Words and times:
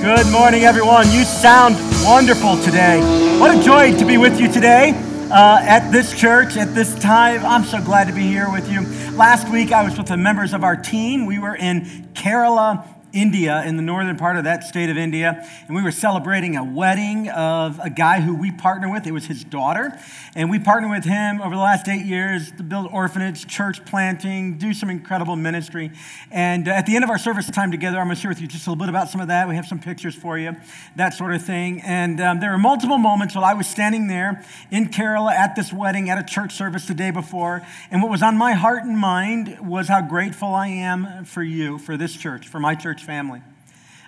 Good 0.00 0.32
morning, 0.32 0.62
everyone. 0.62 1.10
You 1.10 1.24
sound 1.24 1.76
wonderful 2.06 2.56
today. 2.62 3.00
What 3.38 3.54
a 3.54 3.62
joy 3.62 3.94
to 3.98 4.06
be 4.06 4.16
with 4.16 4.40
you 4.40 4.50
today 4.50 4.92
uh, 5.30 5.60
at 5.60 5.90
this 5.90 6.18
church 6.18 6.56
at 6.56 6.74
this 6.74 6.94
time. 6.94 7.44
I'm 7.44 7.64
so 7.64 7.82
glad 7.82 8.06
to 8.06 8.14
be 8.14 8.22
here 8.22 8.50
with 8.50 8.72
you. 8.72 8.80
Last 9.14 9.50
week, 9.50 9.72
I 9.72 9.84
was 9.84 9.98
with 9.98 10.06
the 10.06 10.16
members 10.16 10.54
of 10.54 10.64
our 10.64 10.74
team. 10.74 11.26
We 11.26 11.38
were 11.38 11.54
in 11.54 11.82
Kerala, 12.14 12.88
India, 13.12 13.62
in 13.64 13.76
the 13.76 13.82
northern 13.82 14.16
part 14.16 14.36
of 14.36 14.44
that 14.44 14.64
state 14.64 14.90
of 14.90 14.96
India, 14.96 15.46
and 15.66 15.76
we 15.76 15.82
were 15.82 15.90
celebrating 15.90 16.56
a 16.56 16.64
wedding 16.64 17.28
of 17.30 17.78
a 17.82 17.90
guy 17.90 18.20
who 18.20 18.34
we 18.34 18.50
partner 18.50 18.90
with. 18.90 19.06
It 19.06 19.12
was 19.12 19.26
his 19.26 19.44
daughter, 19.44 19.98
and 20.34 20.50
we 20.50 20.58
partnered 20.58 20.90
with 20.90 21.04
him 21.04 21.40
over 21.40 21.54
the 21.54 21.60
last 21.60 21.88
eight 21.88 22.04
years 22.06 22.52
to 22.52 22.62
build 22.62 22.88
orphanage, 22.92 23.46
church 23.46 23.84
planting, 23.84 24.58
do 24.58 24.72
some 24.72 24.90
incredible 24.90 25.36
ministry. 25.36 25.90
And 26.30 26.68
uh, 26.68 26.72
at 26.72 26.86
the 26.86 26.94
end 26.94 27.04
of 27.04 27.10
our 27.10 27.18
service 27.18 27.50
time 27.50 27.70
together, 27.70 27.98
I'm 27.98 28.06
going 28.06 28.16
to 28.16 28.20
share 28.20 28.30
with 28.30 28.40
you 28.40 28.46
just 28.46 28.66
a 28.66 28.70
little 28.70 28.84
bit 28.84 28.88
about 28.88 29.08
some 29.08 29.20
of 29.20 29.28
that. 29.28 29.48
We 29.48 29.56
have 29.56 29.66
some 29.66 29.80
pictures 29.80 30.14
for 30.14 30.38
you, 30.38 30.56
that 30.96 31.14
sort 31.14 31.34
of 31.34 31.42
thing. 31.42 31.80
And 31.82 32.20
um, 32.20 32.40
there 32.40 32.50
were 32.50 32.58
multiple 32.58 32.98
moments 32.98 33.34
while 33.34 33.44
I 33.44 33.54
was 33.54 33.66
standing 33.66 34.06
there 34.06 34.44
in 34.70 34.88
Kerala 34.88 35.32
at 35.32 35.56
this 35.56 35.72
wedding, 35.72 36.10
at 36.10 36.18
a 36.18 36.22
church 36.24 36.54
service 36.54 36.86
the 36.86 36.94
day 36.94 37.10
before, 37.10 37.66
and 37.90 38.02
what 38.02 38.10
was 38.10 38.22
on 38.22 38.36
my 38.36 38.52
heart 38.52 38.84
and 38.84 38.96
mind 38.96 39.58
was 39.60 39.88
how 39.88 40.00
grateful 40.00 40.54
I 40.54 40.68
am 40.68 41.24
for 41.24 41.42
you, 41.42 41.78
for 41.78 41.96
this 41.96 42.16
church, 42.16 42.48
for 42.48 42.60
my 42.60 42.74
church 42.74 42.99
church 43.00 43.06
family. 43.06 43.42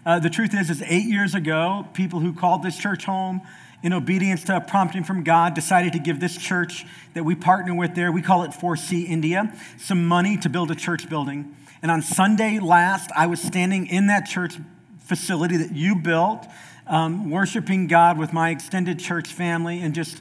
Uh, 0.04 0.18
the 0.18 0.30
truth 0.30 0.54
is, 0.54 0.68
is 0.70 0.82
eight 0.82 1.04
years 1.04 1.34
ago, 1.34 1.86
people 1.94 2.20
who 2.20 2.32
called 2.32 2.62
this 2.62 2.76
church 2.76 3.04
home 3.04 3.40
in 3.82 3.92
obedience 3.92 4.44
to 4.44 4.56
a 4.56 4.60
prompting 4.60 5.04
from 5.04 5.24
God 5.24 5.54
decided 5.54 5.92
to 5.94 5.98
give 5.98 6.20
this 6.20 6.36
church 6.36 6.84
that 7.14 7.24
we 7.24 7.34
partner 7.34 7.74
with 7.74 7.94
there, 7.94 8.12
we 8.12 8.22
call 8.22 8.42
it 8.42 8.50
4C 8.50 9.08
India, 9.08 9.52
some 9.78 10.06
money 10.06 10.36
to 10.38 10.48
build 10.48 10.70
a 10.70 10.74
church 10.74 11.08
building. 11.08 11.56
And 11.80 11.90
on 11.90 12.02
Sunday 12.02 12.58
last, 12.58 13.10
I 13.16 13.26
was 13.26 13.40
standing 13.40 13.86
in 13.86 14.08
that 14.08 14.26
church 14.26 14.56
facility 15.00 15.56
that 15.56 15.72
you 15.72 15.96
built, 15.96 16.46
um, 16.86 17.30
worshiping 17.30 17.86
God 17.86 18.18
with 18.18 18.32
my 18.32 18.50
extended 18.50 18.98
church 18.98 19.32
family 19.32 19.80
and 19.80 19.94
just 19.94 20.20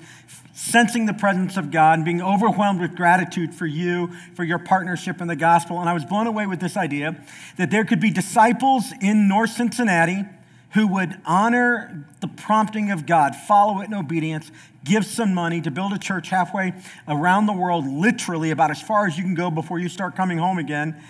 sensing 0.53 1.05
the 1.05 1.13
presence 1.13 1.57
of 1.57 1.71
God 1.71 1.99
and 1.99 2.05
being 2.05 2.21
overwhelmed 2.21 2.81
with 2.81 2.95
gratitude 2.95 3.53
for 3.53 3.65
you, 3.65 4.11
for 4.35 4.43
your 4.43 4.59
partnership 4.59 5.21
in 5.21 5.27
the 5.27 5.35
gospel. 5.35 5.79
And 5.79 5.89
I 5.89 5.93
was 5.93 6.05
blown 6.05 6.27
away 6.27 6.45
with 6.47 6.59
this 6.59 6.75
idea 6.75 7.15
that 7.57 7.71
there 7.71 7.85
could 7.85 7.99
be 7.99 8.11
disciples 8.11 8.91
in 9.01 9.27
North 9.27 9.51
Cincinnati 9.51 10.25
who 10.73 10.87
would 10.87 11.19
honor 11.25 12.05
the 12.21 12.27
prompting 12.27 12.91
of 12.91 13.05
God, 13.05 13.35
follow 13.35 13.81
it 13.81 13.85
in 13.85 13.93
obedience, 13.93 14.51
give 14.83 15.05
some 15.05 15.33
money 15.33 15.59
to 15.61 15.71
build 15.71 15.91
a 15.93 15.99
church 15.99 16.29
halfway 16.29 16.73
around 17.07 17.45
the 17.45 17.53
world, 17.53 17.85
literally 17.85 18.51
about 18.51 18.71
as 18.71 18.81
far 18.81 19.05
as 19.05 19.17
you 19.17 19.23
can 19.23 19.35
go 19.35 19.51
before 19.51 19.79
you 19.79 19.89
start 19.89 20.15
coming 20.15 20.37
home 20.37 20.57
again. 20.57 21.01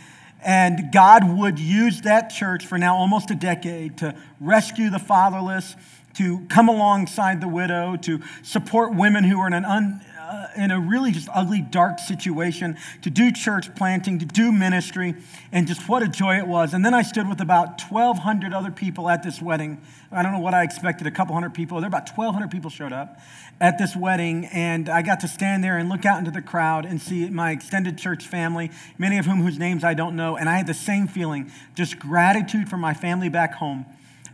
And 0.44 0.92
God 0.92 1.38
would 1.38 1.60
use 1.60 2.02
that 2.02 2.30
church 2.30 2.66
for 2.66 2.80
now 2.80 2.96
almost 2.96 3.30
a 3.30 3.36
decade 3.36 4.00
to 4.00 4.16
rescue 4.40 4.90
the 4.90 4.98
fatherless, 4.98 5.76
to 6.16 6.46
come 6.48 6.70
alongside 6.70 7.42
the 7.42 7.48
widow, 7.48 7.96
to 7.98 8.22
support 8.44 8.96
women 8.96 9.24
who 9.24 9.40
are 9.40 9.48
in 9.48 9.54
an 9.54 9.66
un, 9.66 10.02
uh, 10.32 10.48
in 10.56 10.72
a 10.72 10.80
really 10.80 11.12
just 11.12 11.28
ugly, 11.34 11.62
dark 11.62 12.00
situation, 12.00 12.78
to 13.02 13.10
do 13.10 13.32
church 13.32 13.74
planting, 13.76 14.18
to 14.20 14.26
do 14.26 14.52
ministry, 14.52 15.14
and 15.52 15.68
just 15.68 15.90
what 15.90 16.02
a 16.02 16.08
joy 16.08 16.38
it 16.38 16.48
was. 16.48 16.74
And 16.74 16.86
then 16.86 16.94
I 16.94 17.02
stood 17.02 17.28
with 17.28 17.42
about 17.42 17.82
1,200 17.82 18.54
other 18.54 18.72
people 18.72 19.10
at 19.10 19.24
this 19.24 19.42
wedding. 19.42 19.82
I 20.10 20.24
don't 20.24 20.32
know 20.32 20.40
what 20.40 20.54
I 20.54 20.64
expected, 20.64 21.06
a 21.06 21.12
couple 21.12 21.34
hundred 21.34 21.54
people. 21.54 21.80
There 21.82 21.88
about 21.88 22.10
1,200 22.10 22.50
people 22.50 22.70
showed 22.70 22.94
up 22.94 23.20
at 23.60 23.78
this 23.78 23.96
wedding, 23.96 24.46
and 24.46 24.88
I 24.88 25.02
got 25.02 25.20
to 25.22 25.28
stand 25.28 25.64
there 25.64 25.78
and 25.78 25.90
look 25.90 26.06
out 26.06 26.20
into 26.20 26.32
the 26.32 26.42
crowd 26.42 26.86
and 26.86 27.02
see 27.02 27.30
my 27.30 27.52
extended 27.52 27.98
church 27.98 28.26
family, 28.26 28.72
many 28.98 29.18
of 29.18 29.26
whom 29.26 29.42
whose 29.42 29.60
names 29.60 29.84
I 29.84 29.94
don't 29.94 30.16
know, 30.16 30.38
and 30.38 30.48
I 30.48 30.58
had 30.58 30.68
the 30.68 30.74
same 30.74 31.08
feeling, 31.08 31.52
just 31.76 32.00
gratitude 32.00 32.70
for 32.70 32.78
my 32.78 32.94
family 32.94 33.30
back 33.30 33.56
home 33.56 33.86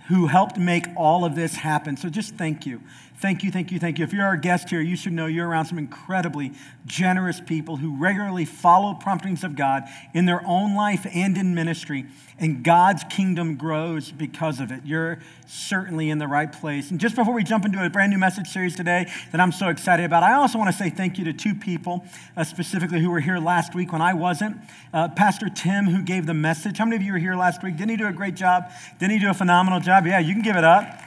who 0.08 0.27
helped 0.27 0.58
make 0.58 0.88
all 0.95 1.25
of 1.25 1.36
this 1.36 1.55
happen. 1.55 1.97
So 1.97 2.09
just 2.09 2.36
thank 2.36 2.66
you. 2.66 2.81
Thank 3.19 3.43
you, 3.43 3.49
thank 3.49 3.71
you, 3.71 3.79
thank 3.79 3.97
you. 3.97 4.03
If 4.05 4.13
you're 4.13 4.27
our 4.27 4.37
guest 4.37 4.69
here, 4.69 4.79
you 4.79 4.95
should 4.95 5.13
know 5.13 5.25
you're 5.25 5.47
around 5.47 5.65
some 5.65 5.79
incredibly 5.79 6.51
generous 6.85 7.42
people 7.42 7.77
who 7.77 7.95
regularly 7.97 8.45
follow 8.45 8.93
promptings 8.93 9.43
of 9.43 9.55
God 9.55 9.86
in 10.14 10.25
their 10.25 10.45
own 10.45 10.75
life 10.75 11.08
and 11.11 11.36
in 11.36 11.55
ministry, 11.55 12.05
and 12.37 12.64
God's 12.64 13.03
kingdom 13.05 13.55
grows 13.55 14.11
because 14.11 14.59
of 14.59 14.71
it. 14.71 14.81
You're 14.86 15.17
certainly 15.47 16.11
in 16.11 16.19
the 16.19 16.27
right 16.27 16.52
place. 16.52 16.92
And 16.92 16.99
just 16.99 17.15
before 17.15 17.33
we 17.33 17.43
jump 17.43 17.65
into 17.65 17.83
a 17.83 17.89
brand 17.89 18.11
new 18.11 18.19
message 18.19 18.49
series 18.49 18.75
today 18.75 19.11
that 19.31 19.42
I'm 19.42 19.52
so 19.52 19.69
excited 19.69 20.05
about, 20.05 20.21
I 20.21 20.36
also 20.36 20.59
want 20.59 20.69
to 20.69 20.77
say 20.77 20.92
thank 20.92 21.17
you 21.17 21.25
to 21.25 21.33
two 21.33 21.55
people 21.55 22.05
uh, 22.36 22.43
specifically 22.43 22.99
who 22.99 23.09
were 23.09 23.19
here 23.19 23.39
last 23.39 23.73
week 23.73 23.92
when 23.92 24.02
I 24.02 24.13
wasn't. 24.13 24.58
Uh, 24.93 25.08
Pastor 25.08 25.49
Tim, 25.49 25.86
who 25.86 26.03
gave 26.03 26.27
the 26.27 26.36
message. 26.36 26.77
How 26.77 26.86
many 26.86 26.97
of 26.97 27.02
you 27.02 27.13
were 27.13 27.17
here 27.17 27.36
last 27.36 27.63
week? 27.63 27.77
Didn't 27.77 27.89
he 27.89 27.97
do 27.97 28.08
a 28.08 28.13
great 28.13 28.36
job? 28.36 28.69
Didn't 28.99 29.13
he 29.13 29.19
do 29.19 29.31
a 29.31 29.33
phenomenal 29.33 29.80
job? 29.80 30.05
Yeah, 30.05 30.19
you 30.19 30.33
can 30.33 30.43
give 30.43 30.55
it 30.55 30.63
up. 30.63 31.02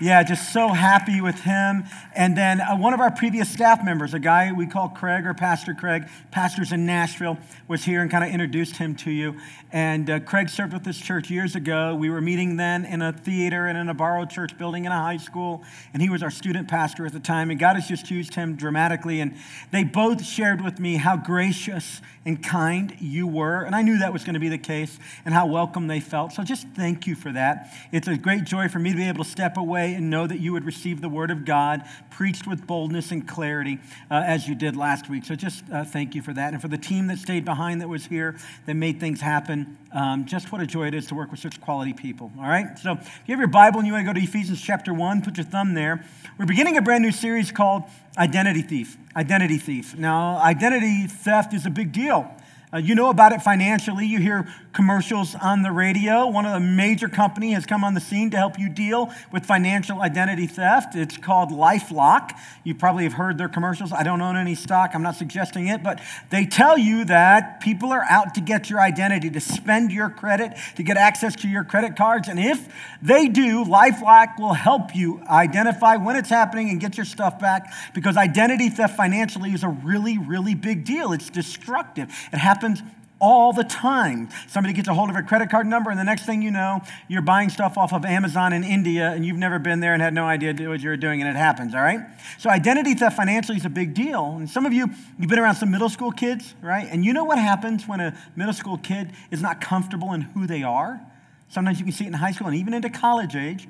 Yeah, 0.00 0.24
just 0.24 0.52
so 0.52 0.68
happy 0.68 1.20
with 1.20 1.40
him. 1.40 1.84
And 2.16 2.36
then 2.36 2.60
uh, 2.60 2.76
one 2.76 2.94
of 2.94 3.00
our 3.00 3.12
previous 3.12 3.48
staff 3.48 3.84
members, 3.84 4.12
a 4.12 4.18
guy 4.18 4.50
we 4.52 4.66
call 4.66 4.88
Craig 4.88 5.24
or 5.24 5.34
Pastor 5.34 5.72
Craig, 5.72 6.08
pastors 6.32 6.72
in 6.72 6.84
Nashville, 6.84 7.38
was 7.68 7.84
here 7.84 8.02
and 8.02 8.10
kind 8.10 8.24
of 8.24 8.30
introduced 8.30 8.76
him 8.76 8.96
to 8.96 9.10
you. 9.10 9.36
And 9.70 10.10
uh, 10.10 10.20
Craig 10.20 10.48
served 10.48 10.72
with 10.72 10.82
this 10.82 10.98
church 10.98 11.30
years 11.30 11.54
ago. 11.54 11.94
We 11.94 12.10
were 12.10 12.20
meeting 12.20 12.56
then 12.56 12.84
in 12.84 13.02
a 13.02 13.12
theater 13.12 13.66
and 13.66 13.78
in 13.78 13.88
a 13.88 13.94
borrowed 13.94 14.30
church 14.30 14.58
building 14.58 14.84
in 14.84 14.90
a 14.90 15.00
high 15.00 15.16
school. 15.16 15.62
And 15.92 16.02
he 16.02 16.08
was 16.08 16.22
our 16.22 16.30
student 16.30 16.68
pastor 16.68 17.06
at 17.06 17.12
the 17.12 17.20
time. 17.20 17.50
And 17.50 17.60
God 17.60 17.76
has 17.76 17.86
just 17.86 18.10
used 18.10 18.34
him 18.34 18.56
dramatically. 18.56 19.20
And 19.20 19.36
they 19.70 19.84
both 19.84 20.24
shared 20.24 20.62
with 20.62 20.80
me 20.80 20.96
how 20.96 21.16
gracious 21.16 22.00
and 22.24 22.42
kind 22.42 22.96
you 23.00 23.26
were. 23.26 23.62
And 23.62 23.76
I 23.76 23.82
knew 23.82 23.98
that 23.98 24.12
was 24.12 24.24
going 24.24 24.34
to 24.34 24.40
be 24.40 24.48
the 24.48 24.58
case 24.58 24.98
and 25.24 25.34
how 25.34 25.46
welcome 25.46 25.86
they 25.86 26.00
felt. 26.00 26.32
So 26.32 26.42
just 26.42 26.66
thank 26.74 27.06
you 27.06 27.14
for 27.14 27.30
that. 27.32 27.72
It's 27.92 28.08
a 28.08 28.16
great 28.16 28.44
joy 28.44 28.68
for 28.68 28.78
me 28.78 28.90
to 28.90 28.96
be 28.96 29.08
able 29.08 29.24
to 29.24 29.30
step 29.30 29.56
away 29.56 29.83
and 29.92 30.08
know 30.08 30.26
that 30.26 30.40
you 30.40 30.52
would 30.52 30.64
receive 30.64 31.00
the 31.00 31.08
word 31.08 31.30
of 31.30 31.44
God 31.44 31.82
preached 32.10 32.46
with 32.46 32.66
boldness 32.66 33.10
and 33.10 33.28
clarity 33.28 33.78
uh, 34.10 34.22
as 34.26 34.48
you 34.48 34.54
did 34.54 34.76
last 34.76 35.10
week. 35.10 35.24
So 35.24 35.34
just 35.34 35.62
uh, 35.72 35.84
thank 35.84 36.14
you 36.14 36.22
for 36.22 36.32
that. 36.32 36.52
And 36.52 36.62
for 36.62 36.68
the 36.68 36.78
team 36.78 37.08
that 37.08 37.18
stayed 37.18 37.44
behind 37.44 37.80
that 37.80 37.88
was 37.88 38.06
here, 38.06 38.36
that 38.66 38.74
made 38.74 39.00
things 39.00 39.20
happen, 39.20 39.76
um, 39.92 40.24
just 40.24 40.50
what 40.50 40.60
a 40.60 40.66
joy 40.66 40.86
it 40.86 40.94
is 40.94 41.06
to 41.06 41.14
work 41.14 41.30
with 41.30 41.40
such 41.40 41.60
quality 41.60 41.92
people. 41.92 42.32
All 42.38 42.48
right? 42.48 42.78
So 42.78 42.92
if 42.92 43.22
you 43.26 43.32
have 43.32 43.40
your 43.40 43.48
Bible 43.48 43.78
and 43.78 43.86
you 43.86 43.92
want 43.92 44.06
to 44.06 44.12
go 44.12 44.18
to 44.18 44.24
Ephesians 44.24 44.60
chapter 44.60 44.94
1, 44.94 45.22
put 45.22 45.36
your 45.36 45.46
thumb 45.46 45.74
there. 45.74 46.04
We're 46.38 46.46
beginning 46.46 46.76
a 46.76 46.82
brand 46.82 47.02
new 47.02 47.12
series 47.12 47.52
called 47.52 47.82
Identity 48.16 48.62
Thief. 48.62 48.96
Identity 49.16 49.58
Thief. 49.58 49.96
Now, 49.96 50.38
identity 50.38 51.06
theft 51.06 51.52
is 51.52 51.66
a 51.66 51.70
big 51.70 51.92
deal. 51.92 52.30
Uh, 52.72 52.78
you 52.78 52.96
know 52.96 53.08
about 53.08 53.32
it 53.32 53.40
financially. 53.40 54.04
You 54.04 54.18
hear 54.18 54.52
commercials 54.74 55.36
on 55.36 55.62
the 55.62 55.70
radio. 55.70 56.26
One 56.26 56.44
of 56.44 56.52
the 56.52 56.60
major 56.60 57.08
company 57.08 57.52
has 57.52 57.64
come 57.64 57.84
on 57.84 57.94
the 57.94 58.00
scene 58.00 58.30
to 58.30 58.36
help 58.36 58.58
you 58.58 58.68
deal 58.68 59.12
with 59.32 59.46
financial 59.46 60.02
identity 60.02 60.46
theft. 60.46 60.96
It's 60.96 61.16
called 61.16 61.50
LifeLock. 61.50 62.32
You 62.64 62.74
probably 62.74 63.04
have 63.04 63.12
heard 63.12 63.38
their 63.38 63.48
commercials. 63.48 63.92
I 63.92 64.02
don't 64.02 64.20
own 64.20 64.36
any 64.36 64.56
stock. 64.56 64.90
I'm 64.92 65.02
not 65.02 65.14
suggesting 65.14 65.68
it, 65.68 65.82
but 65.82 66.00
they 66.30 66.44
tell 66.44 66.76
you 66.76 67.04
that 67.04 67.60
people 67.60 67.92
are 67.92 68.04
out 68.10 68.34
to 68.34 68.40
get 68.40 68.68
your 68.68 68.80
identity, 68.80 69.30
to 69.30 69.40
spend 69.40 69.92
your 69.92 70.10
credit, 70.10 70.52
to 70.74 70.82
get 70.82 70.96
access 70.96 71.36
to 71.36 71.48
your 71.48 71.62
credit 71.62 71.96
cards. 71.96 72.28
And 72.28 72.40
if 72.40 72.68
they 73.00 73.28
do, 73.28 73.64
LifeLock 73.64 74.40
will 74.40 74.54
help 74.54 74.94
you 74.94 75.22
identify 75.30 75.96
when 75.96 76.16
it's 76.16 76.30
happening 76.30 76.70
and 76.70 76.80
get 76.80 76.96
your 76.96 77.06
stuff 77.06 77.38
back 77.38 77.72
because 77.94 78.16
identity 78.16 78.68
theft 78.70 78.96
financially 78.96 79.52
is 79.52 79.62
a 79.62 79.68
really, 79.68 80.18
really 80.18 80.56
big 80.56 80.84
deal. 80.84 81.12
It's 81.12 81.30
destructive. 81.30 82.08
It 82.32 82.38
happens 82.38 82.82
all 83.20 83.52
the 83.52 83.64
time. 83.64 84.28
Somebody 84.48 84.74
gets 84.74 84.88
a 84.88 84.94
hold 84.94 85.10
of 85.10 85.16
a 85.16 85.22
credit 85.22 85.50
card 85.50 85.66
number, 85.66 85.90
and 85.90 85.98
the 85.98 86.04
next 86.04 86.26
thing 86.26 86.42
you 86.42 86.50
know, 86.50 86.80
you're 87.08 87.22
buying 87.22 87.48
stuff 87.48 87.78
off 87.78 87.92
of 87.92 88.04
Amazon 88.04 88.52
in 88.52 88.64
India, 88.64 89.10
and 89.10 89.24
you've 89.24 89.38
never 89.38 89.58
been 89.58 89.80
there 89.80 89.94
and 89.94 90.02
had 90.02 90.14
no 90.14 90.24
idea 90.24 90.52
what 90.68 90.80
you're 90.80 90.96
doing, 90.96 91.20
and 91.20 91.30
it 91.30 91.36
happens, 91.36 91.74
all 91.74 91.82
right? 91.82 92.00
So, 92.38 92.50
identity 92.50 92.94
theft 92.94 93.16
financially 93.16 93.56
is 93.56 93.64
a 93.64 93.70
big 93.70 93.94
deal. 93.94 94.36
And 94.36 94.48
some 94.48 94.66
of 94.66 94.72
you, 94.72 94.90
you've 95.18 95.30
been 95.30 95.38
around 95.38 95.56
some 95.56 95.70
middle 95.70 95.88
school 95.88 96.10
kids, 96.10 96.54
right? 96.60 96.86
And 96.90 97.04
you 97.04 97.12
know 97.12 97.24
what 97.24 97.38
happens 97.38 97.86
when 97.86 98.00
a 98.00 98.16
middle 98.36 98.54
school 98.54 98.78
kid 98.78 99.10
is 99.30 99.40
not 99.40 99.60
comfortable 99.60 100.12
in 100.12 100.22
who 100.22 100.46
they 100.46 100.62
are? 100.62 101.00
Sometimes 101.48 101.78
you 101.78 101.84
can 101.84 101.92
see 101.92 102.04
it 102.04 102.08
in 102.08 102.14
high 102.14 102.32
school 102.32 102.48
and 102.48 102.56
even 102.56 102.74
into 102.74 102.90
college 102.90 103.36
age. 103.36 103.68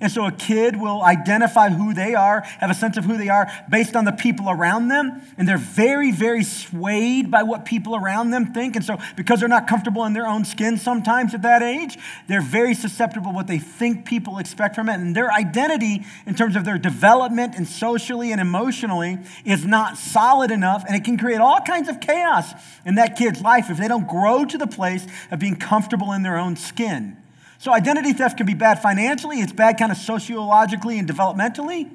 And 0.00 0.10
so 0.10 0.26
a 0.26 0.32
kid 0.32 0.80
will 0.80 1.02
identify 1.02 1.68
who 1.68 1.94
they 1.94 2.14
are, 2.14 2.40
have 2.40 2.70
a 2.70 2.74
sense 2.74 2.96
of 2.96 3.04
who 3.04 3.16
they 3.16 3.28
are 3.28 3.50
based 3.68 3.94
on 3.94 4.04
the 4.04 4.12
people 4.12 4.50
around 4.50 4.88
them. 4.88 5.22
And 5.36 5.48
they're 5.48 5.58
very, 5.58 6.10
very 6.10 6.44
swayed 6.44 7.30
by 7.30 7.42
what 7.42 7.64
people 7.64 7.94
around 7.94 8.30
them 8.30 8.52
think. 8.52 8.76
And 8.76 8.84
so, 8.84 8.98
because 9.16 9.40
they're 9.40 9.48
not 9.48 9.66
comfortable 9.66 10.04
in 10.04 10.12
their 10.12 10.26
own 10.26 10.44
skin 10.44 10.76
sometimes 10.78 11.34
at 11.34 11.42
that 11.42 11.62
age, 11.62 11.98
they're 12.28 12.42
very 12.42 12.74
susceptible 12.74 13.30
to 13.30 13.34
what 13.34 13.46
they 13.46 13.58
think 13.58 14.04
people 14.04 14.38
expect 14.38 14.74
from 14.74 14.88
it. 14.88 14.94
And 14.94 15.14
their 15.14 15.32
identity, 15.32 16.04
in 16.26 16.34
terms 16.34 16.56
of 16.56 16.64
their 16.64 16.78
development 16.78 17.54
and 17.56 17.66
socially 17.66 18.32
and 18.32 18.40
emotionally, 18.40 19.18
is 19.44 19.64
not 19.64 19.96
solid 19.96 20.50
enough. 20.50 20.84
And 20.86 20.96
it 20.96 21.04
can 21.04 21.18
create 21.18 21.40
all 21.40 21.60
kinds 21.60 21.88
of 21.88 22.00
chaos 22.00 22.52
in 22.84 22.96
that 22.96 23.16
kid's 23.16 23.40
life 23.40 23.70
if 23.70 23.78
they 23.78 23.88
don't 23.88 24.08
grow 24.08 24.44
to 24.44 24.58
the 24.58 24.66
place 24.66 25.06
of 25.30 25.38
being 25.38 25.56
comfortable 25.56 26.12
in 26.12 26.22
their 26.22 26.38
own 26.38 26.56
skin. 26.56 27.21
So 27.62 27.72
identity 27.72 28.12
theft 28.12 28.38
can 28.38 28.46
be 28.46 28.54
bad 28.54 28.82
financially, 28.82 29.38
it's 29.38 29.52
bad 29.52 29.78
kind 29.78 29.92
of 29.92 29.98
sociologically 29.98 30.98
and 30.98 31.08
developmentally. 31.08 31.88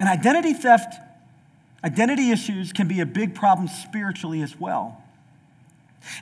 And 0.00 0.08
identity 0.08 0.52
theft, 0.52 0.96
identity 1.84 2.32
issues 2.32 2.72
can 2.72 2.88
be 2.88 2.98
a 2.98 3.06
big 3.06 3.36
problem 3.36 3.68
spiritually 3.68 4.42
as 4.42 4.58
well. 4.58 5.00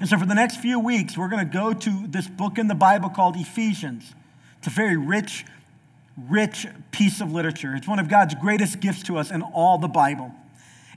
And 0.00 0.06
so 0.06 0.19
for 0.19 0.26
the 0.26 0.35
next 0.35 0.59
few 0.59 0.79
weeks, 0.79 1.17
we're 1.17 1.31
going 1.31 1.49
to 1.49 1.50
go 1.50 1.73
to 1.73 2.06
this 2.09 2.29
book 2.29 2.59
in 2.59 2.69
the 2.69 2.75
Bible 2.75 3.09
called 3.09 3.37
Ephesians 3.37 4.12
It's 4.59 4.67
a 4.67 4.70
very 4.70 4.99
rich, 4.99 5.47
rich 6.29 6.67
piece 6.91 7.23
of 7.23 7.32
literature. 7.32 7.75
It's 7.75 7.88
one 7.88 7.99
of 7.99 8.11
God's 8.11 8.35
greatest 8.35 8.81
gifts 8.81 9.03
to 9.05 9.17
us 9.17 9.31
in 9.31 9.41
all 9.41 9.79
the 9.79 9.88
Bible. 9.88 10.31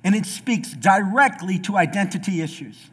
And 0.04 0.14
it 0.14 0.26
speaks 0.26 0.74
directly 0.74 1.58
to 1.60 1.78
identity 1.78 2.42
issues. 2.42 2.90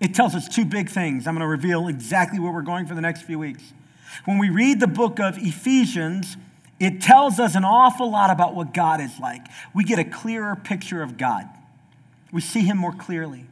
It 0.00 0.12
tells 0.12 0.34
us 0.34 0.48
two 0.48 0.64
big 0.64 0.90
things. 0.90 1.28
I'm 1.28 1.34
going 1.34 1.42
to 1.42 1.46
reveal 1.46 1.86
exactly 1.86 2.40
where 2.40 2.50
we're 2.50 2.62
going 2.62 2.86
for 2.86 2.96
the 2.96 3.00
next 3.00 3.22
few 3.22 3.38
weeks. 3.38 3.62
When 4.24 4.38
we 4.38 4.50
read 4.50 4.80
the 4.80 4.86
book 4.86 5.20
of 5.20 5.38
Ephesians, 5.38 6.36
it 6.80 7.00
tells 7.00 7.38
us 7.38 7.54
an 7.54 7.64
awful 7.64 8.10
lot 8.10 8.30
about 8.30 8.54
what 8.54 8.74
God 8.74 9.00
is 9.00 9.18
like. 9.20 9.46
We 9.74 9.84
get 9.84 9.98
a 9.98 10.04
clearer 10.04 10.56
picture 10.56 11.02
of 11.02 11.16
God, 11.16 11.48
we 12.32 12.40
see 12.40 12.60
Him 12.60 12.78
more 12.78 12.92
clearly. 12.92 13.46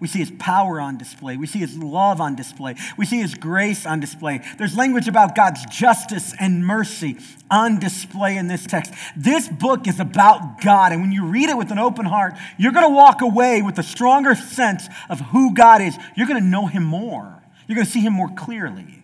We 0.00 0.08
see 0.08 0.18
his 0.18 0.32
power 0.32 0.80
on 0.80 0.98
display. 0.98 1.36
We 1.36 1.46
see 1.46 1.60
his 1.60 1.78
love 1.78 2.20
on 2.20 2.34
display. 2.34 2.74
We 2.98 3.06
see 3.06 3.20
his 3.20 3.34
grace 3.34 3.86
on 3.86 4.00
display. 4.00 4.42
There's 4.58 4.76
language 4.76 5.08
about 5.08 5.34
God's 5.34 5.64
justice 5.66 6.34
and 6.38 6.66
mercy 6.66 7.16
on 7.50 7.78
display 7.78 8.36
in 8.36 8.48
this 8.48 8.66
text. 8.66 8.92
This 9.16 9.48
book 9.48 9.86
is 9.86 10.00
about 10.00 10.60
God, 10.60 10.92
and 10.92 11.00
when 11.00 11.12
you 11.12 11.26
read 11.26 11.48
it 11.48 11.56
with 11.56 11.70
an 11.70 11.78
open 11.78 12.06
heart, 12.06 12.34
you're 12.58 12.72
going 12.72 12.86
to 12.86 12.94
walk 12.94 13.22
away 13.22 13.62
with 13.62 13.78
a 13.78 13.82
stronger 13.82 14.34
sense 14.34 14.88
of 15.08 15.20
who 15.20 15.54
God 15.54 15.80
is. 15.80 15.96
You're 16.16 16.26
going 16.26 16.42
to 16.42 16.46
know 16.46 16.66
him 16.66 16.84
more, 16.84 17.42
you're 17.66 17.76
going 17.76 17.86
to 17.86 17.92
see 17.92 18.00
him 18.00 18.12
more 18.12 18.30
clearly. 18.36 19.03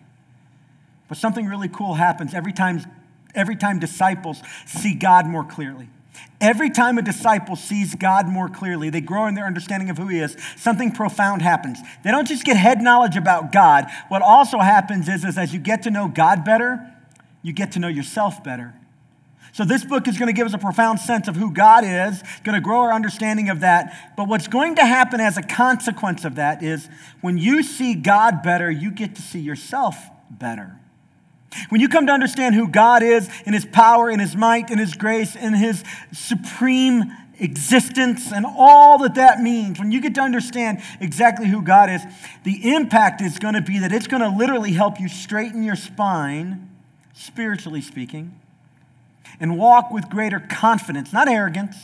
But 1.11 1.17
something 1.17 1.45
really 1.45 1.67
cool 1.67 1.95
happens 1.95 2.33
every 2.33 2.53
time, 2.53 2.85
every 3.35 3.57
time 3.57 3.79
disciples 3.79 4.41
see 4.65 4.95
God 4.95 5.25
more 5.25 5.43
clearly. 5.43 5.89
Every 6.39 6.69
time 6.69 6.97
a 6.97 7.01
disciple 7.01 7.57
sees 7.57 7.95
God 7.95 8.29
more 8.29 8.47
clearly, 8.47 8.89
they 8.89 9.01
grow 9.01 9.25
in 9.27 9.35
their 9.35 9.45
understanding 9.45 9.89
of 9.89 9.97
who 9.97 10.07
He 10.07 10.19
is, 10.19 10.37
something 10.55 10.89
profound 10.89 11.41
happens. 11.41 11.79
They 12.05 12.11
don't 12.11 12.29
just 12.29 12.45
get 12.45 12.55
head 12.55 12.81
knowledge 12.81 13.17
about 13.17 13.51
God. 13.51 13.87
What 14.07 14.21
also 14.21 14.59
happens 14.59 15.09
is, 15.09 15.25
is 15.25 15.37
as 15.37 15.53
you 15.53 15.59
get 15.59 15.83
to 15.83 15.91
know 15.91 16.07
God 16.07 16.45
better, 16.45 16.79
you 17.43 17.51
get 17.51 17.73
to 17.73 17.79
know 17.79 17.89
yourself 17.89 18.41
better. 18.41 18.73
So, 19.51 19.65
this 19.65 19.83
book 19.83 20.07
is 20.07 20.17
going 20.17 20.27
to 20.27 20.33
give 20.33 20.47
us 20.47 20.53
a 20.53 20.57
profound 20.57 21.01
sense 21.01 21.27
of 21.27 21.35
who 21.35 21.51
God 21.51 21.83
is, 21.83 22.23
going 22.45 22.55
to 22.55 22.61
grow 22.61 22.79
our 22.79 22.93
understanding 22.93 23.49
of 23.49 23.59
that. 23.59 24.13
But 24.15 24.29
what's 24.29 24.47
going 24.47 24.75
to 24.75 24.85
happen 24.85 25.19
as 25.19 25.35
a 25.35 25.43
consequence 25.43 26.23
of 26.23 26.35
that 26.35 26.63
is 26.63 26.87
when 27.19 27.37
you 27.37 27.63
see 27.63 27.95
God 27.95 28.43
better, 28.43 28.71
you 28.71 28.91
get 28.91 29.15
to 29.15 29.21
see 29.21 29.41
yourself 29.41 29.97
better. 30.29 30.77
When 31.69 31.81
you 31.81 31.89
come 31.89 32.07
to 32.07 32.13
understand 32.13 32.55
who 32.55 32.67
God 32.67 33.03
is 33.03 33.29
in 33.45 33.53
his 33.53 33.65
power, 33.65 34.09
in 34.09 34.19
his 34.19 34.35
might, 34.35 34.69
in 34.69 34.77
his 34.77 34.93
grace, 34.93 35.35
in 35.35 35.53
his 35.53 35.83
supreme 36.13 37.11
existence, 37.39 38.31
and 38.31 38.45
all 38.45 38.99
that 38.99 39.15
that 39.15 39.41
means, 39.41 39.79
when 39.79 39.91
you 39.91 39.99
get 39.99 40.15
to 40.15 40.21
understand 40.21 40.81
exactly 40.99 41.47
who 41.47 41.61
God 41.61 41.89
is, 41.89 42.01
the 42.43 42.73
impact 42.73 43.21
is 43.21 43.37
going 43.39 43.55
to 43.55 43.61
be 43.61 43.79
that 43.79 43.91
it's 43.91 44.07
going 44.07 44.21
to 44.21 44.29
literally 44.29 44.71
help 44.71 44.99
you 44.99 45.09
straighten 45.09 45.63
your 45.63 45.75
spine, 45.75 46.69
spiritually 47.13 47.81
speaking, 47.81 48.39
and 49.39 49.57
walk 49.57 49.91
with 49.91 50.09
greater 50.09 50.39
confidence, 50.39 51.11
not 51.11 51.27
arrogance 51.27 51.75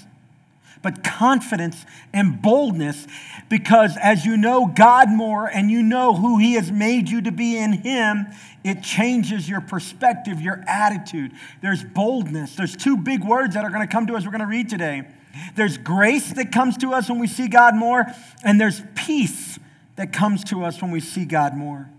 but 0.81 1.04
confidence 1.04 1.86
and 2.14 2.42
boldness 2.42 3.08
because 3.50 3.98
as 4.02 4.25
you 4.25 4.38
know 4.38 4.68
God 4.68 5.10
more 5.10 5.48
and 5.48 5.72
you 5.72 5.81
know 5.81 6.14
who 6.14 6.38
He 6.38 6.54
has 6.54 6.72
made 6.72 7.10
you 7.10 7.22
to 7.22 7.31
be 7.31 7.58
in 7.58 7.74
Him, 7.74 8.28
it 8.69 8.84
changes 8.84 9.48
your 9.48 9.62
perspective, 9.62 10.42
your 10.42 10.64
attitude. 10.68 11.31
There's 11.62 11.84
boldness. 11.84 12.56
There's 12.56 12.75
two 12.75 12.98
big 12.98 13.24
words 13.24 13.54
that 13.54 13.64
are 13.64 13.69
going 13.69 13.86
to 13.86 13.92
come 13.92 14.08
to 14.08 14.16
us, 14.16 14.25
we're 14.25 14.31
going 14.31 14.42
to 14.42 14.48
read 14.48 14.69
today. 14.69 15.08
There's 15.56 15.78
grace 15.78 16.34
that 16.34 16.52
comes 16.52 16.78
to 16.78 16.94
us 16.94 17.10
when 17.10 17.19
we 17.19 17.28
see 17.28 17.48
God 17.48 17.75
more, 17.75 18.06
and 18.44 18.60
there's 18.60 18.81
peace 18.96 19.60
that 19.96 20.12
comes 20.12 20.44
to 20.46 20.64
us 20.64 20.81
when 20.81 20.92
we 20.92 21.00
see 21.00 21.25
God 21.25 21.56
more. 21.56 21.90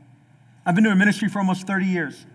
I've 0.66 0.74
been 0.74 0.84
doing 0.84 0.98
ministry 0.98 1.28
for 1.28 1.38
almost 1.38 1.66
30 1.66 1.86
years. 1.86 2.26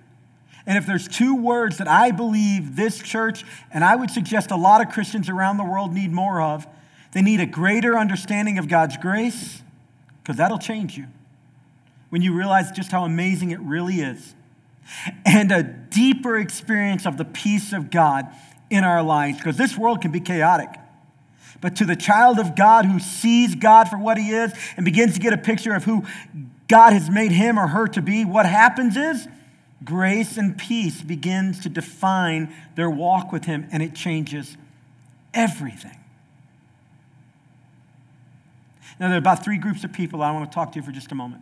And 0.65 0.77
if 0.77 0.85
there's 0.85 1.07
two 1.09 1.35
words 1.35 1.77
that 1.77 1.89
I 1.89 2.11
believe 2.11 2.77
this 2.77 2.99
church, 2.99 3.43
and 3.71 3.83
I 3.83 3.95
would 3.95 4.09
suggest 4.09 4.49
a 4.49 4.55
lot 4.55 4.79
of 4.79 4.93
Christians 4.93 5.27
around 5.27 5.57
the 5.57 5.65
world 5.65 5.93
need 5.93 6.11
more 6.11 6.41
of, 6.41 6.65
they 7.11 7.21
need 7.21 7.41
a 7.41 7.45
greater 7.45 7.97
understanding 7.97 8.57
of 8.57 8.69
God's 8.69 8.95
grace, 8.97 9.61
because 10.21 10.37
that'll 10.37 10.59
change 10.59 10.97
you 10.97 11.07
when 12.13 12.21
you 12.21 12.31
realize 12.31 12.71
just 12.71 12.91
how 12.91 13.05
amazing 13.05 13.49
it 13.49 13.59
really 13.61 13.95
is, 13.95 14.35
and 15.25 15.51
a 15.51 15.63
deeper 15.63 16.37
experience 16.37 17.07
of 17.07 17.17
the 17.17 17.25
peace 17.25 17.73
of 17.73 17.89
God 17.89 18.27
in 18.69 18.83
our 18.83 19.01
lives, 19.01 19.39
because 19.39 19.57
this 19.57 19.75
world 19.75 19.99
can 19.99 20.11
be 20.11 20.19
chaotic. 20.19 20.69
But 21.59 21.75
to 21.77 21.85
the 21.85 21.95
child 21.95 22.37
of 22.37 22.55
God 22.55 22.85
who 22.85 22.99
sees 22.99 23.55
God 23.55 23.89
for 23.89 23.97
what 23.97 24.19
he 24.19 24.29
is 24.29 24.53
and 24.77 24.85
begins 24.85 25.15
to 25.15 25.19
get 25.19 25.33
a 25.33 25.39
picture 25.39 25.73
of 25.73 25.85
who 25.85 26.03
God 26.67 26.93
has 26.93 27.09
made 27.09 27.31
him 27.31 27.57
or 27.57 27.65
her 27.65 27.87
to 27.87 28.01
be, 28.03 28.25
what 28.25 28.45
happens 28.45 28.95
is 28.95 29.27
grace 29.83 30.37
and 30.37 30.55
peace 30.55 31.01
begins 31.01 31.61
to 31.61 31.69
define 31.69 32.53
their 32.75 32.91
walk 32.91 33.31
with 33.31 33.45
Him, 33.45 33.67
and 33.71 33.81
it 33.81 33.95
changes 33.95 34.55
everything. 35.33 35.97
Now, 38.99 39.07
there 39.07 39.15
are 39.15 39.17
about 39.17 39.43
three 39.43 39.57
groups 39.57 39.83
of 39.83 39.91
people 39.91 40.21
I 40.21 40.31
want 40.31 40.51
to 40.51 40.53
talk 40.53 40.73
to 40.73 40.75
you 40.79 40.85
for 40.85 40.91
just 40.91 41.11
a 41.11 41.15
moment. 41.15 41.41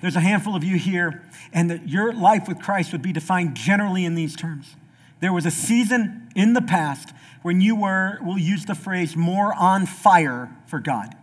There's 0.00 0.16
a 0.16 0.20
handful 0.20 0.56
of 0.56 0.64
you 0.64 0.76
here, 0.78 1.22
and 1.52 1.70
that 1.70 1.88
your 1.88 2.12
life 2.12 2.48
with 2.48 2.60
Christ 2.60 2.92
would 2.92 3.02
be 3.02 3.12
defined 3.12 3.54
generally 3.54 4.04
in 4.04 4.14
these 4.14 4.36
terms. 4.36 4.76
There 5.20 5.32
was 5.32 5.46
a 5.46 5.50
season 5.50 6.30
in 6.34 6.54
the 6.54 6.62
past 6.62 7.12
when 7.42 7.60
you 7.60 7.76
were, 7.76 8.18
we'll 8.22 8.38
use 8.38 8.66
the 8.66 8.74
phrase, 8.74 9.16
more 9.16 9.54
on 9.54 9.86
fire 9.86 10.50
for 10.66 10.80
God. 10.80 11.14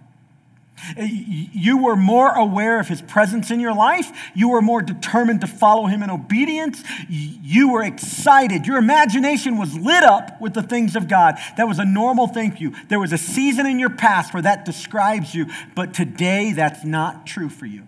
Uh, 0.97 1.03
you 1.03 1.77
were 1.77 1.95
more 1.95 2.29
aware 2.31 2.79
of 2.79 2.87
his 2.87 3.01
presence 3.01 3.49
in 3.49 3.59
your 3.59 3.73
life. 3.73 4.11
You 4.35 4.49
were 4.49 4.61
more 4.61 4.83
determined 4.83 5.41
to 5.41 5.47
follow 5.47 5.87
him 5.87 6.03
in 6.03 6.11
obedience. 6.11 6.83
You 7.09 7.71
were 7.71 7.83
excited. 7.83 8.67
Your 8.67 8.77
imagination 8.77 9.57
was 9.57 9.75
lit 9.75 10.03
up 10.03 10.39
with 10.39 10.53
the 10.53 10.61
things 10.61 10.95
of 10.95 11.07
God. 11.07 11.39
That 11.57 11.67
was 11.67 11.79
a 11.79 11.85
normal 11.85 12.27
thing 12.27 12.51
for 12.51 12.57
you. 12.57 12.75
There 12.89 12.99
was 12.99 13.11
a 13.11 13.17
season 13.17 13.65
in 13.65 13.79
your 13.79 13.89
past 13.89 14.33
where 14.33 14.43
that 14.43 14.65
describes 14.65 15.33
you, 15.33 15.47
but 15.73 15.95
today 15.95 16.53
that's 16.53 16.85
not 16.85 17.25
true 17.25 17.49
for 17.49 17.65
you. 17.65 17.83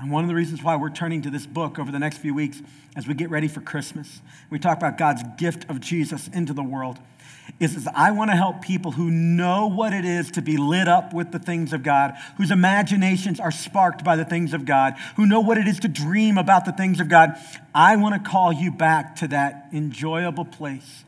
And 0.00 0.10
one 0.10 0.24
of 0.24 0.28
the 0.28 0.34
reasons 0.34 0.62
why 0.62 0.76
we're 0.76 0.90
turning 0.90 1.22
to 1.22 1.30
this 1.30 1.46
book 1.46 1.78
over 1.78 1.92
the 1.92 1.98
next 1.98 2.18
few 2.18 2.34
weeks 2.34 2.60
as 2.96 3.06
we 3.06 3.14
get 3.14 3.30
ready 3.30 3.48
for 3.48 3.60
Christmas, 3.60 4.20
we 4.50 4.58
talk 4.58 4.76
about 4.76 4.98
God's 4.98 5.22
gift 5.38 5.68
of 5.70 5.80
Jesus 5.80 6.28
into 6.28 6.52
the 6.52 6.62
world 6.62 6.98
is, 7.60 7.76
is 7.76 7.88
I 7.94 8.10
want 8.10 8.30
to 8.30 8.36
help 8.36 8.62
people 8.62 8.92
who 8.92 9.10
know 9.10 9.66
what 9.66 9.92
it 9.92 10.04
is 10.04 10.30
to 10.32 10.42
be 10.42 10.56
lit 10.56 10.88
up 10.88 11.12
with 11.12 11.30
the 11.30 11.38
things 11.38 11.72
of 11.72 11.82
God, 11.82 12.14
whose 12.36 12.50
imaginations 12.50 13.38
are 13.38 13.50
sparked 13.50 14.04
by 14.04 14.16
the 14.16 14.24
things 14.24 14.54
of 14.54 14.64
God, 14.64 14.94
who 15.16 15.26
know 15.26 15.40
what 15.40 15.58
it 15.58 15.68
is 15.68 15.80
to 15.80 15.88
dream 15.88 16.38
about 16.38 16.64
the 16.64 16.72
things 16.72 17.00
of 17.00 17.08
God. 17.08 17.36
I 17.74 17.96
want 17.96 18.22
to 18.22 18.30
call 18.30 18.52
you 18.52 18.70
back 18.70 19.16
to 19.16 19.28
that 19.28 19.68
enjoyable 19.72 20.44
place 20.44 21.04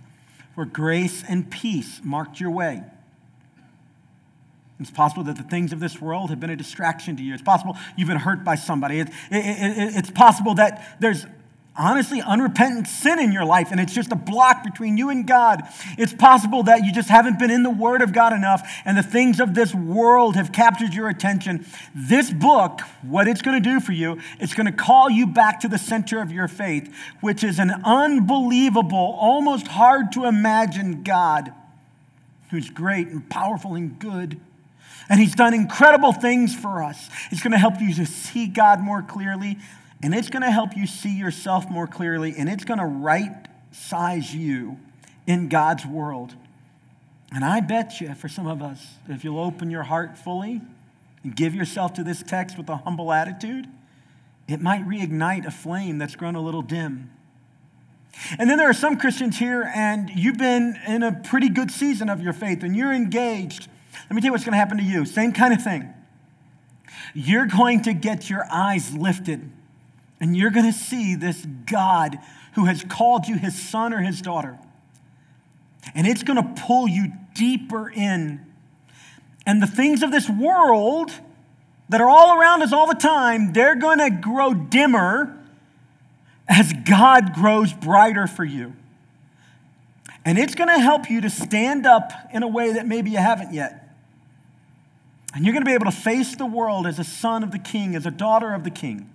where 0.55 0.67
grace 0.67 1.23
and 1.29 1.51
peace 1.51 2.01
marked 2.03 2.41
your 2.41 2.51
way. 2.51 2.83
It's 4.79 4.91
possible 4.91 5.25
that 5.25 5.37
the 5.37 5.43
things 5.43 5.73
of 5.73 5.81
this 5.81 6.01
world 6.01 6.31
have 6.31 6.39
been 6.39 6.51
a 6.51 6.57
distraction 6.57 7.17
to 7.17 7.23
you. 7.23 7.33
It's 7.33 7.43
possible 7.43 7.77
you've 7.97 8.09
been 8.09 8.19
hurt 8.19 8.45
by 8.45 8.57
somebody. 8.57 9.01
It, 9.01 9.09
it, 9.31 9.37
it, 9.37 9.97
it's 9.97 10.11
possible 10.11 10.55
that 10.57 10.97
there's 11.01 11.25
honestly 11.79 12.23
unrepentant 12.23 12.87
sin 12.87 13.19
in 13.19 13.33
your 13.33 13.45
life 13.45 13.69
and 13.71 13.81
it's 13.81 13.95
just 13.95 14.13
a 14.13 14.17
block 14.17 14.65
between 14.65 14.97
you 14.97 15.09
and 15.11 15.27
God. 15.27 15.63
It's 15.99 16.13
possible 16.13 16.63
that 16.65 16.85
you 16.85 16.93
just 16.93 17.09
haven't 17.09 17.39
been 17.39 17.51
in 17.51 17.63
the 17.63 17.71
Word 17.71 18.03
of 18.03 18.13
God 18.13 18.33
enough 18.33 18.67
and 18.85 18.97
the 18.97 19.03
things 19.03 19.41
of 19.41 19.55
this 19.55 19.75
world 19.75 20.37
have 20.37 20.53
captured 20.53 20.95
your 20.95 21.09
attention. 21.09 21.67
This 21.95 22.31
book, 22.31 22.81
what 23.03 23.29
it's 23.29 23.43
going 23.43 23.63
to 23.63 23.69
do 23.69 23.81
for 23.81 23.93
you, 23.93 24.19
it's 24.41 24.55
going 24.55 24.67
to 24.67 24.73
call 24.73 25.09
you 25.11 25.27
back 25.27 25.61
to 25.61 25.69
the 25.69 25.79
center 25.79 26.21
of 26.21 26.33
your 26.33 26.49
faith, 26.49 26.95
which 27.21 27.45
is 27.45 27.59
an 27.59 27.73
unbelievable, 27.85 29.17
almost 29.19 29.69
hard 29.69 30.13
to 30.13 30.25
imagine 30.25 31.03
God 31.03 31.53
who's 32.51 32.71
great 32.71 33.09
and 33.09 33.29
powerful 33.29 33.75
and 33.75 33.99
good. 33.99 34.41
And 35.09 35.21
he's 35.21 35.35
done 35.35 35.55
incredible 35.55 36.13
things 36.13 36.55
for 36.55 36.83
us. 36.83 37.09
It's 37.31 37.43
going 37.43 37.53
to 37.53 37.59
help 37.59 37.81
you 37.81 37.95
to 37.95 38.07
see 38.07 38.47
God 38.47 38.81
more 38.81 39.03
clearly 39.03 39.59
and 40.03 40.15
it's 40.15 40.29
going 40.29 40.43
to 40.43 40.51
help 40.51 40.77
you 40.77 40.87
see 40.87 41.17
yourself 41.17 41.71
more 41.71 41.87
clearly, 41.87 42.35
and 42.37 42.49
it's 42.49 42.65
going 42.65 42.79
to 42.79 42.87
right 42.87 43.49
size 43.73 44.35
you 44.35 44.79
in 45.27 45.49
God's 45.49 45.87
world. 45.87 46.35
And 47.33 47.45
I 47.45 47.61
bet 47.61 48.01
you, 48.01 48.15
for 48.15 48.29
some 48.29 48.47
of 48.47 48.63
us, 48.63 48.87
if 49.09 49.25
you'll 49.25 49.41
open 49.41 49.71
your 49.71 49.83
heart 49.83 50.19
fully 50.19 50.61
and 51.23 51.35
give 51.35 51.55
yourself 51.55 51.95
to 51.95 52.05
this 52.05 52.23
text 52.23 52.57
with 52.57 52.69
a 52.69 52.77
humble 52.77 53.13
attitude, 53.13 53.67
it 54.49 54.61
might 54.61 54.87
reignite 54.87 55.47
a 55.47 55.51
flame 55.51 55.99
that's 55.99 56.15
grown 56.15 56.37
a 56.37 56.41
little 56.41 56.63
dim. 56.63 57.11
And 58.39 58.49
then 58.49 58.59
there 58.59 58.69
are 58.69 58.75
some 58.75 58.99
Christians 58.99 59.39
here, 59.39 59.71
and 59.75 60.11
you've 60.11 60.39
been 60.39 60.79
in 60.87 61.03
a 61.03 61.13
pretty 61.13 61.49
good 61.49 61.71
season 61.71 62.09
of 62.09 62.21
your 62.21 62.33
faith, 62.33 62.63
and 62.63 62.77
you're 62.77 62.93
engaged. 62.93 63.69
Let 64.05 64.15
me 64.15 64.21
tell 64.21 64.27
you 64.27 64.33
what's 64.33 64.45
going 64.45 64.53
to 64.53 64.59
happen 64.59 64.79
to 64.79 64.85
you. 64.85 65.05
Same 65.05 65.33
kind 65.33 65.53
of 65.53 65.63
thing. 65.63 65.93
You're 67.15 67.47
going 67.47 67.83
to 67.83 67.93
get 67.95 68.29
your 68.29 68.47
eyes 68.51 68.95
lifted 68.95 69.51
and 70.21 70.37
you're 70.37 70.51
going 70.51 70.71
to 70.71 70.79
see 70.79 71.15
this 71.15 71.47
God 71.67 72.19
who 72.55 72.65
has 72.65 72.85
called 72.85 73.27
you 73.27 73.37
his 73.37 73.61
son 73.61 73.93
or 73.93 74.01
his 74.01 74.23
daughter. 74.23 74.59
And 75.95 76.07
it's 76.07 76.23
going 76.23 76.37
to 76.37 76.63
pull 76.63 76.89
you 76.89 77.13
deeper 77.35 77.89
in. 77.89 78.45
And 79.45 79.63
the 79.63 79.67
things 79.67 80.03
of 80.03 80.11
this 80.11 80.29
world 80.29 81.13
that 81.89 82.01
are 82.01 82.09
all 82.09 82.39
around 82.39 82.63
us 82.63 82.73
all 82.73 82.87
the 82.87 82.95
time, 82.95 83.53
they're 83.53 83.77
going 83.77 83.99
to 83.99 84.11
grow 84.11 84.55
dimmer 84.55 85.39
as 86.49 86.73
God 86.73 87.35
grows 87.35 87.73
brighter 87.73 88.27
for 88.27 88.45
you. 88.45 88.73
And 90.25 90.39
it's 90.39 90.55
going 90.55 90.69
to 90.69 90.79
help 90.79 91.09
you 91.09 91.21
to 91.21 91.31
stand 91.31 91.87
up 91.87 92.11
in 92.33 92.43
a 92.43 92.49
way 92.49 92.73
that 92.73 92.87
maybe 92.87 93.11
you 93.11 93.19
haven't 93.19 93.53
yet. 93.53 93.86
And 95.37 95.45
you're 95.45 95.53
going 95.53 95.65
to 95.65 95.69
be 95.69 95.75
able 95.75 95.85
to 95.85 95.93
face 95.93 96.35
the 96.35 96.47
world 96.47 96.87
as 96.87 96.99
a 96.99 97.05
son 97.05 97.43
of 97.43 97.53
the 97.53 97.59
king, 97.59 97.95
as 97.95 98.07
a 98.07 98.11
daughter 98.11 98.55
of 98.55 98.65
the 98.65 98.71
king. 98.71 99.11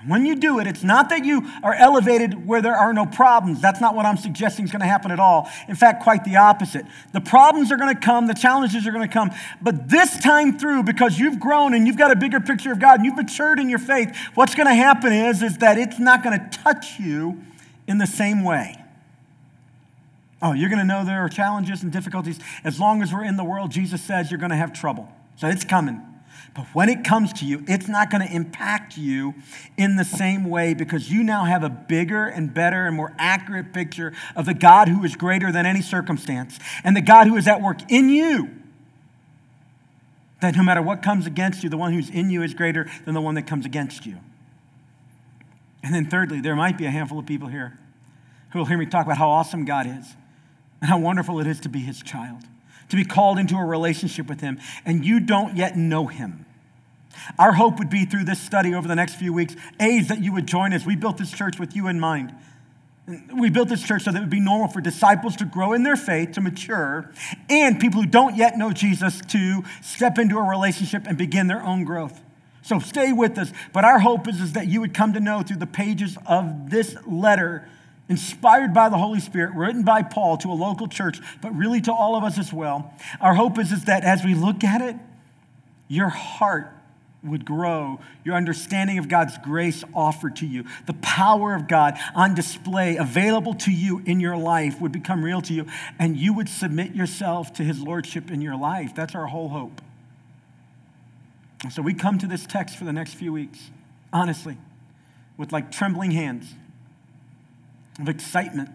And 0.00 0.08
When 0.08 0.24
you 0.24 0.34
do 0.34 0.60
it, 0.60 0.66
it's 0.66 0.82
not 0.82 1.10
that 1.10 1.26
you 1.26 1.46
are 1.62 1.74
elevated 1.74 2.46
where 2.46 2.62
there 2.62 2.74
are 2.74 2.94
no 2.94 3.04
problems. 3.04 3.60
That's 3.60 3.82
not 3.82 3.94
what 3.94 4.06
I'm 4.06 4.16
suggesting 4.16 4.64
is 4.64 4.70
going 4.70 4.80
to 4.80 4.86
happen 4.86 5.10
at 5.10 5.20
all. 5.20 5.46
In 5.68 5.76
fact, 5.76 6.02
quite 6.02 6.24
the 6.24 6.36
opposite. 6.36 6.86
The 7.12 7.20
problems 7.20 7.70
are 7.70 7.76
going 7.76 7.94
to 7.94 8.00
come, 8.00 8.28
the 8.28 8.34
challenges 8.34 8.86
are 8.86 8.92
going 8.92 9.06
to 9.06 9.12
come. 9.12 9.30
But 9.60 9.90
this 9.90 10.18
time 10.18 10.58
through, 10.58 10.84
because 10.84 11.18
you've 11.18 11.38
grown 11.38 11.74
and 11.74 11.86
you've 11.86 11.98
got 11.98 12.10
a 12.10 12.16
bigger 12.16 12.40
picture 12.40 12.72
of 12.72 12.78
God 12.78 12.94
and 12.94 13.04
you've 13.04 13.16
matured 13.16 13.58
in 13.58 13.68
your 13.68 13.78
faith, 13.78 14.16
what's 14.34 14.54
going 14.54 14.68
to 14.68 14.74
happen 14.74 15.12
is, 15.12 15.42
is 15.42 15.58
that 15.58 15.76
it's 15.76 15.98
not 15.98 16.24
going 16.24 16.40
to 16.40 16.58
touch 16.58 16.98
you 16.98 17.42
in 17.86 17.98
the 17.98 18.06
same 18.06 18.42
way. 18.42 18.81
Oh, 20.42 20.52
you're 20.52 20.68
going 20.68 20.80
to 20.80 20.84
know 20.84 21.04
there 21.04 21.24
are 21.24 21.28
challenges 21.28 21.84
and 21.84 21.92
difficulties. 21.92 22.40
As 22.64 22.80
long 22.80 23.00
as 23.00 23.12
we're 23.12 23.24
in 23.24 23.36
the 23.36 23.44
world, 23.44 23.70
Jesus 23.70 24.02
says 24.02 24.30
you're 24.30 24.40
going 24.40 24.50
to 24.50 24.56
have 24.56 24.72
trouble. 24.72 25.08
So 25.36 25.46
it's 25.46 25.64
coming. 25.64 26.02
But 26.54 26.66
when 26.74 26.88
it 26.88 27.04
comes 27.04 27.32
to 27.34 27.46
you, 27.46 27.64
it's 27.68 27.88
not 27.88 28.10
going 28.10 28.26
to 28.26 28.34
impact 28.34 28.98
you 28.98 29.34
in 29.78 29.96
the 29.96 30.04
same 30.04 30.50
way 30.50 30.74
because 30.74 31.10
you 31.10 31.22
now 31.22 31.44
have 31.44 31.62
a 31.62 31.70
bigger 31.70 32.26
and 32.26 32.52
better 32.52 32.86
and 32.86 32.96
more 32.96 33.14
accurate 33.18 33.72
picture 33.72 34.12
of 34.34 34.44
the 34.44 34.52
God 34.52 34.88
who 34.88 35.04
is 35.04 35.14
greater 35.14 35.52
than 35.52 35.64
any 35.64 35.80
circumstance 35.80 36.58
and 36.82 36.96
the 36.96 37.00
God 37.00 37.28
who 37.28 37.36
is 37.36 37.46
at 37.46 37.62
work 37.62 37.90
in 37.90 38.08
you. 38.08 38.50
That 40.40 40.56
no 40.56 40.64
matter 40.64 40.82
what 40.82 41.02
comes 41.02 41.24
against 41.24 41.62
you, 41.62 41.70
the 41.70 41.78
one 41.78 41.92
who's 41.92 42.10
in 42.10 42.28
you 42.28 42.42
is 42.42 42.52
greater 42.52 42.90
than 43.04 43.14
the 43.14 43.20
one 43.20 43.36
that 43.36 43.46
comes 43.46 43.64
against 43.64 44.04
you. 44.04 44.18
And 45.84 45.94
then, 45.94 46.06
thirdly, 46.06 46.40
there 46.40 46.56
might 46.56 46.76
be 46.76 46.84
a 46.84 46.90
handful 46.90 47.18
of 47.18 47.26
people 47.26 47.48
here 47.48 47.78
who 48.50 48.58
will 48.58 48.66
hear 48.66 48.76
me 48.76 48.86
talk 48.86 49.06
about 49.06 49.18
how 49.18 49.30
awesome 49.30 49.64
God 49.64 49.86
is 49.86 50.16
and 50.82 50.90
how 50.90 50.98
wonderful 50.98 51.40
it 51.40 51.46
is 51.46 51.60
to 51.60 51.70
be 51.70 51.80
his 51.80 52.02
child 52.02 52.42
to 52.92 52.96
be 52.96 53.04
called 53.06 53.38
into 53.38 53.56
a 53.56 53.64
relationship 53.64 54.28
with 54.28 54.42
Him, 54.42 54.60
and 54.84 55.02
you 55.02 55.18
don't 55.18 55.56
yet 55.56 55.78
know 55.78 56.08
Him. 56.08 56.44
Our 57.38 57.54
hope 57.54 57.78
would 57.78 57.88
be 57.88 58.04
through 58.04 58.24
this 58.24 58.38
study 58.38 58.74
over 58.74 58.86
the 58.86 58.94
next 58.94 59.14
few 59.14 59.32
weeks, 59.32 59.56
A, 59.80 60.00
that 60.00 60.22
you 60.22 60.30
would 60.34 60.46
join 60.46 60.74
us. 60.74 60.84
We 60.84 60.94
built 60.94 61.16
this 61.16 61.30
church 61.30 61.58
with 61.58 61.74
you 61.74 61.88
in 61.88 61.98
mind. 61.98 62.34
We 63.34 63.48
built 63.48 63.70
this 63.70 63.82
church 63.82 64.02
so 64.02 64.12
that 64.12 64.18
it 64.18 64.20
would 64.20 64.28
be 64.28 64.40
normal 64.40 64.68
for 64.68 64.82
disciples 64.82 65.36
to 65.36 65.46
grow 65.46 65.72
in 65.72 65.84
their 65.84 65.96
faith, 65.96 66.32
to 66.32 66.42
mature, 66.42 67.10
and 67.48 67.80
people 67.80 68.02
who 68.02 68.06
don't 68.06 68.36
yet 68.36 68.58
know 68.58 68.72
Jesus 68.72 69.22
to 69.28 69.62
step 69.80 70.18
into 70.18 70.36
a 70.36 70.42
relationship 70.42 71.06
and 71.06 71.16
begin 71.16 71.46
their 71.46 71.62
own 71.62 71.84
growth. 71.84 72.20
So 72.60 72.78
stay 72.78 73.10
with 73.10 73.38
us. 73.38 73.54
But 73.72 73.86
our 73.86 74.00
hope 74.00 74.28
is, 74.28 74.38
is 74.38 74.52
that 74.52 74.66
you 74.66 74.82
would 74.82 74.92
come 74.92 75.14
to 75.14 75.20
know 75.20 75.40
through 75.40 75.56
the 75.56 75.66
pages 75.66 76.18
of 76.26 76.68
this 76.68 76.94
letter 77.06 77.66
inspired 78.12 78.74
by 78.74 78.90
the 78.90 78.98
Holy 78.98 79.20
Spirit, 79.20 79.54
written 79.54 79.84
by 79.84 80.02
Paul 80.02 80.36
to 80.36 80.48
a 80.48 80.52
local 80.52 80.86
church, 80.86 81.18
but 81.40 81.56
really 81.56 81.80
to 81.80 81.90
all 81.90 82.14
of 82.14 82.24
us 82.24 82.38
as 82.38 82.52
well. 82.52 82.92
Our 83.22 83.32
hope 83.34 83.58
is, 83.58 83.72
is 83.72 83.86
that 83.86 84.04
as 84.04 84.22
we 84.22 84.34
look 84.34 84.62
at 84.62 84.82
it, 84.82 84.96
your 85.88 86.10
heart 86.10 86.70
would 87.24 87.46
grow, 87.46 88.00
your 88.22 88.34
understanding 88.34 88.98
of 88.98 89.08
God's 89.08 89.38
grace 89.38 89.82
offered 89.94 90.36
to 90.36 90.46
you, 90.46 90.66
the 90.84 90.92
power 90.92 91.54
of 91.54 91.68
God 91.68 91.98
on 92.14 92.34
display, 92.34 92.96
available 92.96 93.54
to 93.54 93.72
you 93.72 94.02
in 94.04 94.20
your 94.20 94.36
life, 94.36 94.78
would 94.78 94.92
become 94.92 95.24
real 95.24 95.40
to 95.40 95.54
you, 95.54 95.64
and 95.98 96.14
you 96.14 96.34
would 96.34 96.50
submit 96.50 96.94
yourself 96.94 97.54
to 97.54 97.62
His 97.62 97.80
Lordship 97.80 98.30
in 98.30 98.42
your 98.42 98.56
life. 98.56 98.94
That's 98.94 99.14
our 99.14 99.26
whole 99.26 99.48
hope. 99.48 99.80
So 101.70 101.80
we 101.80 101.94
come 101.94 102.18
to 102.18 102.26
this 102.26 102.44
text 102.44 102.76
for 102.76 102.84
the 102.84 102.92
next 102.92 103.14
few 103.14 103.32
weeks, 103.32 103.70
honestly, 104.12 104.58
with 105.38 105.50
like 105.50 105.72
trembling 105.72 106.10
hands 106.10 106.52
of 108.00 108.08
excitement. 108.08 108.70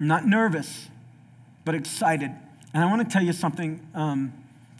I'm 0.00 0.06
not 0.06 0.26
nervous, 0.26 0.88
but 1.64 1.74
excited. 1.74 2.30
And 2.72 2.84
I 2.84 2.86
want 2.86 3.08
to 3.08 3.12
tell 3.12 3.22
you 3.22 3.32
something, 3.32 3.86
um, 3.94 4.32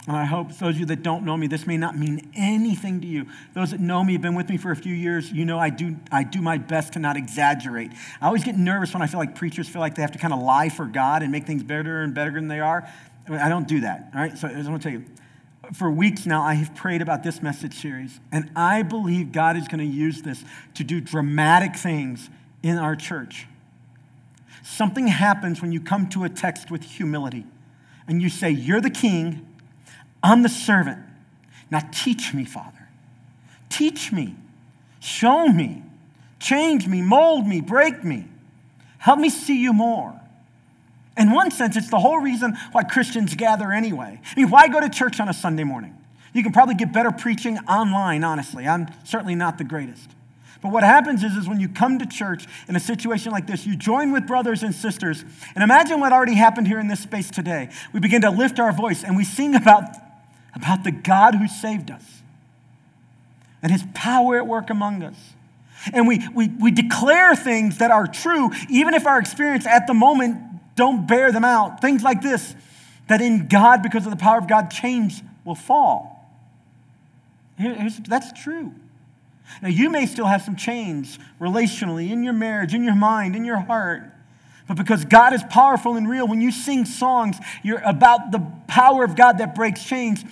and 0.06 0.16
I 0.16 0.24
hope 0.24 0.56
those 0.56 0.74
of 0.74 0.80
you 0.80 0.86
that 0.86 1.02
don't 1.02 1.24
know 1.24 1.36
me, 1.36 1.48
this 1.48 1.66
may 1.66 1.76
not 1.76 1.96
mean 1.96 2.30
anything 2.34 3.00
to 3.00 3.06
you. 3.06 3.26
Those 3.54 3.72
that 3.72 3.80
know 3.80 4.02
me, 4.02 4.14
have 4.14 4.22
been 4.22 4.34
with 4.34 4.48
me 4.48 4.56
for 4.56 4.70
a 4.70 4.76
few 4.76 4.94
years, 4.94 5.30
you 5.30 5.44
know 5.44 5.58
I 5.58 5.70
do, 5.70 5.96
I 6.10 6.24
do 6.24 6.40
my 6.40 6.56
best 6.56 6.94
to 6.94 6.98
not 6.98 7.16
exaggerate. 7.16 7.92
I 8.20 8.26
always 8.26 8.44
get 8.44 8.56
nervous 8.56 8.94
when 8.94 9.02
I 9.02 9.06
feel 9.06 9.20
like 9.20 9.34
preachers 9.34 9.68
feel 9.68 9.80
like 9.80 9.96
they 9.96 10.02
have 10.02 10.12
to 10.12 10.18
kind 10.18 10.32
of 10.32 10.40
lie 10.40 10.68
for 10.68 10.86
God 10.86 11.22
and 11.22 11.32
make 11.32 11.46
things 11.46 11.62
better 11.62 12.02
and 12.02 12.14
better 12.14 12.30
than 12.30 12.48
they 12.48 12.60
are. 12.60 12.88
I, 13.28 13.48
don't 13.50 13.68
do 13.68 13.80
that, 13.80 14.10
all 14.14 14.20
right? 14.20 14.38
So 14.38 14.48
I 14.48 14.54
just 14.54 14.70
want 14.70 14.82
to 14.82 14.90
tell 14.90 14.98
you, 14.98 15.04
for 15.74 15.90
weeks 15.90 16.24
now, 16.24 16.42
I 16.42 16.54
have 16.54 16.74
prayed 16.74 17.02
about 17.02 17.22
this 17.22 17.42
message 17.42 17.74
series, 17.74 18.20
and 18.32 18.50
I 18.56 18.82
believe 18.82 19.32
God 19.32 19.58
is 19.58 19.68
going 19.68 19.80
to 19.80 19.96
use 19.96 20.22
this 20.22 20.42
to 20.74 20.84
do 20.84 21.00
dramatic 21.00 21.76
things 21.76 22.30
in 22.62 22.76
our 22.76 22.96
church. 22.96 23.46
Something 24.62 25.06
happens 25.06 25.62
when 25.62 25.72
you 25.72 25.80
come 25.80 26.08
to 26.10 26.24
a 26.24 26.28
text 26.28 26.70
with 26.70 26.82
humility 26.82 27.46
and 28.06 28.20
you 28.20 28.28
say, 28.28 28.50
You're 28.50 28.80
the 28.80 28.90
king, 28.90 29.46
I'm 30.22 30.42
the 30.42 30.48
servant. 30.48 30.98
Now 31.70 31.80
teach 31.92 32.34
me, 32.34 32.44
Father. 32.44 32.88
Teach 33.68 34.12
me, 34.12 34.34
show 35.00 35.48
me, 35.48 35.82
change 36.40 36.86
me, 36.86 37.02
mold 37.02 37.46
me, 37.46 37.60
break 37.60 38.02
me. 38.02 38.26
Help 38.98 39.18
me 39.18 39.30
see 39.30 39.62
you 39.62 39.72
more. 39.72 40.18
In 41.16 41.32
one 41.32 41.50
sense, 41.50 41.76
it's 41.76 41.90
the 41.90 41.98
whole 41.98 42.18
reason 42.18 42.56
why 42.72 42.84
Christians 42.84 43.34
gather 43.34 43.72
anyway. 43.72 44.20
I 44.24 44.40
mean, 44.40 44.50
why 44.50 44.68
go 44.68 44.80
to 44.80 44.88
church 44.88 45.20
on 45.20 45.28
a 45.28 45.34
Sunday 45.34 45.64
morning? 45.64 45.96
You 46.32 46.42
can 46.42 46.52
probably 46.52 46.74
get 46.74 46.92
better 46.92 47.10
preaching 47.10 47.58
online, 47.68 48.22
honestly. 48.22 48.68
I'm 48.68 48.86
certainly 49.04 49.34
not 49.34 49.58
the 49.58 49.64
greatest. 49.64 50.10
But 50.60 50.72
what 50.72 50.82
happens 50.82 51.22
is, 51.22 51.36
is 51.36 51.48
when 51.48 51.60
you 51.60 51.68
come 51.68 51.98
to 52.00 52.06
church 52.06 52.46
in 52.68 52.74
a 52.74 52.80
situation 52.80 53.30
like 53.30 53.46
this, 53.46 53.64
you 53.64 53.76
join 53.76 54.12
with 54.12 54.26
brothers 54.26 54.62
and 54.62 54.74
sisters. 54.74 55.24
And 55.54 55.62
imagine 55.62 56.00
what 56.00 56.12
already 56.12 56.34
happened 56.34 56.66
here 56.66 56.80
in 56.80 56.88
this 56.88 57.00
space 57.00 57.30
today. 57.30 57.70
We 57.92 58.00
begin 58.00 58.22
to 58.22 58.30
lift 58.30 58.58
our 58.58 58.72
voice 58.72 59.04
and 59.04 59.16
we 59.16 59.24
sing 59.24 59.54
about, 59.54 59.84
about 60.54 60.82
the 60.82 60.90
God 60.90 61.36
who 61.36 61.46
saved 61.46 61.90
us 61.90 62.04
and 63.62 63.70
his 63.70 63.84
power 63.94 64.36
at 64.36 64.46
work 64.46 64.70
among 64.70 65.02
us. 65.02 65.16
And 65.92 66.08
we, 66.08 66.26
we, 66.34 66.48
we 66.48 66.70
declare 66.72 67.36
things 67.36 67.78
that 67.78 67.92
are 67.92 68.06
true, 68.06 68.50
even 68.68 68.94
if 68.94 69.06
our 69.06 69.18
experience 69.18 69.64
at 69.66 69.86
the 69.86 69.94
moment 69.94 70.38
don't 70.74 71.06
bear 71.06 71.30
them 71.30 71.44
out. 71.44 71.80
Things 71.80 72.02
like 72.02 72.20
this 72.20 72.54
that 73.06 73.20
in 73.22 73.48
God, 73.48 73.82
because 73.82 74.04
of 74.04 74.10
the 74.10 74.18
power 74.18 74.38
of 74.38 74.46
God, 74.46 74.70
chains 74.70 75.22
will 75.44 75.54
fall. 75.54 76.28
That's 77.58 78.32
true. 78.42 78.74
Now, 79.62 79.68
you 79.68 79.90
may 79.90 80.06
still 80.06 80.26
have 80.26 80.42
some 80.42 80.56
chains 80.56 81.18
relationally 81.40 82.10
in 82.10 82.22
your 82.22 82.32
marriage, 82.32 82.74
in 82.74 82.84
your 82.84 82.94
mind, 82.94 83.34
in 83.34 83.44
your 83.44 83.58
heart. 83.58 84.02
But 84.66 84.76
because 84.76 85.04
God 85.04 85.32
is 85.32 85.42
powerful 85.50 85.96
and 85.96 86.08
real, 86.08 86.28
when 86.28 86.40
you 86.40 86.52
sing 86.52 86.84
songs 86.84 87.36
you're 87.62 87.80
about 87.80 88.30
the 88.30 88.40
power 88.66 89.02
of 89.04 89.16
God 89.16 89.38
that 89.38 89.54
breaks 89.54 89.82
chains, 89.82 90.22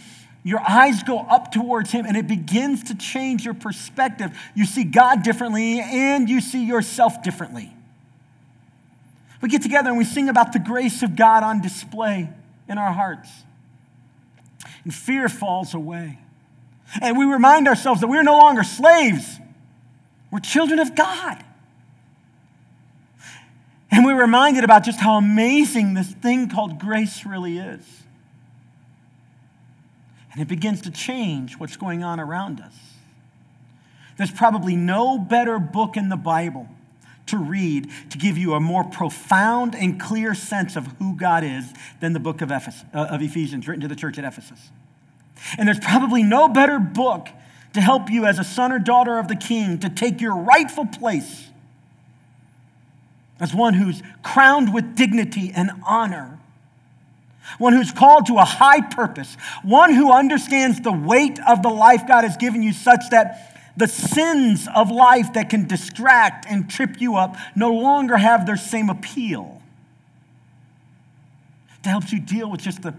your 0.45 0.61
eyes 0.61 1.03
go 1.03 1.19
up 1.19 1.51
towards 1.51 1.91
Him 1.91 2.07
and 2.07 2.17
it 2.17 2.29
begins 2.29 2.85
to 2.85 2.95
change 2.95 3.45
your 3.45 3.55
perspective. 3.55 4.31
You 4.55 4.65
see 4.65 4.85
God 4.85 5.23
differently 5.23 5.81
and 5.81 6.29
you 6.29 6.41
see 6.41 6.65
yourself 6.65 7.23
differently. 7.23 7.73
We 9.41 9.49
get 9.49 9.63
together 9.63 9.89
and 9.89 9.99
we 9.99 10.05
sing 10.05 10.29
about 10.29 10.53
the 10.53 10.59
grace 10.59 11.03
of 11.03 11.17
God 11.17 11.43
on 11.43 11.63
display 11.63 12.31
in 12.69 12.79
our 12.79 12.93
hearts, 12.93 13.31
and 14.85 14.95
fear 14.95 15.29
falls 15.29 15.73
away. 15.75 16.19
And 17.01 17.19
we 17.19 17.25
remind 17.25 17.69
ourselves 17.69 18.01
that 18.01 18.07
we're 18.07 18.23
no 18.23 18.39
longer 18.39 18.63
slaves, 18.63 19.39
we're 20.31 20.41
children 20.41 20.79
of 20.79 20.95
God. 20.95 21.43
And 23.91 24.05
we're 24.05 24.21
reminded 24.21 24.65
about 24.65 24.85
just 24.85 25.01
how 25.01 25.17
amazing 25.17 25.95
this 25.95 26.13
thing 26.13 26.49
called 26.51 26.79
grace 26.79 27.25
really 27.25 27.59
is. 27.59 27.85
And 30.33 30.43
it 30.43 30.49
begins 30.49 30.83
to 30.83 30.91
change 30.91 31.59
what's 31.59 31.77
going 31.77 32.03
on 32.03 32.21
around 32.21 32.61
us. 32.61 32.75
There's 34.19 34.31
probably 34.31 34.77
no 34.77 35.19
better 35.19 35.59
book 35.59 35.97
in 35.97 36.09
the 36.09 36.17
Bible 36.17 36.69
to 37.27 37.39
read 37.39 37.91
to 38.11 38.19
give 38.19 38.37
you 38.39 38.55
a 38.55 38.61
more 38.61 38.85
profound 38.85 39.75
and 39.75 40.01
clear 40.01 40.35
sense 40.35 40.77
of 40.77 40.87
who 40.99 41.17
God 41.17 41.45
is 41.45 41.73
than 42.01 42.13
the 42.13 42.21
book 42.21 42.41
of, 42.41 42.51
Ephes- 42.51 42.85
uh, 42.95 43.07
of 43.11 43.23
Ephesians, 43.23 43.67
written 43.67 43.83
to 43.83 43.89
the 43.89 43.97
church 43.97 44.19
at 44.19 44.25
Ephesus. 44.25 44.71
And 45.59 45.69
there's 45.69 45.81
probably 45.81 46.23
no 46.23 46.49
better 46.49 46.79
book 46.79 47.29
to 47.75 47.81
help 47.81 48.11
you 48.11 48.25
as 48.25 48.39
a 48.39 48.45
son 48.45 48.73
or 48.73 48.79
daughter 48.79 49.19
of 49.19 49.29
the 49.29 49.37
king 49.37 49.79
to 49.81 49.89
take 49.89 50.21
your 50.21 50.35
rightful 50.35 50.87
place 50.87 51.49
as 53.39 53.55
one 53.55 53.75
who's 53.75 54.03
crowned 54.23 54.73
with 54.73 54.97
dignity 54.97 55.53
and 55.55 55.71
honor, 55.87 56.39
one 57.59 57.75
who's 57.75 57.93
called 57.93 58.27
to 58.27 58.39
a 58.39 58.45
high 58.45 58.81
purpose, 58.81 59.37
one 59.63 59.93
who 59.93 60.11
understands 60.11 60.81
the 60.81 60.93
weight 60.93 61.39
of 61.47 61.63
the 61.63 61.69
life 61.69 62.07
God 62.09 62.25
has 62.25 62.37
given 62.37 62.63
you 62.63 62.73
such 62.73 63.03
that 63.11 63.57
the 63.77 63.87
sins 63.87 64.67
of 64.75 64.91
life 64.91 65.35
that 65.35 65.51
can 65.51 65.67
distract 65.67 66.47
and 66.49 66.71
trip 66.71 66.99
you 66.99 67.17
up 67.17 67.37
no 67.55 67.75
longer 67.75 68.17
have 68.17 68.47
their 68.47 68.57
same 68.57 68.89
appeal. 68.89 69.61
To 71.83 71.91
help 71.91 72.11
you 72.11 72.21
deal 72.21 72.51
with 72.51 72.63
just 72.63 72.83
the 72.83 72.95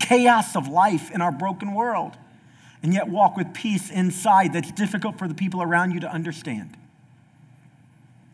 chaos 0.00 0.56
of 0.56 0.66
life 0.68 1.10
in 1.10 1.20
our 1.20 1.32
broken 1.32 1.74
world. 1.74 2.16
and 2.82 2.94
yet 2.94 3.08
walk 3.08 3.36
with 3.36 3.52
peace 3.52 3.90
inside 3.90 4.52
that's 4.52 4.72
difficult 4.72 5.18
for 5.18 5.28
the 5.28 5.34
people 5.34 5.62
around 5.62 5.92
you 5.92 6.00
to 6.00 6.10
understand. 6.10 6.76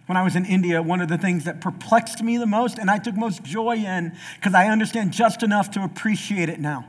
When 0.07 0.17
I 0.17 0.23
was 0.23 0.37
in 0.37 0.45
India, 0.45 0.81
one 0.83 1.01
of 1.01 1.09
the 1.09 1.19
things 1.19 1.45
that 1.45 1.61
perplexed 1.61 2.23
me 2.23 2.37
the 2.37 2.47
most 2.47 2.79
and 2.79 2.89
I 2.89 2.99
took 2.99 3.17
most 3.17 3.43
joy 3.43 3.77
in, 3.77 4.17
because 4.37 4.55
I 4.55 4.69
understand 4.69 5.13
just 5.13 5.43
enough 5.43 5.73
to 5.73 5.83
appreciate 5.83 6.49
it 6.49 6.61
now, 6.61 6.85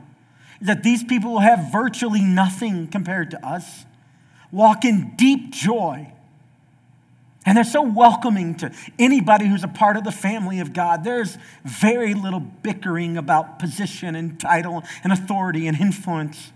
is 0.60 0.68
that 0.68 0.84
these 0.84 1.02
people 1.02 1.32
who 1.32 1.38
have 1.40 1.72
virtually 1.72 2.20
nothing 2.20 2.86
compared 2.86 3.32
to 3.32 3.44
us 3.44 3.84
walk 4.52 4.84
in 4.84 5.16
deep 5.16 5.50
joy. 5.50 6.12
And 7.48 7.56
they're 7.56 7.64
so 7.64 7.80
welcoming 7.80 8.56
to 8.56 8.70
anybody 8.98 9.46
who's 9.46 9.64
a 9.64 9.68
part 9.68 9.96
of 9.96 10.04
the 10.04 10.12
family 10.12 10.60
of 10.60 10.74
God. 10.74 11.02
There's 11.02 11.38
very 11.64 12.12
little 12.12 12.40
bickering 12.40 13.16
about 13.16 13.58
position 13.58 14.14
and 14.14 14.38
title 14.38 14.82
and 15.02 15.14
authority 15.14 15.66
and 15.66 15.74
influence. 15.80 16.52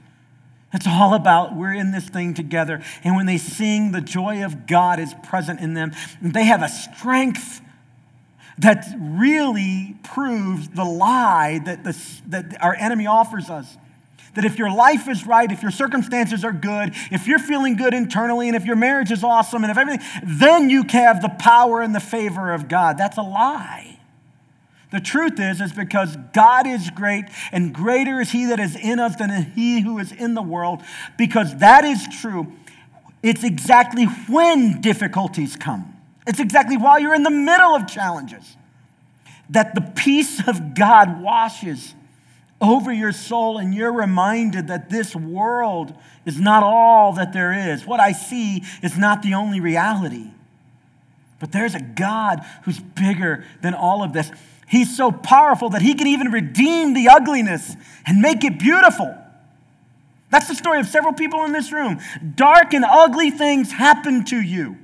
It's 0.71 0.87
all 0.87 1.15
about 1.15 1.57
we're 1.57 1.73
in 1.73 1.93
this 1.93 2.07
thing 2.11 2.35
together. 2.35 2.83
And 3.05 3.17
when 3.17 3.25
they 3.25 3.39
sing, 3.39 3.93
the 3.93 4.03
joy 4.03 4.45
of 4.45 4.67
God 4.67 5.01
is 5.01 5.15
present 5.23 5.61
in 5.61 5.73
them. 5.73 5.93
They 6.21 6.45
have 6.45 6.63
a 6.63 6.69
strength 6.69 7.63
that 8.59 8.85
really 8.99 9.97
proves 10.03 10.69
the 10.69 10.85
lie 10.85 11.59
that, 11.65 11.85
the, 11.85 11.99
that 12.27 12.63
our 12.63 12.75
enemy 12.75 13.07
offers 13.07 13.49
us. 13.49 13.79
That 14.35 14.45
if 14.45 14.59
your 14.59 14.73
life 14.75 15.09
is 15.09 15.27
right, 15.27 15.51
if 15.51 15.63
your 15.63 15.71
circumstances 15.71 16.45
are 16.45 16.53
good, 16.53 16.95
if 17.11 17.27
you're 17.27 17.39
feeling 17.39 17.77
good 17.77 17.93
internally, 17.93 18.49
and 18.49 18.57
if 18.57 18.65
your 18.65 18.77
marriage 18.77 19.11
is 19.11 19.23
awesome, 19.23 19.63
and 19.63 19.71
if 19.71 19.77
everything, 19.77 20.07
then 20.25 20.71
you 20.71 20.85
have 20.89 21.21
the 21.21 21.29
power 21.39 21.83
and 21.83 21.95
the 21.95 22.01
favor 22.01 22.53
of 22.53 22.69
God. 22.69 22.97
That's 22.97 23.19
a 23.19 23.23
lie. 23.23 23.99
The 24.91 25.01
truth 25.01 25.41
is, 25.41 25.61
is 25.61 25.73
because 25.73 26.17
God 26.35 26.67
is 26.67 26.91
great 26.91 27.25
and 27.51 27.75
greater 27.75 28.21
is 28.21 28.31
He 28.31 28.47
that 28.47 28.61
is 28.61 28.77
in 28.77 29.01
us 29.01 29.17
than 29.17 29.53
He 29.55 29.81
who 29.81 29.99
is 29.99 30.13
in 30.13 30.35
the 30.35 30.43
world. 30.43 30.83
Because 31.17 31.57
that 31.59 31.85
is 31.85 32.07
true, 32.21 32.53
it's 33.23 33.43
exactly 33.43 34.05
when 34.05 34.81
difficulties 34.81 35.57
come. 35.57 35.97
It's 36.27 36.41
exactly 36.41 36.77
while 36.77 36.99
you're 37.01 37.15
in 37.15 37.23
the 37.23 37.31
middle 37.31 37.75
of 37.75 37.87
challenges 37.87 38.57
that 39.51 39.75
the 39.75 39.81
peace 39.81 40.47
of 40.47 40.75
God 40.75 41.23
washes 41.23 41.95
over 42.63 42.93
your 42.93 43.13
soul 43.13 43.59
and 43.59 43.75
you're 43.75 43.93
reminded 43.93 44.69
that 44.69 44.89
this 44.89 45.15
world 45.15 45.93
is 46.25 46.41
not 46.41 46.63
all 46.63 47.13
that 47.15 47.33
there 47.33 47.73
is. 47.73 47.85
What 47.85 48.01
I 48.01 48.13
see 48.13 48.63
is 48.83 48.97
not 48.97 49.23
the 49.23 49.35
only 49.35 49.61
reality. 49.61 50.31
But 51.41 51.51
there's 51.51 51.75
a 51.75 51.81
God 51.81 52.41
who's 52.63 52.79
bigger 52.79 53.45
than 53.61 53.75
all 53.75 54.05
of 54.05 54.13
this. 54.13 54.31
He's 54.69 54.97
so 54.97 55.11
powerful 55.11 55.71
that 55.71 55.83
he 55.83 55.95
can 55.95 56.07
even 56.07 56.31
redeem 56.31 56.95
the 56.95 57.09
ugliness 57.09 57.77
and 58.07 58.23
make 58.23 58.45
it 58.45 58.59
beautiful. 58.59 59.19
That's 60.31 60.49
the 60.49 60.55
story 60.55 60.81
of 60.81 60.87
several 60.87 61.13
people 61.13 61.45
in 61.45 61.53
this 61.53 61.73
room. 61.73 61.99
Dark 62.37 62.73
and 62.73 62.85
ugly 62.89 63.31
things 63.31 63.73
happened 63.73 64.29
to 64.29 64.41
you. 64.41 64.79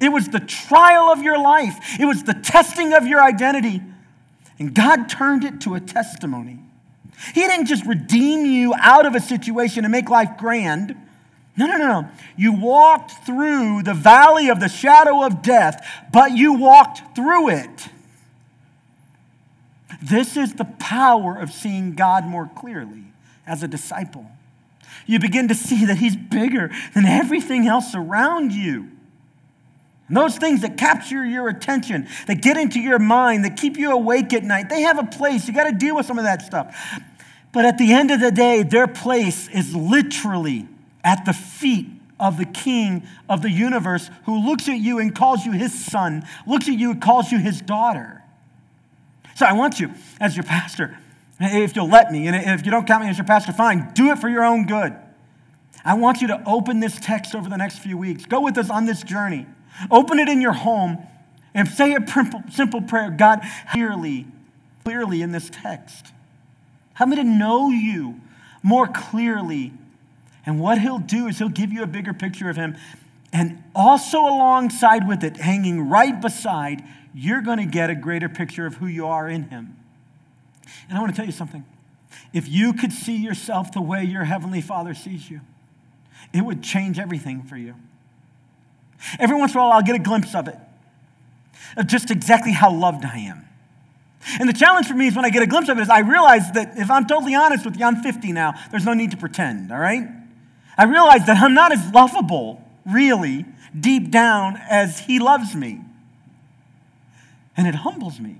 It 0.00 0.10
was 0.10 0.28
the 0.28 0.40
trial 0.40 1.10
of 1.10 1.22
your 1.22 1.38
life, 1.38 1.98
it 1.98 2.04
was 2.04 2.22
the 2.22 2.34
testing 2.34 2.92
of 2.92 3.06
your 3.06 3.22
identity. 3.22 3.82
And 4.60 4.74
God 4.74 5.08
turned 5.08 5.44
it 5.44 5.60
to 5.62 5.74
a 5.74 5.80
testimony. 5.80 6.58
He 7.34 7.40
didn't 7.42 7.66
just 7.66 7.84
redeem 7.84 8.46
you 8.46 8.74
out 8.78 9.06
of 9.06 9.14
a 9.14 9.20
situation 9.20 9.84
and 9.84 9.92
make 9.92 10.08
life 10.08 10.30
grand. 10.38 10.96
No, 11.56 11.66
no, 11.66 11.76
no, 11.76 11.86
no. 11.86 12.08
You 12.36 12.52
walked 12.52 13.26
through 13.26 13.82
the 13.82 13.94
valley 13.94 14.48
of 14.48 14.60
the 14.60 14.68
shadow 14.68 15.24
of 15.24 15.42
death, 15.42 15.84
but 16.12 16.32
you 16.32 16.52
walked 16.52 17.16
through 17.16 17.48
it. 17.50 17.88
This 20.00 20.36
is 20.36 20.54
the 20.54 20.64
power 20.64 21.36
of 21.36 21.50
seeing 21.50 21.94
God 21.94 22.24
more 22.24 22.48
clearly 22.54 23.04
as 23.46 23.64
a 23.64 23.68
disciple. 23.68 24.26
You 25.06 25.18
begin 25.18 25.48
to 25.48 25.54
see 25.54 25.86
that 25.86 25.98
He's 25.98 26.14
bigger 26.14 26.70
than 26.94 27.06
everything 27.06 27.66
else 27.66 27.94
around 27.94 28.52
you. 28.52 28.90
And 30.06 30.16
those 30.16 30.38
things 30.38 30.62
that 30.62 30.78
capture 30.78 31.24
your 31.24 31.48
attention, 31.48 32.08
that 32.26 32.40
get 32.40 32.56
into 32.56 32.80
your 32.80 32.98
mind, 32.98 33.44
that 33.44 33.56
keep 33.56 33.76
you 33.76 33.90
awake 33.90 34.32
at 34.32 34.42
night, 34.42 34.68
they 34.70 34.82
have 34.82 34.98
a 34.98 35.04
place. 35.04 35.48
You 35.48 35.54
got 35.54 35.64
to 35.64 35.72
deal 35.72 35.96
with 35.96 36.06
some 36.06 36.18
of 36.18 36.24
that 36.24 36.42
stuff. 36.42 36.74
But 37.52 37.64
at 37.64 37.78
the 37.78 37.92
end 37.92 38.10
of 38.10 38.20
the 38.20 38.30
day, 38.30 38.62
their 38.62 38.86
place 38.86 39.48
is 39.48 39.74
literally 39.74 40.68
at 41.02 41.24
the 41.24 41.32
feet 41.32 41.88
of 42.20 42.36
the 42.36 42.44
King 42.44 43.06
of 43.28 43.42
the 43.42 43.50
universe 43.50 44.10
who 44.24 44.38
looks 44.38 44.68
at 44.68 44.78
you 44.78 44.98
and 44.98 45.14
calls 45.14 45.44
you 45.46 45.52
his 45.52 45.72
son, 45.72 46.24
looks 46.46 46.68
at 46.68 46.74
you 46.74 46.90
and 46.90 47.00
calls 47.00 47.30
you 47.32 47.38
his 47.38 47.60
daughter. 47.60 48.22
So 49.34 49.46
I 49.46 49.52
want 49.52 49.78
you, 49.78 49.92
as 50.20 50.36
your 50.36 50.44
pastor, 50.44 50.98
if 51.40 51.76
you'll 51.76 51.88
let 51.88 52.10
me, 52.10 52.26
and 52.26 52.36
if 52.36 52.66
you 52.66 52.72
don't 52.72 52.86
count 52.86 53.04
me 53.04 53.10
as 53.10 53.16
your 53.16 53.26
pastor, 53.26 53.52
fine, 53.52 53.92
do 53.94 54.10
it 54.10 54.18
for 54.18 54.28
your 54.28 54.44
own 54.44 54.66
good. 54.66 54.96
I 55.84 55.94
want 55.94 56.20
you 56.20 56.26
to 56.28 56.42
open 56.44 56.80
this 56.80 56.98
text 57.00 57.34
over 57.34 57.48
the 57.48 57.56
next 57.56 57.78
few 57.78 57.96
weeks. 57.96 58.26
Go 58.26 58.40
with 58.40 58.58
us 58.58 58.68
on 58.68 58.84
this 58.86 59.02
journey. 59.02 59.46
Open 59.90 60.18
it 60.18 60.28
in 60.28 60.40
your 60.40 60.52
home 60.52 60.98
and 61.54 61.68
say 61.68 61.94
a 61.94 62.04
simple 62.50 62.82
prayer 62.82 63.10
God, 63.10 63.40
clearly, 63.70 64.26
clearly 64.84 65.22
in 65.22 65.30
this 65.30 65.48
text. 65.50 66.12
Help 66.98 67.10
me 67.10 67.16
to 67.16 67.24
know 67.24 67.70
you 67.70 68.20
more 68.60 68.88
clearly. 68.88 69.72
And 70.44 70.58
what 70.58 70.80
he'll 70.80 70.98
do 70.98 71.28
is 71.28 71.38
he'll 71.38 71.48
give 71.48 71.72
you 71.72 71.84
a 71.84 71.86
bigger 71.86 72.12
picture 72.12 72.50
of 72.50 72.56
him. 72.56 72.76
And 73.32 73.62
also, 73.72 74.18
alongside 74.18 75.06
with 75.06 75.22
it, 75.22 75.36
hanging 75.36 75.88
right 75.88 76.20
beside, 76.20 76.82
you're 77.14 77.40
going 77.40 77.58
to 77.58 77.66
get 77.66 77.88
a 77.88 77.94
greater 77.94 78.28
picture 78.28 78.66
of 78.66 78.74
who 78.74 78.86
you 78.86 79.06
are 79.06 79.28
in 79.28 79.44
Him. 79.44 79.76
And 80.88 80.98
I 80.98 81.00
want 81.00 81.12
to 81.12 81.16
tell 81.16 81.26
you 81.26 81.32
something. 81.32 81.64
If 82.32 82.48
you 82.48 82.72
could 82.72 82.92
see 82.92 83.16
yourself 83.16 83.70
the 83.72 83.80
way 83.80 84.02
your 84.02 84.24
Heavenly 84.24 84.60
Father 84.60 84.92
sees 84.92 85.30
you, 85.30 85.40
it 86.32 86.42
would 86.42 86.62
change 86.62 86.98
everything 86.98 87.42
for 87.42 87.56
you. 87.56 87.74
Every 89.20 89.36
once 89.36 89.52
in 89.52 89.60
a 89.60 89.62
while, 89.62 89.72
I'll 89.72 89.82
get 89.82 89.94
a 89.94 90.00
glimpse 90.00 90.34
of 90.34 90.48
it, 90.48 90.58
of 91.76 91.86
just 91.86 92.10
exactly 92.10 92.52
how 92.52 92.72
loved 92.72 93.04
I 93.04 93.18
am. 93.18 93.47
And 94.40 94.48
the 94.48 94.52
challenge 94.52 94.86
for 94.86 94.94
me 94.94 95.08
is 95.08 95.16
when 95.16 95.24
I 95.24 95.30
get 95.30 95.42
a 95.42 95.46
glimpse 95.46 95.68
of 95.68 95.78
it 95.78 95.82
is 95.82 95.90
I 95.90 96.00
realize 96.00 96.50
that 96.52 96.76
if 96.76 96.90
I'm 96.90 97.06
totally 97.06 97.34
honest 97.34 97.64
with 97.64 97.78
you, 97.78 97.84
I'm 97.84 98.02
50 98.02 98.32
now. 98.32 98.54
There's 98.70 98.84
no 98.84 98.94
need 98.94 99.10
to 99.12 99.16
pretend, 99.16 99.72
all 99.72 99.78
right? 99.78 100.06
I 100.76 100.84
realize 100.84 101.26
that 101.26 101.38
I'm 101.38 101.54
not 101.54 101.72
as 101.72 101.92
lovable, 101.92 102.62
really, 102.86 103.44
deep 103.78 104.10
down 104.10 104.58
as 104.68 105.00
He 105.00 105.18
loves 105.18 105.54
me 105.54 105.80
and 107.58 107.66
it 107.66 107.74
humbles 107.74 108.20
me. 108.20 108.36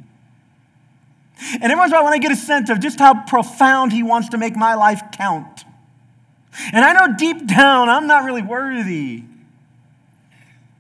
And 1.55 1.65
every 1.65 1.77
once 1.77 1.91
in 1.91 1.95
a 1.95 1.99
while, 1.99 2.05
when 2.05 2.15
I 2.15 2.19
get 2.19 2.33
a 2.33 2.37
sense 2.37 2.71
of 2.71 2.81
just 2.81 2.99
how 3.01 3.25
profound 3.25 3.93
He 3.93 4.03
wants 4.03 4.31
to 4.31 4.39
make 4.39 4.57
my 4.57 4.75
life 4.75 5.03
count. 5.13 5.65
And 6.73 6.85
I 6.85 6.93
know 6.93 7.15
deep 7.17 7.47
down 7.47 7.89
I'm 7.89 8.07
not 8.07 8.25
really 8.25 8.43
worthy. 8.43 9.25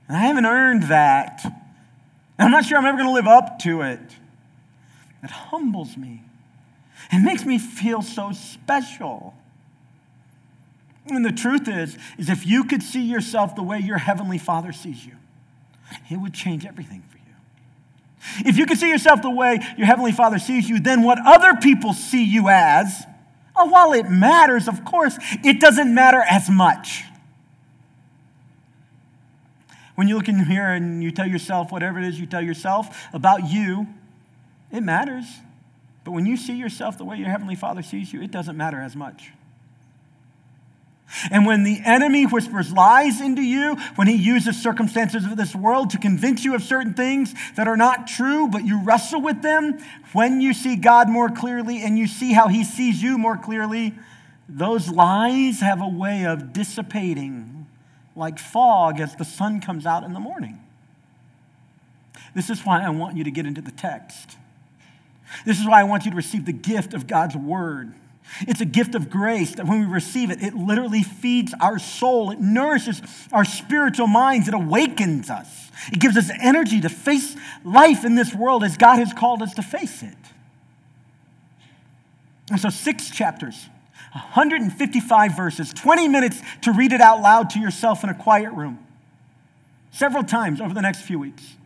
And 0.06 0.16
I 0.16 0.20
haven't 0.20 0.46
earned 0.46 0.84
that. 0.84 1.40
And 1.44 2.46
I'm 2.46 2.50
not 2.50 2.64
sure 2.64 2.78
I'm 2.78 2.86
ever 2.86 2.96
going 2.96 3.08
to 3.08 3.12
live 3.12 3.26
up 3.26 3.58
to 3.60 3.82
it. 3.82 4.00
It 5.22 5.30
humbles 5.30 5.96
me. 5.96 6.22
It 7.12 7.20
makes 7.20 7.44
me 7.44 7.58
feel 7.58 8.02
so 8.02 8.32
special. 8.32 9.34
And 11.06 11.24
the 11.24 11.32
truth 11.32 11.68
is, 11.68 11.96
is 12.18 12.28
if 12.28 12.46
you 12.46 12.64
could 12.64 12.82
see 12.82 13.02
yourself 13.02 13.54
the 13.54 13.62
way 13.62 13.78
your 13.78 13.98
heavenly 13.98 14.38
Father 14.38 14.72
sees 14.72 15.04
you, 15.06 15.14
it 16.10 16.16
would 16.16 16.34
change 16.34 16.66
everything 16.66 17.02
for 17.08 17.16
you. 17.16 17.18
If 18.44 18.56
you 18.56 18.66
could 18.66 18.78
see 18.78 18.88
yourself 18.88 19.22
the 19.22 19.30
way 19.30 19.60
your 19.76 19.86
Heavenly 19.86 20.12
Father 20.12 20.38
sees 20.38 20.68
you, 20.68 20.80
then 20.80 21.02
what 21.02 21.18
other 21.24 21.54
people 21.54 21.92
see 21.92 22.24
you 22.24 22.48
as, 22.48 23.06
oh, 23.56 23.66
while 23.66 23.92
it 23.92 24.10
matters, 24.10 24.68
of 24.68 24.84
course, 24.84 25.16
it 25.44 25.60
doesn't 25.60 25.92
matter 25.94 26.22
as 26.28 26.50
much. 26.50 27.04
When 29.94 30.06
you 30.06 30.16
look 30.16 30.28
in 30.28 30.38
the 30.38 30.44
mirror 30.44 30.74
and 30.74 31.02
you 31.02 31.10
tell 31.10 31.26
yourself 31.26 31.72
whatever 31.72 31.98
it 31.98 32.04
is 32.04 32.20
you 32.20 32.26
tell 32.26 32.42
yourself 32.42 33.08
about 33.12 33.50
you, 33.50 33.86
it 34.72 34.82
matters. 34.82 35.24
But 36.04 36.12
when 36.12 36.26
you 36.26 36.36
see 36.36 36.56
yourself 36.56 36.96
the 36.96 37.04
way 37.04 37.16
your 37.16 37.28
Heavenly 37.28 37.54
Father 37.54 37.82
sees 37.82 38.12
you, 38.12 38.22
it 38.22 38.30
doesn't 38.30 38.56
matter 38.56 38.80
as 38.80 38.96
much. 38.96 39.32
And 41.30 41.46
when 41.46 41.64
the 41.64 41.80
enemy 41.84 42.24
whispers 42.24 42.70
lies 42.70 43.20
into 43.20 43.40
you, 43.40 43.76
when 43.96 44.08
he 44.08 44.16
uses 44.16 44.60
circumstances 44.60 45.24
of 45.24 45.36
this 45.36 45.54
world 45.54 45.90
to 45.90 45.98
convince 45.98 46.44
you 46.44 46.54
of 46.54 46.62
certain 46.62 46.92
things 46.92 47.34
that 47.56 47.66
are 47.66 47.78
not 47.78 48.06
true, 48.06 48.48
but 48.48 48.66
you 48.66 48.82
wrestle 48.82 49.22
with 49.22 49.40
them, 49.40 49.78
when 50.12 50.42
you 50.42 50.52
see 50.52 50.76
God 50.76 51.08
more 51.08 51.30
clearly 51.30 51.82
and 51.82 51.98
you 51.98 52.06
see 52.06 52.34
how 52.34 52.48
he 52.48 52.62
sees 52.62 53.02
you 53.02 53.16
more 53.16 53.38
clearly, 53.38 53.94
those 54.48 54.88
lies 54.88 55.60
have 55.60 55.80
a 55.80 55.88
way 55.88 56.26
of 56.26 56.52
dissipating 56.52 57.66
like 58.14 58.38
fog 58.38 59.00
as 59.00 59.14
the 59.16 59.24
sun 59.24 59.60
comes 59.60 59.86
out 59.86 60.04
in 60.04 60.12
the 60.12 60.20
morning. 60.20 60.58
This 62.34 62.50
is 62.50 62.66
why 62.66 62.84
I 62.84 62.90
want 62.90 63.16
you 63.16 63.24
to 63.24 63.30
get 63.30 63.46
into 63.46 63.62
the 63.62 63.70
text. 63.70 64.36
This 65.44 65.58
is 65.60 65.66
why 65.66 65.80
I 65.80 65.84
want 65.84 66.04
you 66.04 66.10
to 66.10 66.16
receive 66.16 66.44
the 66.44 66.52
gift 66.52 66.94
of 66.94 67.06
God's 67.06 67.36
word. 67.36 67.92
It's 68.42 68.60
a 68.60 68.66
gift 68.66 68.94
of 68.94 69.08
grace 69.08 69.54
that 69.54 69.66
when 69.66 69.80
we 69.80 69.86
receive 69.86 70.30
it, 70.30 70.42
it 70.42 70.54
literally 70.54 71.02
feeds 71.02 71.54
our 71.60 71.78
soul. 71.78 72.30
It 72.30 72.40
nourishes 72.40 73.00
our 73.32 73.44
spiritual 73.44 74.06
minds. 74.06 74.48
It 74.48 74.54
awakens 74.54 75.30
us. 75.30 75.70
It 75.92 76.00
gives 76.00 76.16
us 76.16 76.30
energy 76.40 76.80
to 76.80 76.88
face 76.88 77.36
life 77.64 78.04
in 78.04 78.14
this 78.14 78.34
world 78.34 78.64
as 78.64 78.76
God 78.76 78.98
has 78.98 79.12
called 79.12 79.42
us 79.42 79.54
to 79.54 79.62
face 79.62 80.02
it. 80.02 80.14
And 82.50 82.60
so, 82.60 82.70
six 82.70 83.10
chapters 83.10 83.68
155 84.12 85.36
verses, 85.36 85.72
20 85.72 86.08
minutes 86.08 86.40
to 86.62 86.72
read 86.72 86.92
it 86.92 87.00
out 87.00 87.20
loud 87.20 87.50
to 87.50 87.60
yourself 87.60 88.02
in 88.02 88.10
a 88.10 88.14
quiet 88.14 88.52
room, 88.52 88.78
several 89.90 90.24
times 90.24 90.60
over 90.60 90.72
the 90.72 90.80
next 90.80 91.02
few 91.02 91.18
weeks. 91.18 91.57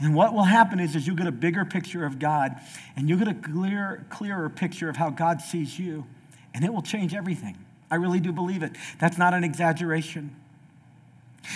And 0.00 0.14
what 0.14 0.34
will 0.34 0.44
happen 0.44 0.80
is, 0.80 0.96
is 0.96 1.06
you'll 1.06 1.16
get 1.16 1.26
a 1.26 1.32
bigger 1.32 1.64
picture 1.64 2.04
of 2.04 2.18
God 2.18 2.60
and 2.96 3.08
you'll 3.08 3.18
get 3.18 3.28
a 3.28 3.34
clear, 3.34 4.04
clearer 4.10 4.48
picture 4.48 4.88
of 4.88 4.96
how 4.96 5.10
God 5.10 5.40
sees 5.40 5.78
you, 5.78 6.06
and 6.54 6.64
it 6.64 6.72
will 6.72 6.82
change 6.82 7.14
everything. 7.14 7.56
I 7.90 7.96
really 7.96 8.20
do 8.20 8.32
believe 8.32 8.62
it. 8.62 8.72
That's 8.98 9.18
not 9.18 9.34
an 9.34 9.44
exaggeration. 9.44 10.34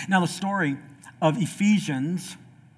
Now, 0.08 0.20
the 0.20 0.28
story 0.28 0.76
of 1.20 1.40
Ephesians, 1.42 2.36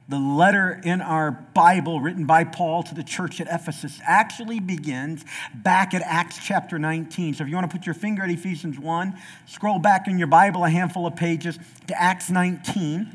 the 0.09 0.19
letter 0.19 0.81
in 0.83 1.01
our 1.01 1.31
Bible 1.31 2.01
written 2.01 2.25
by 2.25 2.45
Paul 2.45 2.83
to 2.85 2.95
the 2.95 3.03
church 3.03 3.41
at 3.41 3.47
Ephesus, 3.51 4.01
actually 4.07 4.59
begins 4.59 5.25
back 5.55 5.93
at 5.93 6.03
Acts 6.03 6.39
chapter 6.43 6.79
19. 6.79 7.35
So 7.35 7.45
if 7.45 7.51
you 7.51 7.55
want 7.55 7.71
to 7.71 7.77
put 7.77 7.87
your 7.87 7.95
finger 7.95 8.23
at 8.23 8.31
Ephesians 8.31 8.79
1, 8.79 9.19
scroll 9.47 9.79
back 9.79 10.09
in 10.09 10.19
your 10.19 10.29
Bible 10.29 10.65
a 10.65 10.71
handful 10.71 11.07
of 11.07 11.15
pages 11.15 11.59
to 11.89 12.03
Acts 12.03 12.31
19. 12.31 13.15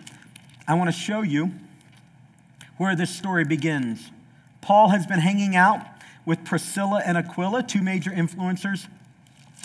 I 0.67 0.73
want 0.75 0.89
to 0.89 0.95
show 0.95 1.23
you 1.23 1.51
where 2.77 2.95
this 2.95 3.09
story 3.09 3.43
begins. 3.43 4.11
Paul 4.61 4.89
has 4.89 5.05
been 5.05 5.19
hanging 5.19 5.55
out 5.55 5.81
with 6.25 6.43
Priscilla 6.43 7.01
and 7.05 7.17
Aquila, 7.17 7.63
two 7.63 7.81
major 7.81 8.11
influencers 8.11 8.87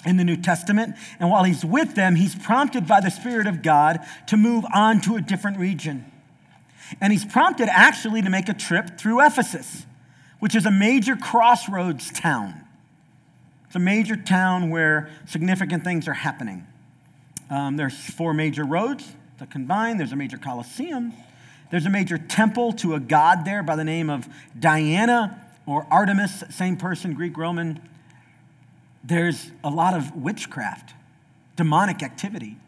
in 0.05 0.16
the 0.16 0.25
New 0.25 0.37
Testament. 0.37 0.96
And 1.18 1.31
while 1.31 1.44
he's 1.44 1.64
with 1.64 1.94
them, 1.94 2.16
he's 2.16 2.35
prompted 2.35 2.87
by 2.87 3.01
the 3.01 3.11
Spirit 3.11 3.46
of 3.46 3.62
God 3.62 4.01
to 4.29 4.37
move 4.37 4.64
on 4.72 5.01
to 5.03 5.16
a 5.16 5.20
different 5.20 5.59
region. 5.59 6.05
And 7.01 7.12
he's 7.12 7.25
prompted 7.25 7.68
actually 7.70 8.22
to 8.22 8.31
make 8.31 8.48
a 8.48 8.55
trip 8.55 8.98
through 8.98 9.25
Ephesus, 9.25 9.87
which 10.40 10.55
is 10.55 10.66
a 10.66 10.70
major 10.70 11.16
crossroads 11.16 12.11
town. 12.12 12.64
It's 13.66 13.77
a 13.77 13.81
major 13.81 14.16
town 14.16 14.70
where 14.70 15.09
significant 15.27 15.83
things 15.83 16.07
are 16.07 16.12
happening. 16.12 16.66
Um, 17.48 17.77
there's 17.77 17.96
four 17.96 18.35
major 18.35 18.64
roads 18.64 19.11
that 19.38 19.51
combine, 19.51 19.96
there's 19.96 20.12
a 20.12 20.16
major 20.16 20.37
Colosseum, 20.37 21.12
there's 21.72 21.87
a 21.87 21.90
major 21.90 22.18
temple 22.18 22.74
to 22.74 22.94
a 22.94 23.00
god 23.00 23.46
there 23.46 23.62
by 23.62 23.76
the 23.76 23.82
name 23.82 24.11
of 24.11 24.28
Diana 24.61 25.42
or 25.64 25.87
Artemis, 25.90 26.44
same 26.50 26.76
person, 26.76 27.14
Greek, 27.14 27.38
Roman. 27.38 27.80
There's 29.02 29.50
a 29.64 29.70
lot 29.70 29.94
of 29.94 30.14
witchcraft, 30.14 30.92
demonic 31.56 32.02
activity. 32.02 32.58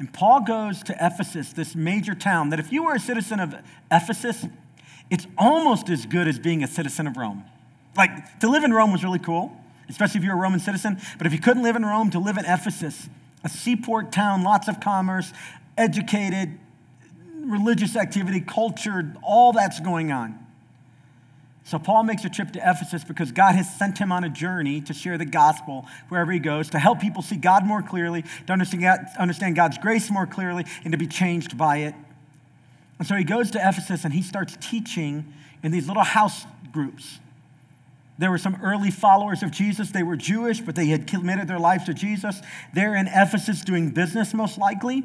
And 0.00 0.12
Paul 0.12 0.40
goes 0.40 0.82
to 0.84 0.96
Ephesus, 1.00 1.52
this 1.52 1.76
major 1.76 2.16
town 2.16 2.50
that 2.50 2.58
if 2.58 2.72
you 2.72 2.82
were 2.82 2.94
a 2.94 3.00
citizen 3.00 3.38
of 3.38 3.54
Ephesus, 3.92 4.44
it's 5.08 5.28
almost 5.38 5.88
as 5.88 6.04
good 6.04 6.26
as 6.26 6.40
being 6.40 6.64
a 6.64 6.66
citizen 6.66 7.06
of 7.06 7.16
Rome. 7.16 7.44
Like 7.96 8.40
to 8.40 8.48
live 8.48 8.64
in 8.64 8.72
Rome 8.72 8.90
was 8.90 9.04
really 9.04 9.20
cool, 9.20 9.56
especially 9.88 10.18
if 10.18 10.24
you're 10.24 10.34
a 10.34 10.40
Roman 10.40 10.58
citizen. 10.58 11.00
But 11.16 11.28
if 11.28 11.32
you 11.32 11.38
couldn't 11.38 11.62
live 11.62 11.76
in 11.76 11.84
Rome, 11.86 12.10
to 12.10 12.18
live 12.18 12.38
in 12.38 12.44
Ephesus, 12.44 13.08
a 13.44 13.48
seaport 13.48 14.10
town, 14.10 14.42
lots 14.42 14.66
of 14.66 14.80
commerce, 14.80 15.32
educated, 15.76 16.58
religious 17.48 17.96
activity, 17.96 18.40
culture, 18.40 19.14
all 19.22 19.52
that's 19.52 19.80
going 19.80 20.12
on. 20.12 20.38
So 21.64 21.78
Paul 21.78 22.04
makes 22.04 22.24
a 22.24 22.30
trip 22.30 22.52
to 22.52 22.58
Ephesus 22.58 23.04
because 23.04 23.30
God 23.30 23.54
has 23.54 23.76
sent 23.76 23.98
him 23.98 24.10
on 24.10 24.24
a 24.24 24.30
journey 24.30 24.80
to 24.82 24.94
share 24.94 25.18
the 25.18 25.26
gospel 25.26 25.86
wherever 26.08 26.32
he 26.32 26.38
goes, 26.38 26.70
to 26.70 26.78
help 26.78 26.98
people 26.98 27.20
see 27.20 27.36
God 27.36 27.66
more 27.66 27.82
clearly, 27.82 28.24
to 28.46 28.52
understand 28.54 29.54
God's 29.54 29.76
grace 29.76 30.10
more 30.10 30.26
clearly, 30.26 30.64
and 30.84 30.92
to 30.92 30.98
be 30.98 31.06
changed 31.06 31.58
by 31.58 31.78
it. 31.78 31.94
And 32.98 33.06
so 33.06 33.16
he 33.16 33.24
goes 33.24 33.50
to 33.50 33.58
Ephesus 33.58 34.04
and 34.04 34.14
he 34.14 34.22
starts 34.22 34.56
teaching 34.60 35.32
in 35.62 35.70
these 35.70 35.88
little 35.88 36.04
house 36.04 36.46
groups. 36.72 37.18
There 38.18 38.30
were 38.30 38.38
some 38.38 38.58
early 38.62 38.90
followers 38.90 39.42
of 39.42 39.50
Jesus. 39.50 39.90
They 39.90 40.02
were 40.02 40.16
Jewish, 40.16 40.60
but 40.60 40.74
they 40.74 40.86
had 40.86 41.06
committed 41.06 41.48
their 41.48 41.60
lives 41.60 41.84
to 41.84 41.94
Jesus. 41.94 42.40
They're 42.72 42.96
in 42.96 43.08
Ephesus 43.08 43.60
doing 43.60 43.90
business, 43.90 44.32
most 44.32 44.58
likely. 44.58 45.04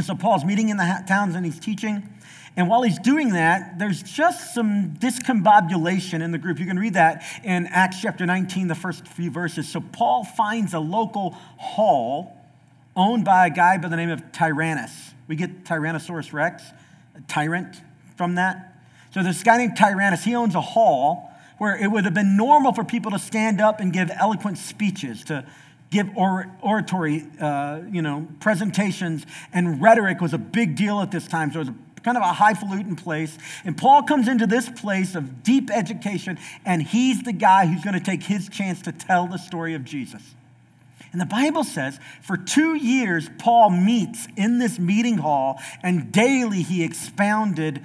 So 0.00 0.14
Paul's 0.14 0.44
meeting 0.44 0.68
in 0.68 0.76
the 0.76 1.04
towns 1.06 1.34
and 1.34 1.44
he's 1.44 1.58
teaching. 1.58 2.08
And 2.56 2.68
while 2.68 2.82
he's 2.82 2.98
doing 2.98 3.30
that, 3.30 3.78
there's 3.78 4.02
just 4.02 4.54
some 4.54 4.96
discombobulation 4.98 6.22
in 6.22 6.32
the 6.32 6.38
group. 6.38 6.58
You 6.58 6.66
can 6.66 6.78
read 6.78 6.94
that 6.94 7.24
in 7.44 7.66
Acts 7.66 8.00
chapter 8.00 8.26
19, 8.26 8.68
the 8.68 8.74
first 8.74 9.06
few 9.06 9.30
verses. 9.30 9.68
So 9.68 9.80
Paul 9.80 10.24
finds 10.24 10.74
a 10.74 10.80
local 10.80 11.30
hall 11.56 12.36
owned 12.96 13.24
by 13.24 13.46
a 13.46 13.50
guy 13.50 13.78
by 13.78 13.88
the 13.88 13.96
name 13.96 14.10
of 14.10 14.32
Tyrannus. 14.32 14.90
We 15.28 15.36
get 15.36 15.64
Tyrannosaurus 15.64 16.32
Rex, 16.32 16.64
tyrant 17.28 17.80
from 18.16 18.34
that. 18.36 18.76
So 19.12 19.22
this 19.22 19.42
guy 19.42 19.58
named 19.58 19.76
Tyrannus, 19.76 20.24
he 20.24 20.34
owns 20.34 20.54
a 20.54 20.60
hall 20.60 21.30
where 21.58 21.76
it 21.76 21.88
would 21.88 22.04
have 22.04 22.14
been 22.14 22.36
normal 22.36 22.72
for 22.72 22.84
people 22.84 23.10
to 23.12 23.18
stand 23.18 23.60
up 23.60 23.80
and 23.80 23.92
give 23.92 24.10
eloquent 24.10 24.58
speeches, 24.58 25.24
to 25.24 25.44
give 25.90 26.10
or, 26.16 26.50
oratory, 26.62 27.26
uh, 27.40 27.80
you 27.90 28.02
know, 28.02 28.26
presentations, 28.40 29.24
and 29.52 29.80
rhetoric 29.80 30.20
was 30.20 30.34
a 30.34 30.38
big 30.38 30.76
deal 30.76 31.00
at 31.00 31.10
this 31.10 31.26
time. 31.26 31.52
So 31.52 31.60
it 31.60 31.66
was 31.66 31.68
a, 31.68 32.00
kind 32.02 32.16
of 32.16 32.22
a 32.22 32.32
highfalutin 32.32 32.96
place. 32.96 33.38
And 33.64 33.76
Paul 33.76 34.02
comes 34.02 34.28
into 34.28 34.46
this 34.46 34.68
place 34.68 35.14
of 35.14 35.42
deep 35.42 35.70
education, 35.70 36.38
and 36.64 36.82
he's 36.82 37.22
the 37.22 37.32
guy 37.32 37.66
who's 37.66 37.82
going 37.82 37.98
to 37.98 38.04
take 38.04 38.22
his 38.22 38.48
chance 38.48 38.82
to 38.82 38.92
tell 38.92 39.26
the 39.26 39.38
story 39.38 39.74
of 39.74 39.84
Jesus. 39.84 40.22
And 41.10 41.20
the 41.20 41.26
Bible 41.26 41.64
says 41.64 41.98
for 42.20 42.36
two 42.36 42.74
years, 42.74 43.30
Paul 43.38 43.70
meets 43.70 44.28
in 44.36 44.58
this 44.58 44.78
meeting 44.78 45.18
hall, 45.18 45.58
and 45.82 46.12
daily 46.12 46.62
he 46.62 46.84
expounded 46.84 47.84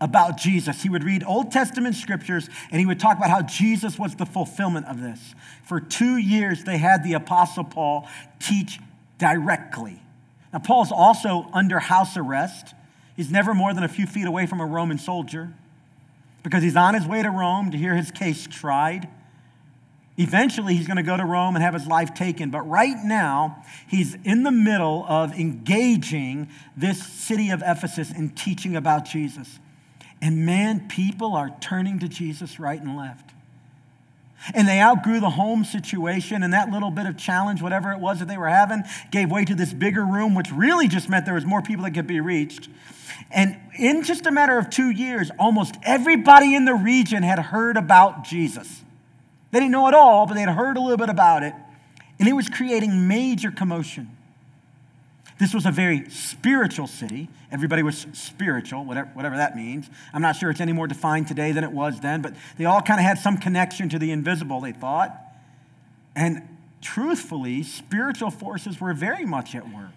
about 0.00 0.36
Jesus. 0.36 0.82
He 0.82 0.88
would 0.88 1.04
read 1.04 1.24
Old 1.24 1.50
Testament 1.50 1.94
scriptures 1.94 2.48
and 2.70 2.80
he 2.80 2.86
would 2.86 3.00
talk 3.00 3.16
about 3.16 3.30
how 3.30 3.42
Jesus 3.42 3.98
was 3.98 4.16
the 4.16 4.26
fulfillment 4.26 4.86
of 4.86 5.00
this. 5.00 5.34
For 5.64 5.80
two 5.80 6.16
years, 6.16 6.64
they 6.64 6.78
had 6.78 7.04
the 7.04 7.14
Apostle 7.14 7.64
Paul 7.64 8.08
teach 8.40 8.80
directly. 9.18 10.00
Now, 10.52 10.58
Paul's 10.60 10.92
also 10.92 11.46
under 11.52 11.78
house 11.78 12.16
arrest. 12.16 12.74
He's 13.16 13.30
never 13.30 13.54
more 13.54 13.72
than 13.72 13.84
a 13.84 13.88
few 13.88 14.06
feet 14.06 14.26
away 14.26 14.46
from 14.46 14.60
a 14.60 14.66
Roman 14.66 14.98
soldier 14.98 15.52
because 16.42 16.62
he's 16.62 16.76
on 16.76 16.94
his 16.94 17.06
way 17.06 17.22
to 17.22 17.30
Rome 17.30 17.70
to 17.70 17.78
hear 17.78 17.94
his 17.94 18.10
case 18.10 18.46
tried. 18.46 19.08
Eventually, 20.16 20.74
he's 20.74 20.86
going 20.86 20.96
to 20.96 21.02
go 21.02 21.16
to 21.16 21.24
Rome 21.24 21.56
and 21.56 21.64
have 21.64 21.74
his 21.74 21.86
life 21.88 22.14
taken. 22.14 22.50
But 22.50 22.68
right 22.68 22.96
now, 23.04 23.64
he's 23.88 24.16
in 24.22 24.44
the 24.44 24.52
middle 24.52 25.04
of 25.08 25.32
engaging 25.32 26.48
this 26.76 27.04
city 27.04 27.50
of 27.50 27.62
Ephesus 27.66 28.12
and 28.12 28.36
teaching 28.36 28.76
about 28.76 29.06
Jesus. 29.06 29.58
And 30.24 30.46
man, 30.46 30.88
people 30.88 31.36
are 31.36 31.54
turning 31.60 31.98
to 31.98 32.08
Jesus 32.08 32.58
right 32.58 32.80
and 32.80 32.96
left. 32.96 33.32
And 34.54 34.66
they 34.66 34.80
outgrew 34.80 35.20
the 35.20 35.28
home 35.28 35.66
situation, 35.66 36.42
and 36.42 36.54
that 36.54 36.70
little 36.70 36.90
bit 36.90 37.04
of 37.04 37.18
challenge, 37.18 37.60
whatever 37.60 37.92
it 37.92 37.98
was 37.98 38.20
that 38.20 38.28
they 38.28 38.38
were 38.38 38.48
having, 38.48 38.84
gave 39.10 39.30
way 39.30 39.44
to 39.44 39.54
this 39.54 39.74
bigger 39.74 40.02
room, 40.02 40.34
which 40.34 40.50
really 40.50 40.88
just 40.88 41.10
meant 41.10 41.26
there 41.26 41.34
was 41.34 41.44
more 41.44 41.60
people 41.60 41.84
that 41.84 41.90
could 41.90 42.06
be 42.06 42.20
reached. 42.20 42.70
And 43.30 43.58
in 43.78 44.02
just 44.02 44.24
a 44.24 44.30
matter 44.30 44.56
of 44.56 44.70
two 44.70 44.88
years, 44.88 45.30
almost 45.38 45.74
everybody 45.82 46.54
in 46.54 46.64
the 46.64 46.74
region 46.74 47.22
had 47.22 47.38
heard 47.38 47.76
about 47.76 48.24
Jesus. 48.24 48.82
They 49.50 49.60
didn't 49.60 49.72
know 49.72 49.88
it 49.88 49.94
all, 49.94 50.26
but 50.26 50.34
they 50.34 50.40
had 50.40 50.54
heard 50.54 50.78
a 50.78 50.80
little 50.80 50.96
bit 50.96 51.10
about 51.10 51.42
it. 51.42 51.52
And 52.18 52.26
it 52.26 52.32
was 52.32 52.48
creating 52.48 53.08
major 53.08 53.50
commotion. 53.50 54.13
This 55.38 55.52
was 55.52 55.66
a 55.66 55.72
very 55.72 56.08
spiritual 56.10 56.86
city. 56.86 57.28
Everybody 57.50 57.82
was 57.82 58.06
spiritual, 58.12 58.84
whatever, 58.84 59.10
whatever 59.14 59.36
that 59.36 59.56
means. 59.56 59.90
I'm 60.12 60.22
not 60.22 60.36
sure 60.36 60.50
it's 60.50 60.60
any 60.60 60.72
more 60.72 60.86
defined 60.86 61.26
today 61.26 61.50
than 61.50 61.64
it 61.64 61.72
was 61.72 62.00
then, 62.00 62.22
but 62.22 62.34
they 62.56 62.64
all 62.64 62.80
kind 62.80 63.00
of 63.00 63.04
had 63.04 63.18
some 63.18 63.38
connection 63.38 63.88
to 63.88 63.98
the 63.98 64.12
invisible, 64.12 64.60
they 64.60 64.72
thought. 64.72 65.16
And 66.14 66.48
truthfully, 66.80 67.64
spiritual 67.64 68.30
forces 68.30 68.80
were 68.80 68.94
very 68.94 69.24
much 69.24 69.56
at 69.56 69.64
work. 69.74 69.90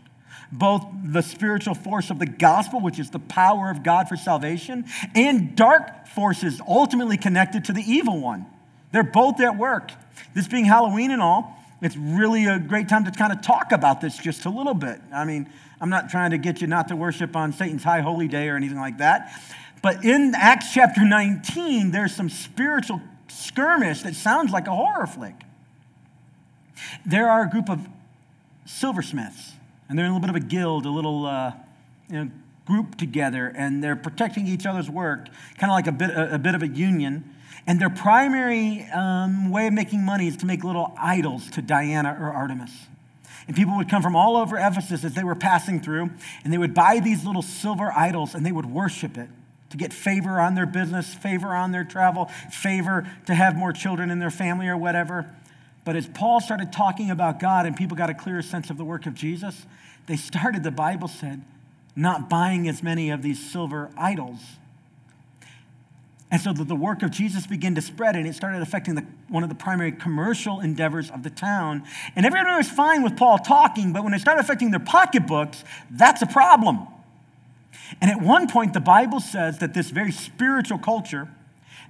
Both 0.52 0.88
the 1.04 1.21
spiritual 1.21 1.76
force 1.76 2.10
of 2.10 2.19
the 2.19 2.26
gospel, 2.26 2.80
which 2.80 3.00
is 3.00 3.12
the 3.12 3.19
power 3.19 3.69
of 3.69 3.84
God 3.84 4.08
for 4.08 4.15
salvation, 4.15 4.86
and 5.13 5.56
dark 5.56 6.08
forces 6.08 6.62
ultimately 6.67 7.17
connected 7.17 7.65
to 7.65 7.73
the 7.73 7.84
evil 7.86 8.19
one. 8.19 8.45
They're 8.91 9.04
both 9.04 9.39
at 9.41 9.58
work. 9.58 9.91
This 10.34 10.47
being 10.47 10.65
Halloween 10.65 11.12
and 11.12 11.21
all, 11.21 11.57
it's 11.81 11.95
really 11.95 12.45
a 12.45 12.59
great 12.59 12.89
time 12.89 13.05
to 13.05 13.11
kind 13.11 13.31
of 13.31 13.41
talk 13.41 13.71
about 13.71 14.01
this 14.01 14.17
just 14.17 14.45
a 14.45 14.49
little 14.49 14.73
bit. 14.73 14.99
I 15.13 15.25
mean, 15.25 15.49
I'm 15.79 15.89
not 15.89 16.09
trying 16.09 16.31
to 16.31 16.37
get 16.37 16.61
you 16.61 16.67
not 16.67 16.87
to 16.87 16.95
worship 16.95 17.35
on 17.35 17.53
Satan's 17.53 17.83
high 17.83 18.01
holy 18.01 18.27
day 18.27 18.49
or 18.49 18.55
anything 18.55 18.79
like 18.79 18.97
that. 18.97 19.31
But 19.83 20.03
in 20.03 20.33
Acts 20.35 20.73
chapter 20.73 21.05
19, 21.05 21.91
there's 21.91 22.15
some 22.15 22.29
spiritual 22.29 22.99
skirmish 23.27 24.01
that 24.01 24.15
sounds 24.15 24.51
like 24.51 24.67
a 24.67 24.75
horror 24.75 25.05
flick. 25.05 25.35
There 27.05 27.29
are 27.29 27.43
a 27.43 27.49
group 27.49 27.69
of 27.69 27.87
silversmiths, 28.65 29.53
and 29.87 29.97
they're 29.97 30.05
in 30.05 30.11
a 30.11 30.15
little 30.15 30.27
bit 30.27 30.35
of 30.35 30.43
a 30.43 30.45
guild, 30.45 30.85
a 30.85 30.89
little 30.89 31.25
uh, 31.25 31.53
you 32.09 32.25
know, 32.25 32.31
group 32.65 32.95
together, 32.95 33.53
and 33.55 33.83
they're 33.83 33.95
protecting 33.95 34.47
each 34.47 34.65
other's 34.65 34.89
work, 34.89 35.27
kind 35.57 35.71
of 35.71 35.75
like 35.75 35.87
a 35.87 35.91
bit, 35.91 36.09
a, 36.09 36.35
a 36.35 36.39
bit 36.39 36.55
of 36.55 36.63
a 36.63 36.67
union. 36.67 37.35
And 37.67 37.82
their 37.82 37.89
primary 37.89 38.88
um, 38.93 39.51
way 39.51 39.67
of 39.67 39.73
making 39.73 40.03
money 40.03 40.27
is 40.27 40.38
to 40.38 40.45
make 40.45 40.63
little 40.63 40.93
idols 40.97 41.49
to 41.51 41.62
Diana 41.62 42.17
or 42.19 42.32
Artemis. 42.32 42.71
And 43.45 43.56
people 43.56 43.75
would 43.77 43.89
come 43.89 44.01
from 44.01 44.15
all 44.15 44.38
over 44.38 44.58
Ephesus 44.58 45.03
as 45.03 45.13
they 45.13 45.23
were 45.23 45.36
passing 45.36 45.82
through, 45.82 46.10
and 46.43 46.51
they 46.51 46.58
would 46.58 46.73
buy 46.73 46.99
these 46.99 47.25
little 47.25 47.41
silver 47.41 47.91
idols 47.95 48.34
and 48.34 48.45
they 48.45 48.51
would 48.51 48.65
worship 48.65 49.17
it 49.17 49.30
to 49.69 49.77
get 49.77 49.91
favor 49.91 50.39
on 50.39 50.56
their 50.56 50.65
business, 50.65 51.13
favor 51.13 51.49
on 51.49 51.71
their 51.71 51.84
travel, 51.84 52.25
favor 52.49 53.06
to 53.25 53.36
have 53.36 53.56
more 53.56 53.73
children 53.73 54.12
in 54.12 54.19
their 54.19 54.32
family 54.32 54.67
or 54.67 54.77
whatever. 54.77 55.30
But 55.84 55.95
as 55.95 56.08
Paul 56.08 56.39
started 56.39 56.71
talking 56.71 57.12
about 57.12 57.39
God 57.39 57.65
and 57.65 57.75
people 57.75 57.97
got 57.97 58.10
a 58.10 58.13
clearer 58.13 58.41
sense 58.41 58.69
of 58.69 58.77
the 58.77 58.86
work 58.86 59.06
of 59.06 59.13
Jesus, 59.13 59.65
they 60.06 60.15
started, 60.15 60.63
the 60.63 60.71
Bible 60.71 61.08
said, 61.08 61.41
not 61.95 62.30
buying 62.30 62.67
as 62.67 62.82
many 62.82 63.10
of 63.10 63.21
these 63.21 63.39
silver 63.39 63.89
idols. 63.97 64.39
And 66.29 66.41
so 66.41 66.51
the 66.51 66.75
work 66.75 67.03
of 67.03 67.11
Jesus 67.11 67.47
began 67.47 67.75
to 67.75 67.81
spread, 67.81 68.17
and 68.17 68.27
it 68.27 68.35
started 68.35 68.61
affecting 68.61 68.95
the, 68.95 69.05
one 69.29 69.43
of 69.43 69.49
the 69.49 69.55
primary 69.55 69.93
commercial 69.93 70.59
endeavors 70.59 71.09
of 71.09 71.23
the 71.23 71.29
town. 71.29 71.83
And 72.17 72.25
everyone 72.25 72.57
was 72.57 72.69
fine 72.69 73.01
with 73.01 73.15
Paul 73.15 73.37
talking, 73.37 73.93
but 73.93 74.03
when 74.03 74.13
it 74.13 74.19
started 74.19 74.41
affecting 74.41 74.71
their 74.71 74.81
pocketbooks, 74.81 75.63
that's 75.89 76.21
a 76.21 76.25
problem. 76.25 76.85
And 78.01 78.11
at 78.11 78.21
one 78.21 78.49
point, 78.49 78.73
the 78.73 78.81
Bible 78.81 79.21
says 79.21 79.59
that 79.59 79.73
this 79.73 79.89
very 79.89 80.11
spiritual 80.11 80.77
culture, 80.77 81.29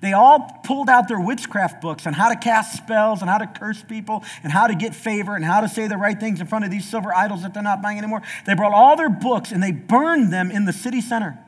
they 0.01 0.13
all 0.13 0.59
pulled 0.63 0.89
out 0.89 1.07
their 1.07 1.19
witchcraft 1.19 1.81
books 1.81 2.05
on 2.05 2.13
how 2.13 2.29
to 2.29 2.35
cast 2.35 2.77
spells 2.77 3.21
and 3.21 3.29
how 3.31 3.39
to 3.39 3.47
curse 3.47 3.81
people 3.81 4.23
and 4.43 4.51
how 4.51 4.67
to 4.67 4.75
get 4.75 4.93
favor 4.93 5.35
and 5.35 5.43
how 5.43 5.61
to 5.61 5.67
say 5.67 5.87
the 5.87 5.97
right 5.97 6.19
things 6.19 6.39
in 6.39 6.45
front 6.45 6.63
of 6.63 6.69
these 6.69 6.87
silver 6.87 7.11
idols 7.11 7.41
that 7.41 7.55
they're 7.55 7.63
not 7.63 7.81
buying 7.81 7.97
anymore. 7.97 8.21
They 8.45 8.53
brought 8.53 8.73
all 8.73 8.95
their 8.95 9.09
books 9.09 9.51
and 9.51 9.63
they 9.63 9.71
burned 9.71 10.31
them 10.31 10.51
in 10.51 10.65
the 10.65 10.73
city 10.73 11.01
center. 11.01 11.39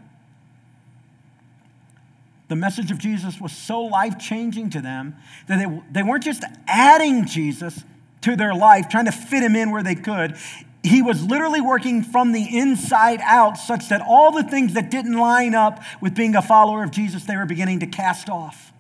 The 2.50 2.56
message 2.56 2.92
of 2.92 2.98
Jesus 2.98 3.40
was 3.40 3.52
so 3.52 3.82
life 3.82 4.20
changing 4.20 4.72
to 4.72 4.82
them 4.82 5.16
that 5.48 5.58
they, 5.58 5.82
they 5.92 6.04
weren't 6.04 6.24
just 6.24 6.44
adding 6.68 7.26
Jesus 7.26 7.84
to 8.22 8.36
their 8.36 8.54
life, 8.54 8.90
trying 8.90 9.06
to 9.06 9.12
fit 9.12 9.42
him 9.42 9.56
in 9.56 9.72
where 9.72 9.84
they 9.84 9.96
could 9.96 10.36
he 10.84 11.02
was 11.02 11.24
literally 11.24 11.62
working 11.62 12.04
from 12.04 12.32
the 12.32 12.58
inside 12.58 13.20
out, 13.24 13.58
such 13.58 13.90
that 13.90 14.02
all 14.02 14.32
the 14.32 14.44
things 14.44 14.74
that 14.74 14.90
didn't 14.90 15.18
line 15.18 15.54
up 15.54 15.84
with 16.00 16.16
being 16.16 16.36
a 16.36 16.42
follower 16.42 16.84
of 16.84 16.92
Jesus, 16.92 17.26
they 17.26 17.36
were 17.36 17.46
beginning 17.46 17.82
to 17.82 17.88
cast 17.88 18.30
off. 18.30 18.72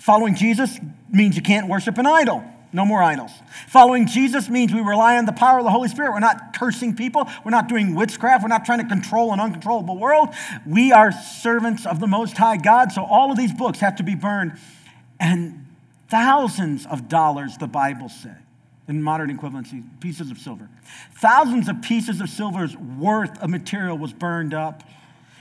Following 0.00 0.36
Jesus 0.36 0.78
means 1.10 1.34
you 1.34 1.42
can't 1.42 1.68
worship 1.68 1.98
an 1.98 2.06
idol. 2.06 2.44
No 2.72 2.84
more 2.84 3.02
idols. 3.02 3.30
Following 3.68 4.06
Jesus 4.06 4.50
means 4.50 4.74
we 4.74 4.80
rely 4.80 5.16
on 5.16 5.24
the 5.24 5.32
power 5.32 5.58
of 5.58 5.64
the 5.64 5.70
Holy 5.70 5.88
Spirit. 5.88 6.12
We're 6.12 6.20
not 6.20 6.54
cursing 6.54 6.94
people. 6.94 7.26
We're 7.44 7.50
not 7.50 7.68
doing 7.68 7.94
witchcraft. 7.94 8.42
We're 8.42 8.48
not 8.48 8.66
trying 8.66 8.80
to 8.80 8.86
control 8.86 9.32
an 9.32 9.40
uncontrollable 9.40 9.96
world. 9.96 10.34
We 10.66 10.92
are 10.92 11.10
servants 11.10 11.86
of 11.86 11.98
the 11.98 12.06
Most 12.06 12.36
High 12.36 12.58
God. 12.58 12.92
So 12.92 13.04
all 13.04 13.30
of 13.30 13.38
these 13.38 13.52
books 13.52 13.80
have 13.80 13.96
to 13.96 14.02
be 14.02 14.14
burned. 14.14 14.58
And 15.18 15.66
thousands 16.08 16.84
of 16.86 17.08
dollars, 17.08 17.56
the 17.56 17.66
Bible 17.66 18.10
said, 18.10 18.42
in 18.86 19.02
modern 19.02 19.36
equivalency, 19.36 19.82
pieces 20.00 20.30
of 20.30 20.38
silver. 20.38 20.68
Thousands 21.16 21.68
of 21.68 21.80
pieces 21.80 22.20
of 22.20 22.28
silver's 22.28 22.76
worth 22.76 23.38
of 23.42 23.48
material 23.48 23.96
was 23.96 24.12
burned 24.12 24.52
up. 24.52 24.82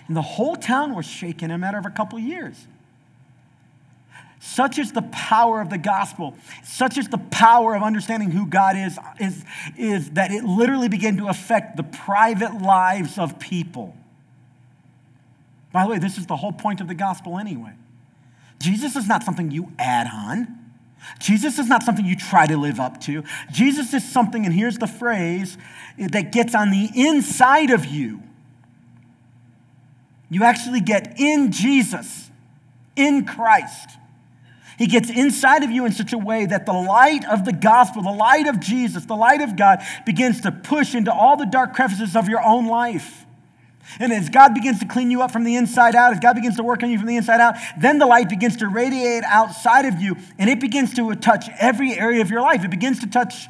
And 0.07 0.15
the 0.15 0.21
whole 0.21 0.55
town 0.55 0.95
was 0.95 1.05
shaken 1.05 1.51
in 1.51 1.55
a 1.55 1.57
matter 1.57 1.77
of 1.77 1.85
a 1.85 1.89
couple 1.89 2.17
of 2.17 2.23
years. 2.23 2.67
Such 4.39 4.77
is 4.77 4.91
the 4.91 5.01
power 5.01 5.61
of 5.61 5.69
the 5.69 5.77
gospel. 5.77 6.35
Such 6.63 6.97
is 6.97 7.07
the 7.07 7.17
power 7.17 7.75
of 7.75 7.81
understanding 7.81 8.31
who 8.31 8.45
God 8.45 8.77
is, 8.77 8.99
is, 9.19 9.43
is 9.77 10.11
that 10.11 10.31
it 10.31 10.43
literally 10.43 10.89
began 10.89 11.17
to 11.17 11.27
affect 11.27 11.75
the 11.75 11.83
private 11.83 12.61
lives 12.61 13.17
of 13.17 13.39
people. 13.39 13.95
By 15.71 15.83
the 15.83 15.89
way, 15.91 15.99
this 15.99 16.17
is 16.17 16.27
the 16.27 16.35
whole 16.35 16.51
point 16.51 16.81
of 16.81 16.87
the 16.87 16.95
gospel 16.95 17.37
anyway. 17.37 17.73
Jesus 18.59 18.95
is 18.95 19.07
not 19.07 19.23
something 19.23 19.51
you 19.51 19.71
add 19.77 20.07
on. 20.11 20.57
Jesus 21.19 21.59
is 21.59 21.67
not 21.67 21.83
something 21.83 22.05
you 22.05 22.15
try 22.15 22.47
to 22.47 22.57
live 22.57 22.79
up 22.79 22.99
to. 23.01 23.23
Jesus 23.51 23.93
is 23.93 24.03
something, 24.03 24.45
and 24.45 24.53
here's 24.53 24.77
the 24.77 24.87
phrase, 24.87 25.57
that 25.97 26.31
gets 26.31 26.55
on 26.55 26.71
the 26.71 26.89
inside 26.95 27.69
of 27.69 27.85
you. 27.85 28.21
You 30.29 30.43
actually 30.43 30.81
get 30.81 31.19
in 31.19 31.51
Jesus, 31.51 32.29
in 32.95 33.25
Christ. 33.25 33.91
He 34.77 34.85
gets 34.85 35.09
inside 35.09 35.63
of 35.63 35.71
you 35.71 35.85
in 35.85 35.91
such 35.91 36.13
a 36.13 36.17
way 36.17 36.45
that 36.45 36.67
the 36.67 36.73
light 36.73 37.25
of 37.25 37.45
the 37.45 37.51
gospel, 37.51 38.03
the 38.03 38.11
light 38.11 38.47
of 38.47 38.59
Jesus, 38.59 39.05
the 39.05 39.15
light 39.15 39.41
of 39.41 39.55
God 39.55 39.79
begins 40.05 40.41
to 40.41 40.51
push 40.51 40.93
into 40.93 41.11
all 41.11 41.35
the 41.35 41.47
dark 41.47 41.73
crevices 41.73 42.15
of 42.15 42.29
your 42.29 42.43
own 42.43 42.67
life. 42.67 43.25
And 43.99 44.13
as 44.13 44.29
God 44.29 44.53
begins 44.53 44.79
to 44.79 44.85
clean 44.85 45.09
you 45.09 45.21
up 45.21 45.31
from 45.31 45.45
the 45.45 45.55
inside 45.55 45.95
out, 45.95 46.11
as 46.13 46.19
God 46.19 46.35
begins 46.35 46.57
to 46.57 46.63
work 46.63 46.83
on 46.83 46.91
you 46.91 46.99
from 46.99 47.07
the 47.07 47.15
inside 47.15 47.39
out, 47.39 47.55
then 47.79 47.97
the 47.97 48.05
light 48.05 48.29
begins 48.29 48.57
to 48.57 48.67
radiate 48.67 49.23
outside 49.23 49.85
of 49.85 49.99
you 49.99 50.15
and 50.37 50.49
it 50.49 50.59
begins 50.59 50.93
to 50.95 51.15
touch 51.15 51.45
every 51.57 51.93
area 51.93 52.21
of 52.21 52.29
your 52.29 52.41
life. 52.41 52.63
It 52.63 52.69
begins 52.69 52.99
to 52.99 53.07
touch 53.07 53.47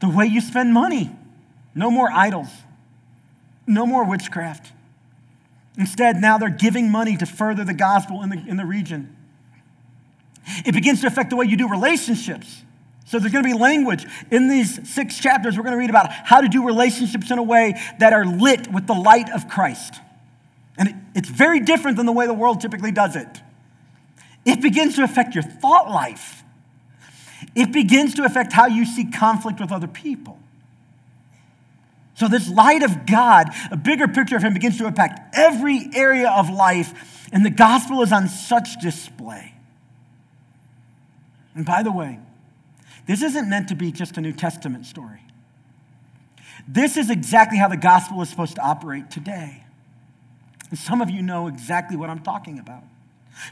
the 0.00 0.08
way 0.08 0.26
you 0.26 0.40
spend 0.40 0.74
money. 0.74 1.16
No 1.74 1.90
more 1.90 2.10
idols, 2.10 2.48
no 3.66 3.86
more 3.86 4.04
witchcraft. 4.04 4.72
Instead, 5.78 6.20
now 6.20 6.36
they're 6.36 6.50
giving 6.50 6.90
money 6.90 7.16
to 7.16 7.26
further 7.26 7.64
the 7.64 7.74
gospel 7.74 8.22
in 8.22 8.28
the, 8.28 8.44
in 8.46 8.56
the 8.56 8.66
region. 8.66 9.13
It 10.64 10.72
begins 10.72 11.00
to 11.02 11.06
affect 11.06 11.30
the 11.30 11.36
way 11.36 11.46
you 11.46 11.56
do 11.56 11.68
relationships. 11.68 12.62
So 13.06 13.18
there's 13.18 13.32
going 13.32 13.44
to 13.44 13.50
be 13.50 13.58
language 13.58 14.06
in 14.30 14.48
these 14.48 14.88
six 14.88 15.18
chapters. 15.18 15.56
We're 15.56 15.62
going 15.62 15.74
to 15.74 15.78
read 15.78 15.90
about 15.90 16.10
how 16.10 16.40
to 16.40 16.48
do 16.48 16.66
relationships 16.66 17.30
in 17.30 17.38
a 17.38 17.42
way 17.42 17.80
that 17.98 18.12
are 18.12 18.24
lit 18.24 18.72
with 18.72 18.86
the 18.86 18.94
light 18.94 19.30
of 19.30 19.48
Christ. 19.48 20.00
And 20.78 20.88
it, 20.88 20.94
it's 21.14 21.28
very 21.28 21.60
different 21.60 21.96
than 21.96 22.06
the 22.06 22.12
way 22.12 22.26
the 22.26 22.34
world 22.34 22.60
typically 22.60 22.92
does 22.92 23.14
it. 23.14 23.42
It 24.44 24.60
begins 24.60 24.96
to 24.96 25.04
affect 25.04 25.34
your 25.34 25.44
thought 25.44 25.90
life. 25.90 26.42
It 27.54 27.72
begins 27.72 28.14
to 28.14 28.24
affect 28.24 28.52
how 28.52 28.66
you 28.66 28.84
see 28.84 29.04
conflict 29.04 29.60
with 29.60 29.70
other 29.70 29.86
people. 29.86 30.38
So, 32.16 32.28
this 32.28 32.48
light 32.48 32.82
of 32.82 33.06
God, 33.06 33.48
a 33.70 33.76
bigger 33.76 34.06
picture 34.06 34.36
of 34.36 34.42
Him, 34.42 34.54
begins 34.54 34.78
to 34.78 34.86
impact 34.86 35.36
every 35.36 35.90
area 35.94 36.30
of 36.30 36.48
life, 36.48 37.28
and 37.32 37.44
the 37.44 37.50
gospel 37.50 38.02
is 38.02 38.12
on 38.12 38.28
such 38.28 38.80
display. 38.80 39.53
And 41.54 41.64
by 41.64 41.82
the 41.82 41.92
way, 41.92 42.18
this 43.06 43.22
isn't 43.22 43.48
meant 43.48 43.68
to 43.68 43.74
be 43.74 43.92
just 43.92 44.16
a 44.16 44.20
New 44.20 44.32
Testament 44.32 44.86
story. 44.86 45.20
This 46.66 46.96
is 46.96 47.10
exactly 47.10 47.58
how 47.58 47.68
the 47.68 47.76
gospel 47.76 48.22
is 48.22 48.28
supposed 48.28 48.56
to 48.56 48.62
operate 48.62 49.10
today. 49.10 49.64
And 50.70 50.78
some 50.78 51.02
of 51.02 51.10
you 51.10 51.22
know 51.22 51.46
exactly 51.46 51.96
what 51.96 52.08
I'm 52.08 52.20
talking 52.20 52.58
about. 52.58 52.82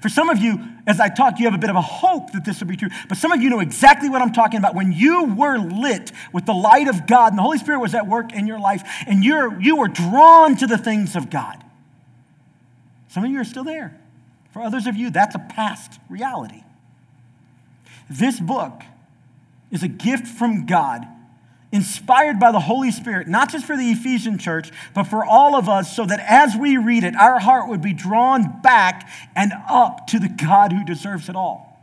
For 0.00 0.08
some 0.08 0.30
of 0.30 0.38
you, 0.38 0.58
as 0.86 1.00
I 1.00 1.08
talk, 1.08 1.38
you 1.38 1.44
have 1.46 1.54
a 1.54 1.58
bit 1.58 1.68
of 1.68 1.76
a 1.76 1.82
hope 1.82 2.32
that 2.32 2.44
this 2.44 2.60
will 2.60 2.68
be 2.68 2.76
true. 2.76 2.88
But 3.08 3.18
some 3.18 3.32
of 3.32 3.42
you 3.42 3.50
know 3.50 3.60
exactly 3.60 4.08
what 4.08 4.22
I'm 4.22 4.32
talking 4.32 4.58
about. 4.58 4.74
When 4.74 4.92
you 4.92 5.24
were 5.34 5.58
lit 5.58 6.12
with 6.32 6.46
the 6.46 6.54
light 6.54 6.88
of 6.88 7.06
God 7.06 7.32
and 7.32 7.38
the 7.38 7.42
Holy 7.42 7.58
Spirit 7.58 7.80
was 7.80 7.94
at 7.94 8.06
work 8.06 8.32
in 8.32 8.46
your 8.46 8.60
life, 8.60 8.82
and 9.06 9.24
you're, 9.24 9.60
you 9.60 9.76
were 9.76 9.88
drawn 9.88 10.56
to 10.56 10.66
the 10.66 10.78
things 10.78 11.16
of 11.16 11.30
God. 11.30 11.62
Some 13.08 13.24
of 13.24 13.30
you 13.30 13.40
are 13.40 13.44
still 13.44 13.64
there. 13.64 13.98
For 14.52 14.62
others 14.62 14.86
of 14.86 14.96
you, 14.96 15.10
that's 15.10 15.34
a 15.34 15.40
past 15.40 15.98
reality. 16.08 16.62
This 18.18 18.38
book 18.38 18.83
is 19.70 19.83
a 19.83 19.88
gift 19.88 20.27
from 20.27 20.66
God, 20.66 21.07
inspired 21.70 22.38
by 22.38 22.53
the 22.53 22.61
Holy 22.61 22.90
Spirit, 22.90 23.27
not 23.27 23.51
just 23.51 23.64
for 23.64 23.77
the 23.77 23.90
Ephesian 23.90 24.37
church, 24.37 24.70
but 24.94 25.05
for 25.05 25.25
all 25.25 25.57
of 25.57 25.68
us, 25.68 25.96
so 25.96 26.05
that 26.05 26.20
as 26.29 26.55
we 26.55 26.77
read 26.77 27.05
it, 27.05 27.16
our 27.16 27.38
heart 27.38 27.68
would 27.68 27.81
be 27.81 27.94
drawn 27.94 28.61
back 28.61 29.09
and 29.35 29.53
up 29.68 30.07
to 30.09 30.18
the 30.18 30.29
God 30.29 30.72
who 30.72 30.85
deserves 30.85 31.31
it 31.31 31.37
all. 31.37 31.81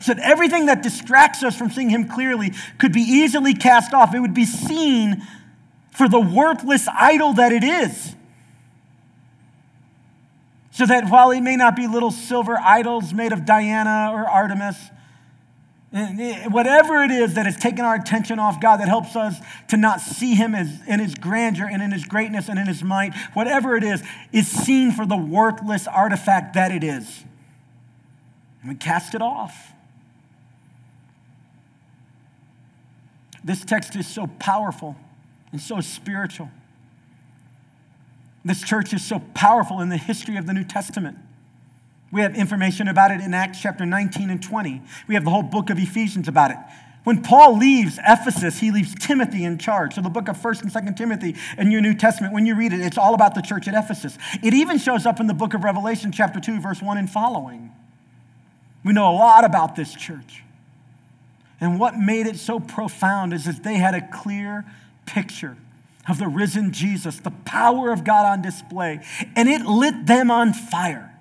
So 0.00 0.12
that 0.12 0.22
everything 0.22 0.66
that 0.66 0.82
distracts 0.82 1.42
us 1.42 1.56
from 1.56 1.70
seeing 1.70 1.88
Him 1.88 2.06
clearly 2.06 2.52
could 2.76 2.92
be 2.92 3.00
easily 3.00 3.54
cast 3.54 3.94
off. 3.94 4.14
It 4.14 4.20
would 4.20 4.34
be 4.34 4.44
seen 4.44 5.22
for 5.92 6.10
the 6.10 6.20
worthless 6.20 6.86
idol 6.88 7.32
that 7.34 7.52
it 7.52 7.64
is. 7.64 8.14
So 10.72 10.84
that 10.84 11.08
while 11.08 11.30
it 11.30 11.40
may 11.40 11.56
not 11.56 11.74
be 11.74 11.86
little 11.86 12.10
silver 12.10 12.58
idols 12.58 13.14
made 13.14 13.32
of 13.32 13.46
Diana 13.46 14.10
or 14.12 14.28
Artemis, 14.28 14.76
Whatever 15.96 17.02
it 17.02 17.10
is 17.10 17.34
that 17.34 17.46
has 17.46 17.56
taken 17.56 17.84
our 17.84 17.94
attention 17.94 18.38
off 18.38 18.60
God, 18.60 18.78
that 18.78 18.88
helps 18.88 19.16
us 19.16 19.40
to 19.68 19.78
not 19.78 20.00
see 20.00 20.34
Him 20.34 20.54
as, 20.54 20.68
in 20.86 21.00
His 21.00 21.14
grandeur 21.14 21.66
and 21.70 21.82
in 21.82 21.90
His 21.90 22.04
greatness 22.04 22.50
and 22.50 22.58
in 22.58 22.66
His 22.66 22.82
might, 22.82 23.14
whatever 23.32 23.76
it 23.76 23.82
is, 23.82 24.02
is 24.30 24.46
seen 24.46 24.92
for 24.92 25.06
the 25.06 25.16
worthless 25.16 25.86
artifact 25.86 26.54
that 26.54 26.70
it 26.70 26.84
is. 26.84 27.24
And 28.60 28.70
we 28.70 28.74
cast 28.74 29.14
it 29.14 29.22
off. 29.22 29.72
This 33.42 33.64
text 33.64 33.96
is 33.96 34.06
so 34.06 34.26
powerful 34.38 34.96
and 35.52 35.60
so 35.60 35.80
spiritual. 35.80 36.50
This 38.44 38.62
church 38.62 38.92
is 38.92 39.02
so 39.02 39.20
powerful 39.34 39.80
in 39.80 39.88
the 39.88 39.96
history 39.96 40.36
of 40.36 40.46
the 40.46 40.52
New 40.52 40.64
Testament. 40.64 41.16
We 42.12 42.20
have 42.20 42.36
information 42.36 42.88
about 42.88 43.10
it 43.10 43.20
in 43.20 43.34
Acts 43.34 43.60
chapter 43.60 43.84
19 43.84 44.30
and 44.30 44.42
20. 44.42 44.82
We 45.08 45.14
have 45.14 45.24
the 45.24 45.30
whole 45.30 45.42
book 45.42 45.70
of 45.70 45.78
Ephesians 45.78 46.28
about 46.28 46.50
it. 46.52 46.56
When 47.04 47.22
Paul 47.22 47.56
leaves 47.56 48.00
Ephesus, 48.04 48.58
he 48.58 48.72
leaves 48.72 48.92
Timothy 48.94 49.44
in 49.44 49.58
charge. 49.58 49.94
So 49.94 50.00
the 50.00 50.08
book 50.08 50.26
of 50.26 50.36
1st 50.36 50.62
and 50.62 50.72
2nd 50.72 50.96
Timothy 50.96 51.36
in 51.56 51.70
your 51.70 51.80
New 51.80 51.94
Testament, 51.94 52.34
when 52.34 52.46
you 52.46 52.56
read 52.56 52.72
it, 52.72 52.80
it's 52.80 52.98
all 52.98 53.14
about 53.14 53.36
the 53.36 53.42
church 53.42 53.68
at 53.68 53.74
Ephesus. 53.74 54.18
It 54.42 54.54
even 54.54 54.78
shows 54.78 55.06
up 55.06 55.20
in 55.20 55.28
the 55.28 55.34
book 55.34 55.54
of 55.54 55.62
Revelation, 55.62 56.10
chapter 56.10 56.40
2, 56.40 56.60
verse 56.60 56.82
1 56.82 56.98
and 56.98 57.08
following. 57.08 57.72
We 58.84 58.92
know 58.92 59.08
a 59.08 59.14
lot 59.14 59.44
about 59.44 59.76
this 59.76 59.94
church. 59.94 60.42
And 61.60 61.78
what 61.78 61.96
made 61.96 62.26
it 62.26 62.36
so 62.36 62.60
profound 62.60 63.32
is 63.32 63.44
that 63.44 63.62
they 63.62 63.74
had 63.74 63.94
a 63.94 64.06
clear 64.12 64.64
picture 65.06 65.56
of 66.08 66.18
the 66.18 66.28
risen 66.28 66.72
Jesus, 66.72 67.18
the 67.18 67.30
power 67.30 67.92
of 67.92 68.04
God 68.04 68.26
on 68.26 68.42
display, 68.42 69.00
and 69.34 69.48
it 69.48 69.62
lit 69.62 70.06
them 70.06 70.30
on 70.30 70.52
fire. 70.52 71.15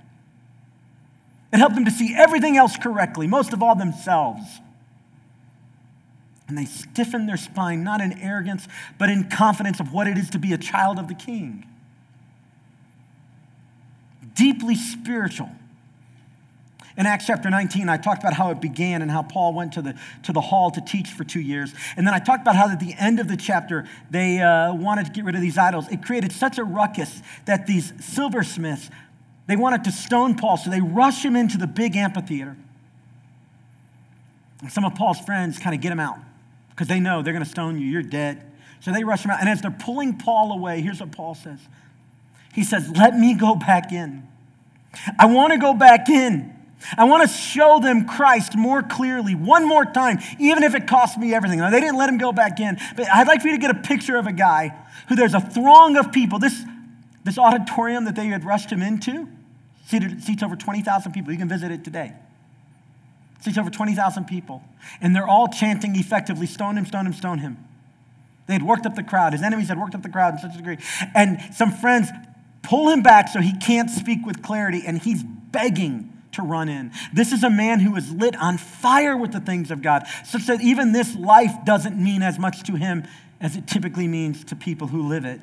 It 1.56 1.60
helped 1.60 1.76
them 1.76 1.86
to 1.86 1.92
see 1.92 2.14
everything 2.14 2.58
else 2.58 2.76
correctly, 2.76 3.28
most 3.28 3.54
of 3.54 3.64
all 3.64 3.76
themselves. 3.76 4.42
And 6.50 6.58
they 6.58 6.66
stiffen 6.66 7.28
their 7.28 7.38
spine, 7.38 7.82
not 7.82 8.02
in 8.02 8.20
arrogance, 8.20 8.68
but 8.98 9.10
in 9.10 9.30
confidence 9.30 9.80
of 9.80 9.94
what 9.94 10.06
it 10.06 10.18
is 10.18 10.30
to 10.32 10.38
be 10.38 10.52
a 10.52 10.58
child 10.58 11.00
of 11.00 11.08
the 11.08 11.14
king. 11.14 11.66
Deeply 14.34 14.76
spiritual. 14.76 15.50
In 16.98 17.06
Acts 17.06 17.26
chapter 17.28 17.50
19, 17.50 17.88
I 17.88 17.96
talked 17.96 18.22
about 18.22 18.34
how 18.34 18.52
it 18.52 18.60
began 18.60 19.02
and 19.02 19.10
how 19.10 19.22
Paul 19.22 19.54
went 19.54 19.72
to 19.74 19.82
the, 19.82 19.96
to 20.24 20.34
the 20.34 20.42
hall 20.42 20.72
to 20.72 20.82
teach 20.82 21.10
for 21.10 21.24
two 21.24 21.40
years. 21.40 21.74
And 21.96 22.06
then 22.06 22.14
I 22.14 22.20
talked 22.20 22.42
about 22.42 22.58
how 22.58 22.70
at 22.70 22.82
the 22.82 22.96
end 23.00 23.22
of 23.22 23.30
the 23.30 23.38
chapter, 23.38 23.88
they 24.10 24.42
uh, 24.42 24.74
wanted 24.74 25.06
to 25.06 25.12
get 25.14 25.24
rid 25.24 25.36
of 25.36 25.42
these 25.42 25.58
idols. 25.58 25.88
It 25.90 26.04
created 26.04 26.34
such 26.34 26.58
a 26.58 26.66
ruckus 26.66 27.22
that 27.46 27.66
these 27.66 27.94
silversmiths, 28.02 28.90
they 29.48 29.56
wanted 29.56 29.84
to 29.84 29.92
stone 29.92 30.36
Paul, 30.36 30.58
so 30.58 30.70
they 30.70 30.82
rush 30.82 31.24
him 31.24 31.36
into 31.36 31.58
the 31.58 31.68
big 31.68 31.96
amphitheater. 31.96 32.58
And 34.62 34.72
some 34.72 34.86
of 34.86 34.96
Paul's 34.96 35.20
friends 35.20 35.60
kind 35.60 35.76
of 35.76 35.82
get 35.82 35.92
him 35.92 36.00
out 36.00 36.18
because 36.70 36.88
they 36.88 37.00
know 37.00 37.22
they're 37.22 37.34
going 37.34 37.44
to 37.44 37.50
stone 37.50 37.80
you. 37.80 37.88
You're 37.88 38.02
dead. 38.02 38.44
So 38.80 38.92
they 38.92 39.04
rush 39.04 39.24
him 39.24 39.32
out. 39.32 39.40
And 39.40 39.50
as 39.50 39.62
they're 39.62 39.72
pulling 39.72 40.18
Paul 40.18 40.52
away, 40.52 40.82
here's 40.82 41.00
what 41.00 41.12
Paul 41.12 41.36
says 41.36 41.60
He 42.54 42.64
says, 42.64 42.90
Let 42.96 43.18
me 43.18 43.36
go 43.36 43.56
back 43.56 43.92
in. 43.92 44.28
I 45.20 45.26
want 45.26 45.54
to 45.54 45.60
go 45.60 45.74
back 45.74 46.10
in. 46.10 46.54
I 46.98 47.06
want 47.06 47.28
to 47.28 47.36
show 47.36 47.80
them 47.80 48.06
Christ 48.06 48.56
more 48.56 48.84
clearly 48.84 49.34
one 49.34 49.68
more 49.68 49.86
time, 49.86 50.20
even 50.40 50.64
if 50.64 50.76
it 50.76 50.88
costs 50.88 51.18
me 51.18 51.34
everything. 51.34 51.60
Now, 51.60 51.70
they 51.70 51.80
didn't 51.80 51.98
let 51.98 52.10
him 52.10 52.18
go 52.18 52.32
back 52.32 52.60
in, 52.60 52.78
but 52.96 53.08
I'd 53.12 53.28
like 53.28 53.42
for 53.42 53.48
you 53.48 53.56
to 53.56 53.62
get 53.62 53.72
a 53.72 53.80
picture 53.80 54.18
of 54.18 54.28
a 54.28 54.32
guy 54.32 54.76
who 55.08 55.16
there's 55.16 55.34
a 55.34 55.40
throng 55.40 55.98
of 55.98 56.12
people. 56.12 56.38
This, 56.38 56.64
this 57.26 57.38
auditorium 57.38 58.06
that 58.06 58.16
they 58.16 58.28
had 58.28 58.46
rushed 58.46 58.72
him 58.72 58.82
into 58.82 59.28
seated, 59.88 60.24
seats 60.24 60.44
over 60.44 60.56
20,000 60.56 61.12
people. 61.12 61.32
You 61.32 61.40
can 61.40 61.50
visit 61.50 61.72
it 61.72 61.84
today. 61.84 62.14
Seats 63.42 63.58
over 63.58 63.70
20,000 63.70 64.26
people. 64.26 64.64
And 65.02 65.16
they're 65.16 65.28
all 65.28 65.48
chanting 65.48 65.96
effectively 65.96 66.48
stone 66.48 66.78
him, 66.78 66.86
stone 66.86 67.06
him, 67.06 67.14
stone 67.14 67.40
him. 67.40 67.58
They 68.48 68.54
had 68.54 68.64
worked 68.64 68.86
up 68.86 68.96
the 68.96 69.04
crowd. 69.04 69.34
His 69.34 69.42
enemies 69.42 69.70
had 69.70 69.80
worked 69.80 69.96
up 69.96 70.04
the 70.04 70.10
crowd 70.10 70.36
in 70.36 70.40
such 70.40 70.54
a 70.54 70.58
degree. 70.58 70.78
And 71.16 71.40
some 71.54 71.72
friends 71.72 72.10
pull 72.62 72.90
him 72.90 73.02
back 73.02 73.28
so 73.28 73.42
he 73.42 73.58
can't 73.58 73.90
speak 73.90 74.26
with 74.26 74.42
clarity, 74.44 74.84
and 74.86 75.02
he's 75.02 75.24
begging 75.24 76.12
to 76.34 76.42
run 76.42 76.70
in. 76.70 76.92
This 77.14 77.32
is 77.32 77.44
a 77.44 77.50
man 77.50 77.80
who 77.80 77.96
is 77.96 78.12
lit 78.12 78.36
on 78.36 78.58
fire 78.58 79.18
with 79.18 79.32
the 79.32 79.40
things 79.40 79.72
of 79.72 79.82
God, 79.82 80.04
such 80.26 80.48
that 80.48 80.62
even 80.62 80.92
this 80.92 81.16
life 81.16 81.54
doesn't 81.64 81.98
mean 81.98 82.22
as 82.22 82.38
much 82.38 82.64
to 82.64 82.76
him 82.76 83.04
as 83.42 83.56
it 83.56 83.68
typically 83.68 84.08
means 84.08 84.44
to 84.46 84.56
people 84.56 84.88
who 84.88 85.08
live 85.08 85.26
it. 85.26 85.42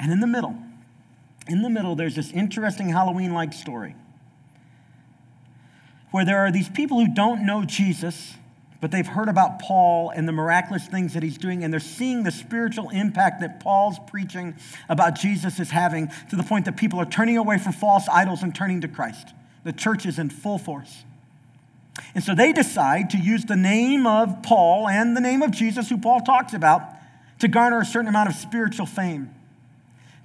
And 0.00 0.10
in 0.10 0.20
the 0.20 0.26
middle, 0.26 0.56
in 1.46 1.62
the 1.62 1.68
middle, 1.68 1.94
there's 1.94 2.16
this 2.16 2.32
interesting 2.32 2.88
Halloween 2.88 3.34
like 3.34 3.52
story 3.52 3.94
where 6.10 6.24
there 6.24 6.38
are 6.38 6.50
these 6.50 6.68
people 6.68 6.98
who 6.98 7.14
don't 7.14 7.46
know 7.46 7.64
Jesus, 7.64 8.34
but 8.80 8.90
they've 8.90 9.06
heard 9.06 9.28
about 9.28 9.60
Paul 9.60 10.10
and 10.10 10.26
the 10.26 10.32
miraculous 10.32 10.86
things 10.86 11.14
that 11.14 11.22
he's 11.22 11.38
doing, 11.38 11.62
and 11.62 11.72
they're 11.72 11.78
seeing 11.78 12.24
the 12.24 12.32
spiritual 12.32 12.88
impact 12.90 13.42
that 13.42 13.60
Paul's 13.60 13.98
preaching 14.08 14.56
about 14.88 15.14
Jesus 15.14 15.60
is 15.60 15.70
having 15.70 16.10
to 16.30 16.36
the 16.36 16.42
point 16.42 16.64
that 16.64 16.76
people 16.76 16.98
are 16.98 17.06
turning 17.06 17.36
away 17.36 17.58
from 17.58 17.72
false 17.72 18.08
idols 18.08 18.42
and 18.42 18.54
turning 18.54 18.80
to 18.80 18.88
Christ. 18.88 19.28
The 19.62 19.72
church 19.72 20.06
is 20.06 20.18
in 20.18 20.30
full 20.30 20.58
force. 20.58 21.04
And 22.14 22.24
so 22.24 22.34
they 22.34 22.52
decide 22.52 23.10
to 23.10 23.18
use 23.18 23.44
the 23.44 23.56
name 23.56 24.06
of 24.06 24.42
Paul 24.42 24.88
and 24.88 25.16
the 25.16 25.20
name 25.20 25.42
of 25.42 25.50
Jesus, 25.50 25.90
who 25.90 25.98
Paul 25.98 26.20
talks 26.20 26.54
about, 26.54 26.82
to 27.40 27.48
garner 27.48 27.80
a 27.80 27.84
certain 27.84 28.08
amount 28.08 28.30
of 28.30 28.34
spiritual 28.34 28.86
fame. 28.86 29.34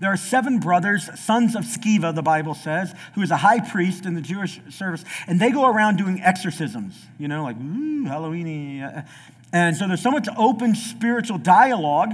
There 0.05 0.13
are 0.13 0.17
seven 0.17 0.59
brothers, 0.59 1.09
sons 1.19 1.55
of 1.55 1.63
Sceva, 1.63 2.13
the 2.13 2.21
Bible 2.21 2.53
says, 2.53 2.93
who 3.15 3.23
is 3.23 3.31
a 3.31 3.37
high 3.37 3.59
priest 3.59 4.05
in 4.05 4.13
the 4.13 4.21
Jewish 4.21 4.61
service, 4.69 5.03
and 5.25 5.39
they 5.39 5.49
go 5.49 5.65
around 5.65 5.95
doing 5.97 6.21
exorcisms, 6.21 7.07
you 7.17 7.27
know, 7.27 7.41
like, 7.41 7.55
ooh, 7.55 8.05
Halloweeny. 8.05 9.03
And 9.51 9.75
so 9.75 9.87
there's 9.87 10.03
so 10.03 10.11
much 10.11 10.27
open 10.37 10.75
spiritual 10.75 11.39
dialogue 11.39 12.13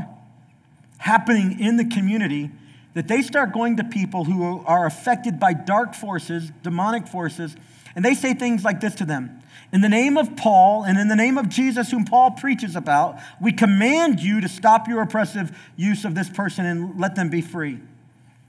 happening 0.99 1.59
in 1.59 1.75
the 1.75 1.83
community 1.83 2.51
that 2.93 3.09
they 3.09 3.21
start 3.21 3.51
going 3.51 3.75
to 3.75 3.83
people 3.83 4.23
who 4.23 4.63
are 4.65 4.85
affected 4.85 5.37
by 5.37 5.51
dark 5.51 5.93
forces, 5.93 6.49
demonic 6.63 7.09
forces, 7.09 7.57
and 7.93 8.05
they 8.05 8.13
say 8.13 8.33
things 8.33 8.63
like 8.63 8.79
this 8.79 8.95
to 8.95 9.05
them 9.05 9.43
In 9.73 9.81
the 9.81 9.89
name 9.89 10.17
of 10.17 10.35
Paul 10.35 10.83
and 10.83 10.97
in 10.97 11.07
the 11.07 11.15
name 11.15 11.37
of 11.37 11.47
Jesus, 11.47 11.91
whom 11.91 12.03
Paul 12.03 12.31
preaches 12.31 12.75
about, 12.75 13.19
we 13.39 13.53
command 13.53 14.19
you 14.19 14.41
to 14.41 14.49
stop 14.49 14.87
your 14.87 15.01
oppressive 15.01 15.57
use 15.77 16.03
of 16.03 16.13
this 16.13 16.29
person 16.29 16.65
and 16.65 16.99
let 16.99 17.15
them 17.15 17.29
be 17.29 17.41
free. 17.41 17.79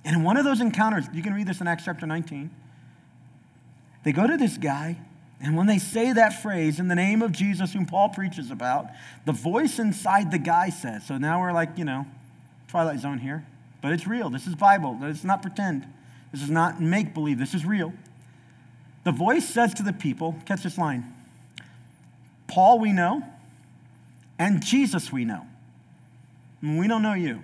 And 0.05 0.17
in 0.17 0.25
one 0.25 0.37
of 0.37 0.45
those 0.45 0.61
encounters, 0.61 1.05
you 1.13 1.23
can 1.23 1.33
read 1.33 1.47
this 1.47 1.61
in 1.61 1.69
Acts 1.69 1.85
chapter 1.85 2.07
19, 2.07 2.51
they 4.03 4.11
go 4.13 4.27
to 4.27 4.37
this 4.37 4.59
guy, 4.59 4.99
and 5.41 5.57
when 5.57 5.69
they 5.69 5.79
say 5.79 6.13
that 6.13 6.43
phrase, 6.43 6.81
in 6.81 6.89
the 6.89 6.97
name 6.97 7.23
of 7.23 7.31
Jesus, 7.31 7.73
whom 7.73 7.87
Paul 7.87 8.09
preaches 8.09 8.51
about, 8.51 8.87
the 9.27 9.33
voice 9.33 9.79
inside 9.79 10.33
the 10.33 10.39
guy 10.39 10.71
says, 10.71 11.07
so 11.07 11.19
now 11.19 11.41
we're 11.41 11.53
like, 11.53 11.79
you 11.79 11.85
know, 11.85 12.07
Twilight 12.67 12.99
Zone 12.99 13.19
here, 13.19 13.47
but 13.81 13.93
it's 13.93 14.07
real. 14.07 14.29
This 14.29 14.49
is 14.49 14.57
Bible. 14.57 14.99
It's 15.03 15.23
not 15.23 15.41
pretend. 15.41 15.87
This 16.33 16.43
is 16.43 16.51
not 16.51 16.81
make 16.81 17.15
believe. 17.15 17.39
This 17.39 17.55
is 17.55 17.65
real. 17.65 17.93
The 19.05 19.13
voice 19.13 19.49
says 19.49 19.75
to 19.75 19.83
the 19.83 19.93
people, 19.93 20.37
catch 20.47 20.63
this 20.63 20.79
line 20.79 21.13
Paul 22.47 22.79
we 22.79 22.93
know, 22.93 23.23
and 24.39 24.63
Jesus 24.63 25.13
we 25.13 25.25
know. 25.25 25.47
We 26.63 26.87
don't 26.87 27.03
know 27.03 27.15
you. 27.15 27.41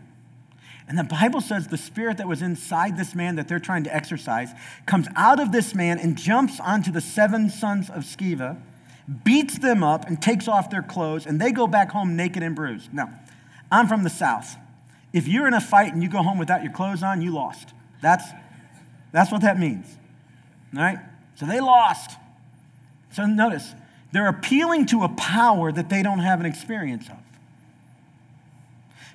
And 0.89 0.99
the 0.99 1.05
Bible 1.05 1.41
says 1.41 1.69
the 1.69 1.77
spirit 1.77 2.17
that 2.17 2.27
was 2.27 2.41
inside 2.41 2.97
this 2.97 3.15
man 3.15 3.37
that 3.37 3.47
they're 3.47 3.59
trying 3.59 3.85
to 3.85 3.95
exorcise 3.95 4.51
comes 4.87 5.07
out 5.17 5.39
of 5.39 5.53
this 5.53 5.75
man 5.75 5.99
and 5.99 6.17
jumps 6.17 6.59
onto 6.61 6.91
the 6.91 7.01
seven 7.01 7.51
sons 7.51 7.91
of 7.91 8.05
Sceva, 8.05 8.59
beats 9.25 9.59
them 9.59 9.83
up, 9.83 10.07
and 10.07 10.21
takes 10.21 10.49
off 10.49 10.71
their 10.71 10.83
clothes, 10.83 11.27
and 11.27 11.39
they 11.39 11.53
go 11.53 11.67
back 11.67 11.91
home 11.91 12.17
naked 12.17 12.43
and 12.43 12.57
bruised. 12.57 12.93
Now, 12.95 13.11
I'm 13.71 13.87
from 13.87 14.03
the 14.03 14.11
South. 14.11 14.57
If 15.13 15.29
you're 15.29 15.47
in 15.47 15.55
a 15.55 15.61
fight 15.61 15.93
and 15.93 16.03
you 16.03 16.09
go 16.09 16.23
home 16.23 16.39
without 16.39 16.63
your 16.63 16.73
clothes 16.73 17.03
on, 17.03 17.21
you 17.21 17.35
lost. 17.35 17.75
That's, 18.01 18.25
that's 19.13 19.31
what 19.31 19.43
that 19.43 19.59
means. 19.59 19.87
All 20.75 20.83
right? 20.83 20.99
So 21.39 21.47
they 21.47 21.61
lost. 21.61 22.19
So 23.13 23.25
notice, 23.25 23.75
they're 24.13 24.29
appealing 24.29 24.87
to 24.87 25.05
a 25.05 25.09
power 25.09 25.71
that 25.71 25.89
they 25.89 26.03
don't 26.03 26.19
have 26.19 26.41
an 26.41 26.47
experience 26.47 27.09
of. 27.09 27.17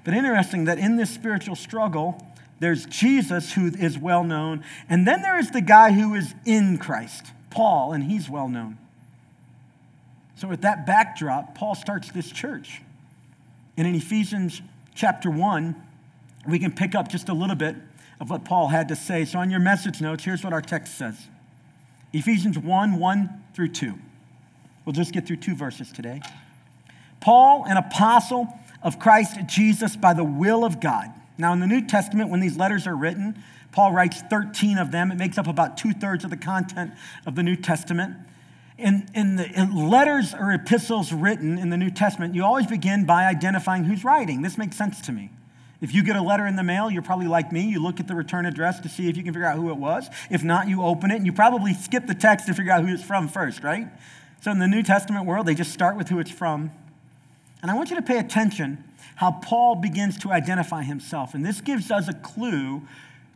But 0.05 0.13
interesting 0.13 0.65
that 0.65 0.79
in 0.79 0.95
this 0.95 1.09
spiritual 1.09 1.55
struggle, 1.55 2.25
there's 2.59 2.85
Jesus 2.85 3.53
who 3.53 3.67
is 3.67 3.97
well 3.97 4.23
known, 4.23 4.63
and 4.87 5.05
then 5.05 5.21
there 5.21 5.37
is 5.37 5.51
the 5.51 5.61
guy 5.61 5.91
who 5.91 6.13
is 6.15 6.33
in 6.45 6.77
Christ, 6.77 7.27
Paul, 7.49 7.91
and 7.91 8.05
he's 8.05 8.29
well 8.29 8.47
known. 8.47 8.77
So, 10.35 10.47
with 10.47 10.61
that 10.61 10.85
backdrop, 10.85 11.55
Paul 11.55 11.75
starts 11.75 12.11
this 12.11 12.31
church. 12.31 12.81
And 13.77 13.87
in 13.87 13.95
Ephesians 13.95 14.61
chapter 14.95 15.29
1, 15.29 15.75
we 16.47 16.59
can 16.59 16.71
pick 16.71 16.95
up 16.95 17.09
just 17.09 17.27
a 17.29 17.33
little 17.33 17.55
bit 17.55 17.75
of 18.19 18.29
what 18.29 18.45
Paul 18.45 18.69
had 18.69 18.87
to 18.89 18.95
say. 18.95 19.25
So, 19.25 19.39
on 19.39 19.49
your 19.49 19.59
message 19.59 19.99
notes, 20.01 20.23
here's 20.23 20.43
what 20.43 20.53
our 20.53 20.61
text 20.61 20.97
says 20.97 21.27
Ephesians 22.13 22.57
1 22.57 22.99
1 22.99 23.43
through 23.53 23.69
2. 23.69 23.93
We'll 24.85 24.93
just 24.93 25.11
get 25.11 25.25
through 25.25 25.37
two 25.37 25.55
verses 25.55 25.91
today. 25.91 26.21
Paul, 27.19 27.65
an 27.65 27.77
apostle 27.77 28.47
of 28.81 28.99
Christ 28.99 29.37
Jesus 29.47 29.95
by 29.95 30.13
the 30.13 30.23
will 30.23 30.63
of 30.63 30.79
God. 30.79 31.09
Now, 31.37 31.53
in 31.53 31.59
the 31.59 31.67
New 31.67 31.87
Testament, 31.87 32.29
when 32.29 32.39
these 32.41 32.57
letters 32.57 32.85
are 32.85 32.95
written, 32.95 33.41
Paul 33.71 33.91
writes 33.91 34.21
13 34.29 34.77
of 34.77 34.91
them. 34.91 35.11
It 35.11 35.15
makes 35.15 35.37
up 35.37 35.47
about 35.47 35.77
two 35.77 35.93
thirds 35.93 36.23
of 36.23 36.29
the 36.29 36.37
content 36.37 36.91
of 37.25 37.35
the 37.35 37.43
New 37.43 37.55
Testament. 37.55 38.15
In, 38.77 39.07
in 39.15 39.37
the 39.37 39.49
in 39.49 39.89
letters 39.89 40.33
or 40.33 40.51
epistles 40.51 41.13
written 41.13 41.57
in 41.57 41.69
the 41.69 41.77
New 41.77 41.89
Testament, 41.89 42.35
you 42.35 42.43
always 42.43 42.67
begin 42.67 43.05
by 43.05 43.25
identifying 43.25 43.85
who's 43.85 44.03
writing. 44.03 44.41
This 44.41 44.57
makes 44.57 44.75
sense 44.75 45.01
to 45.01 45.11
me. 45.11 45.31
If 45.83 45.93
you 45.93 46.01
get 46.01 46.15
a 46.15 46.21
letter 46.21 46.47
in 46.47 46.55
the 46.55 46.63
mail, 46.63 46.89
you're 46.89 47.01
probably 47.01 47.27
like 47.27 47.51
me. 47.51 47.63
You 47.63 47.83
look 47.83 47.99
at 47.99 48.07
the 48.07 48.15
return 48.15 48.45
address 48.45 48.79
to 48.79 48.89
see 48.89 49.09
if 49.09 49.17
you 49.17 49.23
can 49.23 49.33
figure 49.33 49.45
out 49.45 49.57
who 49.57 49.69
it 49.69 49.75
was. 49.75 50.09
If 50.31 50.41
not, 50.41 50.69
you 50.69 50.81
open 50.81 51.11
it 51.11 51.17
and 51.17 51.25
you 51.25 51.33
probably 51.33 51.73
skip 51.73 52.07
the 52.07 52.15
text 52.15 52.47
to 52.47 52.53
figure 52.53 52.71
out 52.71 52.85
who 52.85 52.93
it's 52.93 53.03
from 53.03 53.27
first, 53.27 53.65
right? 53.65 53.89
So 54.41 54.49
in 54.49 54.59
the 54.59 54.67
New 54.67 54.81
Testament 54.81 55.25
world, 55.25 55.45
they 55.45 55.53
just 55.53 55.73
start 55.73 55.97
with 55.97 56.07
who 56.07 56.19
it's 56.19 56.31
from. 56.31 56.71
And 57.61 57.69
I 57.69 57.73
want 57.73 57.89
you 57.89 57.97
to 57.97 58.01
pay 58.01 58.17
attention 58.17 58.81
how 59.17 59.31
Paul 59.31 59.75
begins 59.75 60.17
to 60.19 60.31
identify 60.31 60.83
himself. 60.83 61.33
And 61.33 61.45
this 61.45 61.59
gives 61.59 61.91
us 61.91 62.07
a 62.07 62.13
clue 62.13 62.83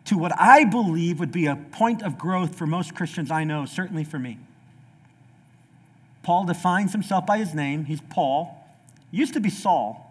to 0.06 0.18
what 0.18 0.32
I 0.40 0.64
believe 0.64 1.20
would 1.20 1.34
be 1.34 1.48
a 1.48 1.58
point 1.58 2.02
of 2.02 2.18
growth 2.18 2.56
for 2.56 2.66
most 2.66 2.96
Christians 2.96 3.30
I 3.30 3.44
know, 3.44 3.66
certainly 3.66 4.06
for 4.06 4.20
me. 4.20 4.38
Paul 6.24 6.46
defines 6.46 6.94
himself 6.94 7.26
by 7.26 7.40
his 7.40 7.54
name. 7.54 7.84
He's 7.84 8.00
Paul. 8.00 8.66
Used 9.12 9.34
to 9.34 9.42
be 9.42 9.50
Saul. 9.50 10.07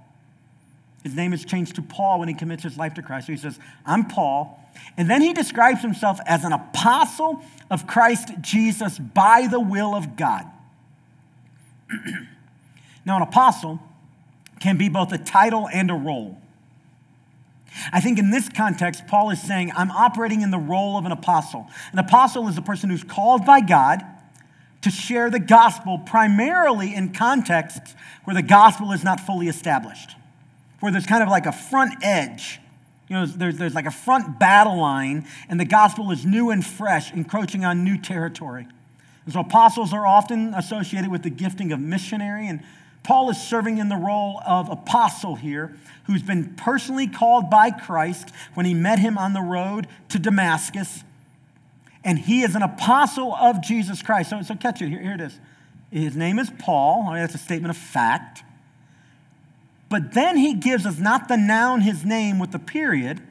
His 1.03 1.15
name 1.15 1.33
is 1.33 1.45
changed 1.45 1.77
to 1.77 1.83
Paul 1.83 2.19
when 2.19 2.29
he 2.29 2.35
commits 2.35 2.63
his 2.63 2.77
life 2.77 2.95
to 2.95 3.03
Christ. 3.03 3.27
So 3.27 3.33
he 3.33 3.39
says, 3.39 3.59
I'm 3.85 4.07
Paul. 4.07 4.61
And 4.97 5.09
then 5.09 5.23
he 5.23 5.33
describes 5.33 5.83
himself 5.83 6.19
as 6.27 6.45
an 6.45 6.53
apostle 6.53 7.43
of 7.71 7.87
Christ 7.87 8.31
Jesus 8.41 8.99
by 8.99 9.47
the 9.49 9.61
will 9.61 9.95
of 9.95 10.17
God. 10.17 10.47
now, 13.05 13.17
an 13.17 13.23
apostle 13.23 13.81
can 14.59 14.77
be 14.77 14.89
both 14.89 15.13
a 15.13 15.19
title 15.19 15.69
and 15.73 15.91
a 15.91 15.95
role. 15.95 16.41
I 17.93 18.01
think 18.01 18.19
in 18.19 18.31
this 18.31 18.49
context, 18.49 19.07
Paul 19.07 19.31
is 19.31 19.41
saying, 19.41 19.71
I'm 19.77 19.91
operating 19.91 20.41
in 20.41 20.51
the 20.51 20.59
role 20.59 20.99
of 20.99 21.05
an 21.05 21.13
apostle. 21.13 21.67
An 21.93 21.99
apostle 21.99 22.49
is 22.49 22.57
a 22.57 22.63
person 22.63 22.91
who's 22.91 23.05
called 23.05 23.45
by 23.45 23.61
God 23.61 24.03
to 24.83 24.91
share 24.91 25.31
the 25.31 25.41
gospel 25.41 25.99
primarily 25.99 26.95
in 26.95 27.13
contexts 27.13 27.95
where 28.25 28.35
the 28.35 28.43
gospel 28.43 28.93
is 28.93 29.05
not 29.05 29.21
fully 29.21 29.49
established, 29.49 30.15
where 30.81 30.93
there's 30.93 31.07
kind 31.07 31.23
of 31.23 31.29
like 31.29 31.47
a 31.47 31.53
front 31.53 31.95
edge. 32.03 32.61
You 33.09 33.17
know, 33.17 33.27
there's, 33.27 33.57
there's 33.57 33.75
like 33.75 33.87
a 33.87 33.91
front 33.91 34.39
battle 34.39 34.79
line, 34.79 35.27
and 35.49 35.61
the 35.61 35.65
gospel 35.65 36.11
is 36.11 36.27
new 36.27 36.51
and 36.51 36.65
fresh, 36.65 37.13
encroaching 37.13 37.65
on 37.65 37.85
new 37.85 37.99
territory. 37.99 38.67
And 39.25 39.33
so 39.33 39.41
apostles 39.41 39.93
are 39.93 40.07
often 40.07 40.55
associated 40.55 41.11
with 41.11 41.23
the 41.23 41.31
gifting 41.31 41.73
of 41.73 41.81
missionary, 41.81 42.49
and 42.49 42.63
Paul 43.03 43.31
is 43.31 43.41
serving 43.41 43.79
in 43.79 43.89
the 43.89 43.97
role 43.97 44.43
of 44.45 44.69
apostle 44.69 45.37
here, 45.37 45.77
who's 46.07 46.23
been 46.23 46.55
personally 46.55 47.07
called 47.07 47.49
by 47.51 47.71
Christ 47.71 48.31
when 48.55 48.67
he 48.67 48.75
met 48.75 48.99
him 48.99 49.17
on 49.17 49.33
the 49.33 49.41
road 49.41 49.87
to 50.09 50.19
Damascus. 50.19 51.05
And 52.05 52.19
he 52.19 52.43
is 52.43 52.55
an 52.55 52.63
apostle 52.63 53.35
of 53.35 53.63
Jesus 53.63 54.03
Christ. 54.03 54.31
So, 54.31 54.43
so 54.43 54.55
catch 54.55 54.83
it. 54.83 54.89
Here, 54.89 55.01
here 55.01 55.15
it 55.15 55.21
is. 55.21 55.39
His 55.91 56.17
name 56.17 56.39
is 56.39 56.51
Paul. 56.59 57.13
That's 57.13 57.35
a 57.35 57.39
statement 57.39 57.71
of 57.71 57.77
fact. 57.77 58.43
But 59.89 60.15
then 60.15 60.37
he 60.37 60.55
gives 60.55 60.85
us 60.85 60.99
not 60.99 61.29
the 61.29 61.37
noun, 61.37 61.83
his 61.83 62.05
name, 62.05 62.39
with 62.39 62.53
the 62.53 62.59
period. 62.59 63.23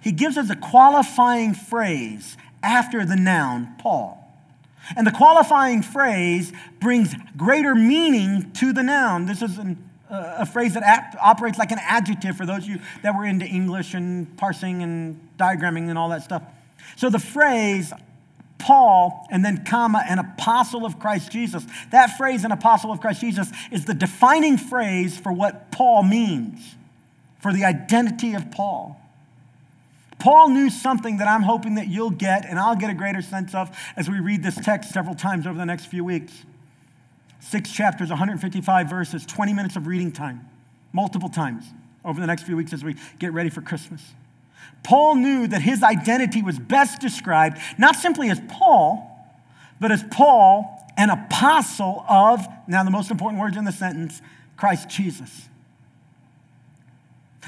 He 0.00 0.12
gives 0.12 0.36
us 0.36 0.50
a 0.50 0.56
qualifying 0.56 1.54
phrase 1.54 2.36
after 2.62 3.04
the 3.04 3.16
noun, 3.16 3.74
Paul. 3.78 4.16
And 4.96 5.06
the 5.06 5.12
qualifying 5.12 5.82
phrase 5.82 6.52
brings 6.80 7.14
greater 7.36 7.74
meaning 7.74 8.50
to 8.52 8.72
the 8.72 8.82
noun. 8.82 9.26
This 9.26 9.42
is 9.42 9.58
an, 9.58 9.88
uh, 10.10 10.36
a 10.38 10.46
phrase 10.46 10.74
that 10.74 10.82
act, 10.82 11.16
operates 11.20 11.58
like 11.58 11.70
an 11.70 11.78
adjective 11.80 12.36
for 12.36 12.44
those 12.44 12.64
of 12.64 12.68
you 12.68 12.80
that 13.02 13.16
were 13.16 13.24
into 13.24 13.46
English 13.46 13.94
and 13.94 14.36
parsing 14.36 14.82
and 14.82 15.28
diagramming 15.38 15.88
and 15.88 15.98
all 15.98 16.08
that 16.08 16.22
stuff. 16.22 16.42
So 16.96 17.08
the 17.08 17.18
phrase 17.18 17.92
Paul 18.60 19.26
and 19.30 19.44
then 19.44 19.64
comma 19.64 20.04
an 20.08 20.18
apostle 20.18 20.86
of 20.86 20.98
Christ 20.98 21.32
Jesus. 21.32 21.66
That 21.90 22.16
phrase 22.16 22.44
an 22.44 22.52
apostle 22.52 22.92
of 22.92 23.00
Christ 23.00 23.20
Jesus 23.20 23.50
is 23.72 23.86
the 23.86 23.94
defining 23.94 24.58
phrase 24.58 25.18
for 25.18 25.32
what 25.32 25.72
Paul 25.72 26.04
means, 26.04 26.76
for 27.40 27.52
the 27.52 27.64
identity 27.64 28.34
of 28.34 28.50
Paul. 28.50 29.00
Paul 30.20 30.50
knew 30.50 30.68
something 30.68 31.16
that 31.16 31.26
I'm 31.26 31.42
hoping 31.42 31.76
that 31.76 31.88
you'll 31.88 32.10
get 32.10 32.44
and 32.44 32.58
I'll 32.58 32.76
get 32.76 32.90
a 32.90 32.94
greater 32.94 33.22
sense 33.22 33.54
of 33.54 33.76
as 33.96 34.08
we 34.08 34.20
read 34.20 34.42
this 34.42 34.56
text 34.56 34.92
several 34.92 35.14
times 35.14 35.46
over 35.46 35.58
the 35.58 35.66
next 35.66 35.86
few 35.86 36.04
weeks. 36.04 36.44
Six 37.40 37.72
chapters, 37.72 38.10
155 38.10 38.90
verses, 38.90 39.24
20 39.24 39.54
minutes 39.54 39.76
of 39.76 39.86
reading 39.86 40.12
time, 40.12 40.46
multiple 40.92 41.30
times 41.30 41.64
over 42.04 42.20
the 42.20 42.26
next 42.26 42.42
few 42.42 42.56
weeks 42.56 42.74
as 42.74 42.84
we 42.84 42.96
get 43.18 43.32
ready 43.32 43.48
for 43.48 43.62
Christmas. 43.62 44.02
Paul 44.82 45.16
knew 45.16 45.46
that 45.46 45.62
his 45.62 45.82
identity 45.82 46.42
was 46.42 46.58
best 46.58 47.00
described 47.00 47.58
not 47.78 47.96
simply 47.96 48.30
as 48.30 48.40
Paul, 48.48 49.06
but 49.80 49.92
as 49.92 50.02
Paul, 50.10 50.84
an 50.96 51.10
apostle 51.10 52.04
of, 52.08 52.46
now 52.66 52.82
the 52.84 52.90
most 52.90 53.10
important 53.10 53.40
words 53.40 53.56
in 53.56 53.64
the 53.64 53.72
sentence, 53.72 54.20
Christ 54.56 54.88
Jesus. 54.88 55.48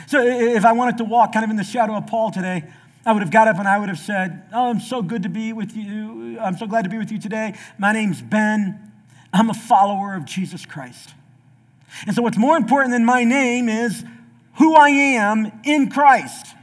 So 0.07 0.21
if 0.23 0.65
I 0.65 0.73
wanted 0.73 0.99
to 0.99 1.05
walk 1.05 1.33
kind 1.33 1.45
of 1.45 1.51
in 1.51 1.57
the 1.57 1.65
shadow 1.65 1.95
of 1.95 2.07
Paul 2.07 2.31
today, 2.31 2.65
I 3.05 3.13
would 3.13 3.23
have 3.23 3.31
got 3.33 3.49
up 3.49 3.59
and 3.59 3.67
I 3.67 3.79
would 3.79 3.89
have 3.89 3.99
said, 3.99 4.43
Oh, 4.53 4.71
I'm 4.71 4.81
so 4.81 5.03
good 5.03 5.25
to 5.25 5.29
be 5.29 5.53
with 5.53 5.77
you. 5.77 6.39
I'm 6.41 6.57
so 6.57 6.67
glad 6.67 6.85
to 6.85 6.91
be 6.91 6.99
with 6.99 7.11
you 7.11 7.19
today. 7.19 7.55
My 7.79 7.93
name's 7.93 8.23
Ben. 8.23 8.93
I'm 9.33 9.51
a 9.51 9.55
follower 9.55 10.15
of 10.15 10.25
Jesus 10.25 10.67
Christ. 10.67 11.15
And 12.07 12.15
so, 12.15 12.23
what's 12.23 12.39
more 12.39 12.57
important 12.57 12.93
than 12.93 13.05
my 13.05 13.25
name 13.25 13.69
is 13.69 14.05
who 14.55 14.75
I 14.75 14.91
am 14.91 15.51
in 15.65 15.91
Christ. 15.91 16.55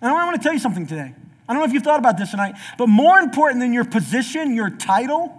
And 0.00 0.10
I 0.10 0.24
want 0.24 0.36
to 0.36 0.42
tell 0.42 0.52
you 0.52 0.58
something 0.58 0.86
today. 0.86 1.14
I 1.48 1.52
don't 1.52 1.62
know 1.62 1.66
if 1.66 1.72
you've 1.72 1.82
thought 1.82 1.98
about 1.98 2.16
this 2.16 2.30
tonight, 2.30 2.54
but 2.78 2.88
more 2.88 3.18
important 3.18 3.60
than 3.60 3.72
your 3.72 3.84
position, 3.84 4.54
your 4.54 4.70
title, 4.70 5.36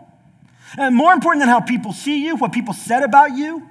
and 0.78 0.96
more 0.96 1.14
important 1.14 1.42
than 1.42 1.50
how 1.50 1.62
people 1.62 1.94
see 1.94 2.26
you, 2.26 2.36
what 2.36 2.52
people 2.52 2.74
said 2.74 3.04
about 3.04 3.32
you, 3.32 3.68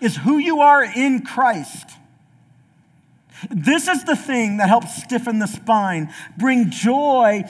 is 0.00 0.16
who 0.16 0.38
you 0.38 0.60
are 0.60 0.82
in 0.82 1.22
Christ. 1.22 1.90
This 3.50 3.86
is 3.86 4.04
the 4.04 4.16
thing 4.16 4.56
that 4.56 4.68
helps 4.68 5.02
stiffen 5.02 5.38
the 5.38 5.46
spine, 5.46 6.12
bring 6.36 6.70
joy 6.70 7.44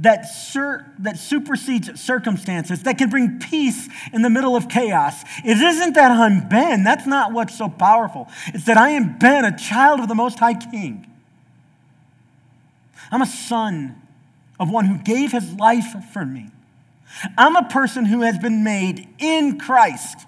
that, 0.00 0.22
sur- 0.22 0.86
that 1.00 1.18
supersedes 1.18 2.00
circumstances, 2.00 2.82
that 2.84 2.98
can 2.98 3.10
bring 3.10 3.38
peace 3.38 3.88
in 4.12 4.22
the 4.22 4.30
middle 4.30 4.56
of 4.56 4.68
chaos. 4.68 5.22
It 5.44 5.58
isn't 5.58 5.94
that 5.94 6.10
I'm 6.10 6.48
Ben, 6.48 6.82
that's 6.82 7.06
not 7.06 7.32
what's 7.32 7.56
so 7.56 7.68
powerful. 7.68 8.28
It's 8.48 8.64
that 8.64 8.78
I 8.78 8.90
am 8.90 9.18
Ben, 9.18 9.44
a 9.44 9.56
child 9.56 10.00
of 10.00 10.08
the 10.08 10.14
Most 10.14 10.38
High 10.38 10.54
King. 10.54 11.06
I'm 13.12 13.22
a 13.22 13.26
son 13.26 14.00
of 14.58 14.70
one 14.70 14.86
who 14.86 14.98
gave 14.98 15.32
his 15.32 15.52
life 15.52 15.94
for 16.12 16.24
me. 16.24 16.48
I'm 17.36 17.56
a 17.56 17.68
person 17.68 18.06
who 18.06 18.22
has 18.22 18.38
been 18.38 18.64
made 18.64 19.06
in 19.18 19.58
Christ. 19.58 20.26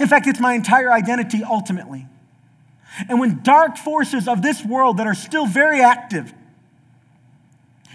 In 0.00 0.08
fact, 0.08 0.26
it's 0.26 0.40
my 0.40 0.54
entire 0.54 0.90
identity 0.90 1.44
ultimately. 1.44 2.06
And 3.08 3.20
when 3.20 3.42
dark 3.42 3.76
forces 3.76 4.26
of 4.26 4.42
this 4.42 4.64
world 4.64 4.96
that 4.96 5.06
are 5.06 5.14
still 5.14 5.46
very 5.46 5.82
active, 5.82 6.32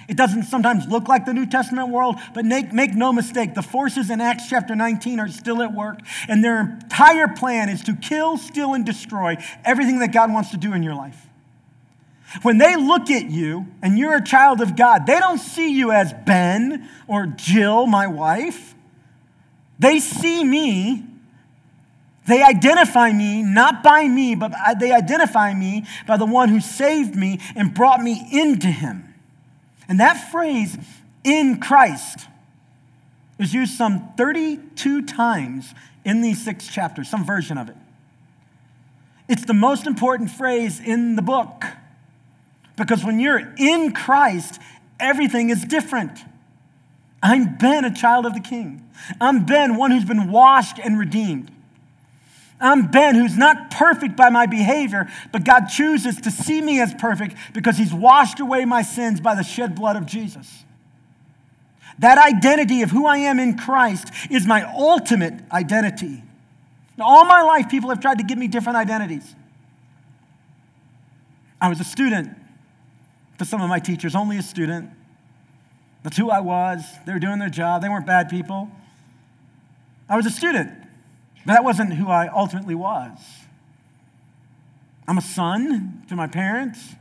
it 0.07 0.17
doesn't 0.17 0.43
sometimes 0.43 0.87
look 0.87 1.07
like 1.07 1.25
the 1.25 1.33
New 1.33 1.45
Testament 1.45 1.89
world, 1.89 2.17
but 2.33 2.45
make, 2.45 2.73
make 2.73 2.93
no 2.93 3.13
mistake, 3.13 3.53
the 3.55 3.61
forces 3.61 4.09
in 4.09 4.21
Acts 4.21 4.49
chapter 4.49 4.75
19 4.75 5.19
are 5.19 5.27
still 5.27 5.61
at 5.61 5.73
work, 5.73 5.99
and 6.27 6.43
their 6.43 6.61
entire 6.61 7.27
plan 7.27 7.69
is 7.69 7.81
to 7.83 7.95
kill, 7.95 8.37
steal, 8.37 8.73
and 8.73 8.85
destroy 8.85 9.37
everything 9.63 9.99
that 9.99 10.11
God 10.11 10.33
wants 10.33 10.51
to 10.51 10.57
do 10.57 10.73
in 10.73 10.83
your 10.83 10.95
life. 10.95 11.28
When 12.41 12.57
they 12.57 12.75
look 12.75 13.09
at 13.09 13.29
you 13.29 13.67
and 13.81 13.97
you're 13.97 14.15
a 14.15 14.23
child 14.23 14.61
of 14.61 14.75
God, 14.75 15.05
they 15.05 15.19
don't 15.19 15.39
see 15.39 15.73
you 15.73 15.91
as 15.91 16.13
Ben 16.25 16.87
or 17.07 17.25
Jill, 17.25 17.87
my 17.87 18.07
wife. 18.07 18.75
They 19.79 19.99
see 19.99 20.43
me 20.43 21.05
they 22.29 22.43
identify 22.43 23.11
me 23.11 23.41
not 23.41 23.81
by 23.81 24.07
me, 24.07 24.35
but 24.35 24.53
they 24.79 24.91
identify 24.91 25.51
me 25.51 25.85
by 26.05 26.15
the 26.15 26.27
one 26.27 26.49
who 26.49 26.59
saved 26.59 27.15
me 27.15 27.39
and 27.55 27.73
brought 27.73 28.01
me 28.01 28.23
into 28.31 28.67
him. 28.67 29.15
And 29.87 29.99
that 29.99 30.29
phrase, 30.31 30.77
in 31.23 31.59
Christ, 31.59 32.27
is 33.39 33.51
used 33.51 33.73
some 33.73 34.13
32 34.15 35.07
times 35.07 35.73
in 36.05 36.21
these 36.21 36.45
six 36.45 36.67
chapters, 36.67 37.09
some 37.09 37.25
version 37.25 37.57
of 37.57 37.67
it. 37.67 37.75
It's 39.27 39.45
the 39.45 39.55
most 39.55 39.87
important 39.87 40.29
phrase 40.29 40.79
in 40.79 41.15
the 41.15 41.23
book 41.23 41.63
because 42.79 43.03
when 43.03 43.19
you're 43.19 43.53
in 43.57 43.91
Christ, 43.91 44.59
everything 44.99 45.51
is 45.51 45.63
different. 45.63 46.17
I'm 47.21 47.57
Ben, 47.57 47.85
a 47.85 47.93
child 47.93 48.25
of 48.25 48.33
the 48.33 48.39
King. 48.39 48.89
I'm 49.19 49.45
Ben, 49.45 49.75
one 49.75 49.91
who's 49.91 50.05
been 50.05 50.31
washed 50.31 50.79
and 50.79 50.97
redeemed. 50.97 51.51
I'm 52.61 52.87
Ben, 52.87 53.15
who's 53.15 53.37
not 53.37 53.71
perfect 53.71 54.15
by 54.17 54.29
my 54.29 54.45
behavior, 54.45 55.09
but 55.31 55.43
God 55.43 55.67
chooses 55.67 56.17
to 56.21 56.31
see 56.31 56.61
me 56.61 56.81
as 56.81 56.93
perfect 56.93 57.35
because 57.53 57.77
He's 57.77 57.93
washed 57.93 58.39
away 58.39 58.65
my 58.65 58.81
sins 58.81 59.21
by 59.21 59.35
the 59.35 59.43
shed 59.43 59.75
blood 59.75 59.95
of 59.95 60.05
Jesus. 60.05 60.63
That 61.99 62.17
identity 62.17 62.81
of 62.81 62.91
who 62.91 63.05
I 63.05 63.17
am 63.17 63.39
in 63.39 63.57
Christ 63.57 64.09
is 64.29 64.45
my 64.45 64.63
ultimate 64.73 65.33
identity. 65.51 66.23
Now, 66.97 67.05
all 67.05 67.25
my 67.25 67.41
life, 67.41 67.69
people 67.69 67.89
have 67.89 67.99
tried 67.99 68.17
to 68.19 68.23
give 68.23 68.37
me 68.37 68.47
different 68.47 68.77
identities. 68.77 69.35
I 71.61 71.67
was 71.67 71.81
a 71.81 71.85
student 71.85 72.38
to 73.39 73.45
some 73.45 73.61
of 73.61 73.69
my 73.69 73.79
teachers, 73.79 74.15
only 74.15 74.37
a 74.37 74.43
student. 74.43 74.91
That's 76.03 76.17
who 76.17 76.29
I 76.29 76.39
was. 76.39 76.83
They 77.05 77.13
were 77.13 77.19
doing 77.19 77.39
their 77.39 77.49
job, 77.49 77.81
they 77.81 77.89
weren't 77.89 78.05
bad 78.05 78.29
people. 78.29 78.69
I 80.07 80.15
was 80.15 80.25
a 80.25 80.31
student. 80.31 80.71
But 81.45 81.53
that 81.53 81.63
wasn't 81.63 81.93
who 81.93 82.09
I 82.09 82.27
ultimately 82.27 82.75
was. 82.75 83.17
I'm 85.07 85.17
a 85.17 85.21
son 85.21 86.03
to 86.09 86.15
my 86.15 86.27
parents, 86.27 86.95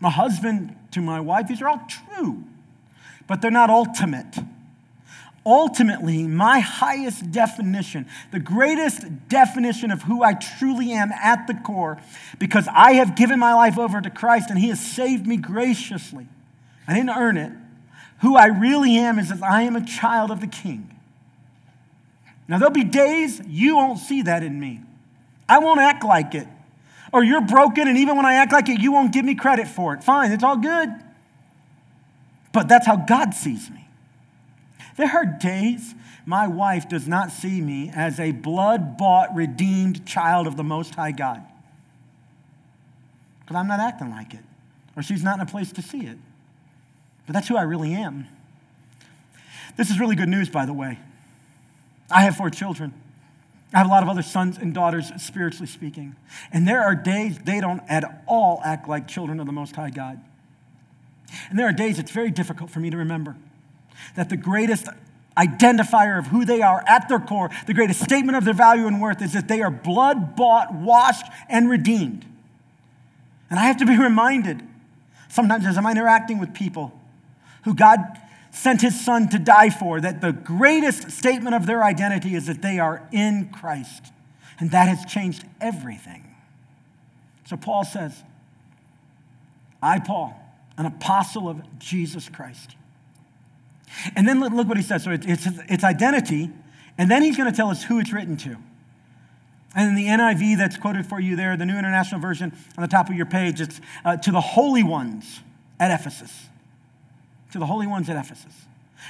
I'm 0.00 0.06
a 0.06 0.10
husband 0.10 0.74
to 0.92 1.00
my 1.00 1.20
wife. 1.20 1.48
These 1.48 1.60
are 1.60 1.68
all 1.68 1.86
true, 1.86 2.44
but 3.26 3.42
they're 3.42 3.50
not 3.50 3.68
ultimate. 3.68 4.38
Ultimately, 5.44 6.22
my 6.22 6.60
highest 6.60 7.32
definition, 7.32 8.06
the 8.30 8.38
greatest 8.38 9.28
definition 9.28 9.90
of 9.90 10.02
who 10.02 10.22
I 10.22 10.34
truly 10.34 10.92
am 10.92 11.10
at 11.10 11.48
the 11.48 11.54
core, 11.54 12.00
because 12.38 12.68
I 12.72 12.92
have 12.92 13.16
given 13.16 13.40
my 13.40 13.52
life 13.52 13.76
over 13.76 14.00
to 14.00 14.10
Christ 14.10 14.50
and 14.50 14.58
He 14.58 14.68
has 14.68 14.80
saved 14.80 15.26
me 15.26 15.36
graciously. 15.36 16.28
I 16.86 16.94
didn't 16.94 17.10
earn 17.10 17.36
it. 17.36 17.52
Who 18.20 18.36
I 18.36 18.46
really 18.46 18.96
am 18.96 19.18
is 19.18 19.30
that 19.30 19.42
I 19.42 19.62
am 19.62 19.74
a 19.74 19.84
child 19.84 20.30
of 20.30 20.40
the 20.40 20.46
King. 20.46 20.96
Now, 22.46 22.58
there'll 22.58 22.72
be 22.72 22.84
days 22.84 23.40
you 23.48 23.76
won't 23.76 23.98
see 23.98 24.22
that 24.22 24.44
in 24.44 24.60
me. 24.60 24.80
I 25.48 25.58
won't 25.58 25.80
act 25.80 26.04
like 26.04 26.34
it. 26.34 26.46
Or 27.12 27.24
you're 27.24 27.40
broken, 27.40 27.88
and 27.88 27.98
even 27.98 28.16
when 28.16 28.26
I 28.26 28.34
act 28.34 28.52
like 28.52 28.68
it, 28.68 28.80
you 28.80 28.92
won't 28.92 29.12
give 29.12 29.24
me 29.24 29.34
credit 29.34 29.66
for 29.66 29.92
it. 29.94 30.04
Fine, 30.04 30.32
it's 30.32 30.44
all 30.44 30.56
good. 30.56 30.88
But 32.52 32.68
that's 32.68 32.86
how 32.86 32.96
God 32.96 33.34
sees 33.34 33.70
me. 33.70 33.81
There 34.96 35.10
are 35.10 35.24
days 35.24 35.94
my 36.26 36.46
wife 36.46 36.88
does 36.88 37.08
not 37.08 37.32
see 37.32 37.60
me 37.60 37.90
as 37.94 38.20
a 38.20 38.32
blood 38.32 38.96
bought, 38.96 39.34
redeemed 39.34 40.06
child 40.06 40.46
of 40.46 40.56
the 40.56 40.62
Most 40.62 40.94
High 40.94 41.12
God. 41.12 41.42
Because 43.40 43.56
I'm 43.56 43.66
not 43.66 43.80
acting 43.80 44.10
like 44.10 44.34
it, 44.34 44.44
or 44.96 45.02
she's 45.02 45.22
not 45.22 45.36
in 45.36 45.40
a 45.40 45.46
place 45.46 45.72
to 45.72 45.82
see 45.82 46.06
it. 46.06 46.18
But 47.26 47.34
that's 47.34 47.48
who 47.48 47.56
I 47.56 47.62
really 47.62 47.92
am. 47.94 48.28
This 49.76 49.90
is 49.90 49.98
really 49.98 50.16
good 50.16 50.28
news, 50.28 50.48
by 50.48 50.66
the 50.66 50.72
way. 50.72 50.98
I 52.10 52.22
have 52.22 52.36
four 52.36 52.50
children. 52.50 52.92
I 53.72 53.78
have 53.78 53.86
a 53.86 53.90
lot 53.90 54.02
of 54.02 54.08
other 54.08 54.22
sons 54.22 54.58
and 54.58 54.74
daughters, 54.74 55.10
spiritually 55.16 55.66
speaking. 55.66 56.14
And 56.52 56.68
there 56.68 56.82
are 56.82 56.94
days 56.94 57.38
they 57.38 57.58
don't 57.58 57.82
at 57.88 58.22
all 58.26 58.60
act 58.64 58.86
like 58.86 59.08
children 59.08 59.40
of 59.40 59.46
the 59.46 59.52
Most 59.52 59.74
High 59.74 59.90
God. 59.90 60.20
And 61.48 61.58
there 61.58 61.66
are 61.66 61.72
days 61.72 61.98
it's 61.98 62.10
very 62.10 62.30
difficult 62.30 62.68
for 62.70 62.80
me 62.80 62.90
to 62.90 62.98
remember 62.98 63.36
that 64.16 64.28
the 64.28 64.36
greatest 64.36 64.86
identifier 65.36 66.18
of 66.18 66.26
who 66.26 66.44
they 66.44 66.60
are 66.62 66.84
at 66.86 67.08
their 67.08 67.18
core, 67.18 67.50
the 67.66 67.74
greatest 67.74 68.02
statement 68.02 68.36
of 68.36 68.44
their 68.44 68.54
value 68.54 68.86
and 68.86 69.00
worth, 69.00 69.22
is 69.22 69.32
that 69.32 69.48
they 69.48 69.62
are 69.62 69.70
blood 69.70 70.36
bought, 70.36 70.74
washed, 70.74 71.26
and 71.48 71.70
redeemed. 71.70 72.26
And 73.50 73.58
I 73.58 73.64
have 73.64 73.78
to 73.78 73.86
be 73.86 73.98
reminded 73.98 74.62
sometimes 75.28 75.66
as 75.66 75.78
I'm 75.78 75.86
interacting 75.86 76.38
with 76.38 76.54
people 76.54 76.98
who 77.64 77.74
God 77.74 77.98
sent 78.50 78.82
his 78.82 79.02
son 79.02 79.28
to 79.30 79.38
die 79.38 79.70
for, 79.70 80.00
that 80.00 80.20
the 80.20 80.32
greatest 80.32 81.10
statement 81.10 81.54
of 81.54 81.64
their 81.64 81.82
identity 81.82 82.34
is 82.34 82.46
that 82.46 82.60
they 82.60 82.78
are 82.78 83.08
in 83.10 83.48
Christ. 83.48 84.12
And 84.60 84.70
that 84.72 84.88
has 84.88 85.10
changed 85.10 85.44
everything. 85.60 86.34
So 87.46 87.56
Paul 87.56 87.84
says, 87.84 88.22
I, 89.82 89.98
Paul, 89.98 90.38
an 90.76 90.86
apostle 90.86 91.48
of 91.48 91.78
Jesus 91.78 92.28
Christ. 92.28 92.76
And 94.16 94.26
then 94.26 94.40
look 94.40 94.68
what 94.68 94.76
he 94.76 94.82
says. 94.82 95.04
So 95.04 95.10
it's, 95.10 95.46
it's 95.68 95.84
identity, 95.84 96.50
and 96.98 97.10
then 97.10 97.22
he's 97.22 97.36
going 97.36 97.50
to 97.50 97.56
tell 97.56 97.68
us 97.68 97.84
who 97.84 97.98
it's 97.98 98.12
written 98.12 98.36
to. 98.38 98.56
And 99.74 99.90
in 99.90 99.94
the 99.94 100.06
NIV 100.06 100.58
that's 100.58 100.76
quoted 100.76 101.06
for 101.06 101.18
you 101.18 101.34
there, 101.34 101.56
the 101.56 101.64
New 101.64 101.78
International 101.78 102.20
Version 102.20 102.52
on 102.76 102.82
the 102.82 102.88
top 102.88 103.08
of 103.08 103.16
your 103.16 103.26
page, 103.26 103.60
it's 103.60 103.80
uh, 104.04 104.16
to 104.18 104.30
the 104.30 104.40
holy 104.40 104.82
ones 104.82 105.40
at 105.80 105.90
Ephesus. 105.90 106.48
To 107.52 107.58
the 107.58 107.66
holy 107.66 107.86
ones 107.86 108.10
at 108.10 108.16
Ephesus. 108.16 108.52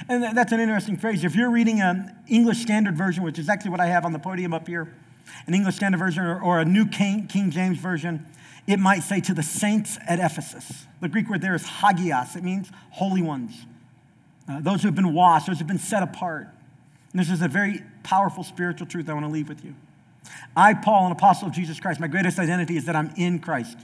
And 0.07 0.35
that's 0.35 0.51
an 0.51 0.59
interesting 0.59 0.97
phrase. 0.97 1.23
If 1.23 1.35
you're 1.35 1.51
reading 1.51 1.81
an 1.81 2.15
English 2.27 2.59
Standard 2.59 2.97
Version, 2.97 3.23
which 3.23 3.37
is 3.37 3.49
actually 3.49 3.71
what 3.71 3.79
I 3.79 3.87
have 3.87 4.05
on 4.05 4.13
the 4.13 4.19
podium 4.19 4.53
up 4.53 4.67
here, 4.67 4.93
an 5.47 5.53
English 5.53 5.75
Standard 5.75 5.99
Version 5.99 6.23
or, 6.23 6.41
or 6.41 6.59
a 6.59 6.65
New 6.65 6.87
King, 6.87 7.27
King 7.27 7.51
James 7.51 7.77
Version, 7.77 8.25
it 8.65 8.79
might 8.79 9.01
say 9.01 9.19
to 9.21 9.33
the 9.33 9.43
saints 9.43 9.97
at 10.07 10.19
Ephesus. 10.19 10.85
The 11.01 11.09
Greek 11.09 11.29
word 11.29 11.41
there 11.41 11.55
is 11.55 11.65
hagios, 11.65 12.35
it 12.35 12.43
means 12.43 12.71
holy 12.91 13.21
ones. 13.21 13.65
Uh, 14.47 14.59
those 14.59 14.81
who 14.81 14.87
have 14.87 14.95
been 14.95 15.13
washed, 15.13 15.47
those 15.47 15.57
who 15.57 15.59
have 15.59 15.67
been 15.67 15.79
set 15.79 16.03
apart. 16.03 16.47
And 17.11 17.21
this 17.21 17.29
is 17.29 17.41
a 17.41 17.47
very 17.47 17.81
powerful 18.03 18.43
spiritual 18.43 18.87
truth 18.87 19.09
I 19.09 19.13
want 19.13 19.25
to 19.25 19.31
leave 19.31 19.47
with 19.47 19.63
you. 19.63 19.75
I, 20.55 20.73
Paul, 20.73 21.05
an 21.05 21.11
apostle 21.11 21.47
of 21.47 21.53
Jesus 21.53 21.79
Christ, 21.79 21.99
my 21.99 22.07
greatest 22.07 22.39
identity 22.39 22.77
is 22.77 22.85
that 22.85 22.95
I'm 22.95 23.13
in 23.15 23.39
Christ. 23.39 23.77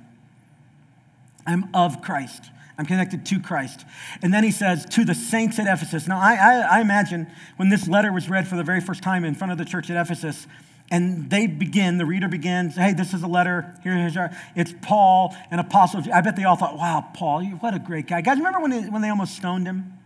I'm 1.45 1.69
of 1.73 2.01
Christ. 2.01 2.43
I'm 2.77 2.85
connected 2.85 3.25
to 3.25 3.39
Christ. 3.39 3.85
And 4.21 4.33
then 4.33 4.43
he 4.43 4.51
says, 4.51 4.85
to 4.91 5.03
the 5.03 5.13
saints 5.13 5.59
at 5.59 5.67
Ephesus. 5.67 6.07
Now, 6.07 6.19
I, 6.19 6.35
I, 6.35 6.77
I, 6.77 6.81
imagine 6.81 7.27
when 7.57 7.69
this 7.69 7.89
letter 7.89 8.13
was 8.13 8.29
read 8.29 8.47
for 8.47 8.55
the 8.55 8.63
very 8.63 8.79
first 8.79 9.03
time 9.03 9.25
in 9.25 9.35
front 9.35 9.51
of 9.51 9.57
the 9.57 9.65
church 9.65 9.89
at 9.89 9.97
Ephesus, 9.97 10.47
and 10.89 11.29
they 11.29 11.45
begin, 11.45 11.97
the 11.97 12.05
reader 12.05 12.29
begins, 12.29 12.75
hey, 12.75 12.93
this 12.93 13.13
is 13.13 13.21
a 13.21 13.27
letter. 13.27 13.75
Here, 13.83 13.95
here's 13.95 14.15
our, 14.15 14.31
it's 14.55 14.73
Paul, 14.81 15.35
an 15.51 15.59
apostle. 15.59 16.01
I 16.13 16.21
bet 16.21 16.37
they 16.37 16.45
all 16.45 16.55
thought, 16.55 16.77
wow, 16.77 17.05
Paul, 17.13 17.43
what 17.45 17.73
a 17.73 17.79
great 17.79 18.07
guy. 18.07 18.21
Guys, 18.21 18.37
remember 18.37 18.61
when 18.61 18.71
they, 18.71 18.81
when 18.83 19.01
they 19.01 19.09
almost 19.09 19.35
stoned 19.35 19.67
him? 19.67 19.98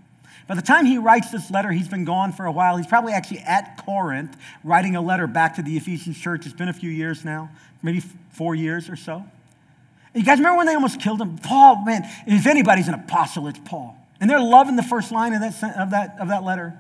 By 0.48 0.56
the 0.56 0.62
time 0.62 0.86
he 0.86 0.98
writes 0.98 1.32
this 1.32 1.50
letter, 1.50 1.72
he's 1.72 1.88
been 1.88 2.06
gone 2.06 2.34
for 2.34 2.46
a 2.46 2.52
while. 2.52 2.78
He's 2.78 2.88
probably 2.88 3.14
actually 3.14 3.40
at 3.40 3.82
Corinth 3.86 4.36
writing 4.64 4.96
a 4.96 5.02
letter 5.02 5.28
back 5.28 5.56
to 5.56 5.62
the 5.62 5.78
Ephesian 5.78 6.14
church. 6.14 6.46
It's 6.46 6.56
been 6.56 6.70
a 6.70 6.74
few 6.74 6.90
years 6.90 7.24
now, 7.24 7.50
maybe 7.82 8.02
four 8.32 8.56
years 8.56 8.90
or 8.90 8.96
so. 8.96 9.24
You 10.14 10.24
guys 10.24 10.38
remember 10.38 10.58
when 10.58 10.68
they 10.68 10.76
almost 10.76 11.00
killed 11.00 11.22
him? 11.22 11.38
Paul, 11.38 11.86
man, 11.86 12.08
if 12.28 12.46
anybody's 12.46 12.88
an 12.88 12.94
apostle, 12.94 13.48
it's 13.48 13.60
Paul. 13.66 13.98
And 14.20 14.30
they're 14.30 14.40
loving 14.40 14.76
the 14.76 14.84
first 14.84 15.12
line 15.12 15.34
of 15.34 15.42
that, 15.42 15.78
of 15.78 15.90
that, 15.92 16.18
of 16.20 16.28
that 16.28 16.44
letter. 16.44 16.80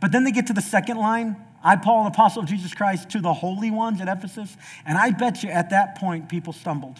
But 0.00 0.12
then 0.12 0.24
they 0.24 0.32
get 0.32 0.46
to 0.46 0.52
the 0.52 0.62
second 0.62 0.96
line 0.96 1.36
I, 1.66 1.74
Paul, 1.74 2.02
an 2.02 2.06
apostle 2.06 2.42
of 2.42 2.48
Jesus 2.48 2.74
Christ, 2.74 3.10
to 3.10 3.20
the 3.20 3.34
holy 3.34 3.72
ones 3.72 4.00
at 4.00 4.06
Ephesus. 4.06 4.56
And 4.86 4.96
I 4.96 5.10
bet 5.10 5.42
you 5.42 5.50
at 5.50 5.70
that 5.70 5.96
point, 5.96 6.28
people 6.28 6.52
stumbled. 6.52 6.98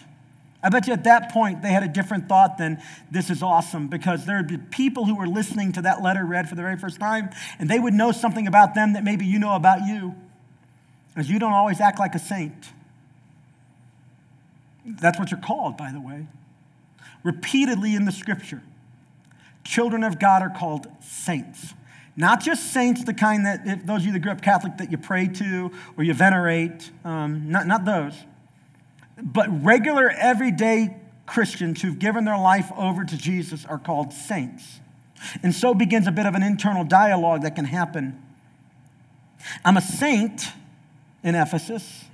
I 0.67 0.69
bet 0.69 0.85
you 0.85 0.91
at 0.91 1.05
that 1.05 1.31
point 1.31 1.61
they 1.61 1.69
had 1.69 1.83
a 1.83 1.87
different 1.87 2.27
thought 2.27 2.57
than 2.57 2.83
this 3.09 3.29
is 3.29 3.41
awesome 3.41 3.87
because 3.87 4.25
there 4.25 4.35
would 4.35 4.49
be 4.49 4.57
people 4.57 5.05
who 5.05 5.15
were 5.15 5.25
listening 5.25 5.71
to 5.71 5.83
that 5.83 6.03
letter 6.03 6.25
read 6.25 6.49
for 6.49 6.55
the 6.55 6.61
very 6.61 6.75
first 6.75 6.99
time 6.99 7.29
and 7.57 7.69
they 7.69 7.79
would 7.79 7.93
know 7.93 8.11
something 8.11 8.47
about 8.47 8.75
them 8.75 8.91
that 8.91 9.01
maybe 9.01 9.25
you 9.25 9.39
know 9.39 9.55
about 9.55 9.87
you. 9.87 10.13
Because 11.07 11.29
you 11.29 11.39
don't 11.39 11.53
always 11.53 11.79
act 11.79 11.99
like 11.99 12.15
a 12.15 12.19
saint. 12.19 12.73
That's 14.85 15.17
what 15.17 15.31
you're 15.31 15.39
called, 15.39 15.77
by 15.77 15.93
the 15.93 16.01
way. 16.01 16.27
Repeatedly 17.23 17.95
in 17.95 18.03
the 18.03 18.11
scripture, 18.11 18.61
children 19.63 20.03
of 20.03 20.19
God 20.19 20.41
are 20.41 20.49
called 20.49 20.87
saints. 21.01 21.75
Not 22.17 22.41
just 22.41 22.73
saints, 22.73 23.05
the 23.05 23.13
kind 23.13 23.45
that, 23.45 23.87
those 23.87 24.01
of 24.01 24.07
you 24.07 24.11
that 24.11 24.19
grew 24.19 24.33
up 24.33 24.41
Catholic, 24.41 24.79
that 24.79 24.91
you 24.91 24.97
pray 24.97 25.29
to 25.29 25.71
or 25.95 26.03
you 26.03 26.13
venerate, 26.13 26.91
um, 27.05 27.49
not, 27.49 27.67
not 27.67 27.85
those 27.85 28.15
but 29.21 29.63
regular, 29.63 30.09
everyday 30.09 30.95
Christians 31.25 31.81
who've 31.81 31.99
given 31.99 32.25
their 32.25 32.37
life 32.37 32.71
over 32.77 33.03
to 33.03 33.17
Jesus 33.17 33.65
are 33.65 33.77
called 33.77 34.13
saints. 34.13 34.79
And 35.43 35.53
so 35.53 35.73
begins 35.73 36.07
a 36.07 36.11
bit 36.11 36.25
of 36.25 36.35
an 36.35 36.43
internal 36.43 36.83
dialogue 36.83 37.41
that 37.41 37.55
can 37.55 37.65
happen. 37.65 38.21
I'm 39.65 39.77
a 39.77 39.81
saint 39.81 40.47
in 41.23 41.35
Ephesus, 41.35 42.05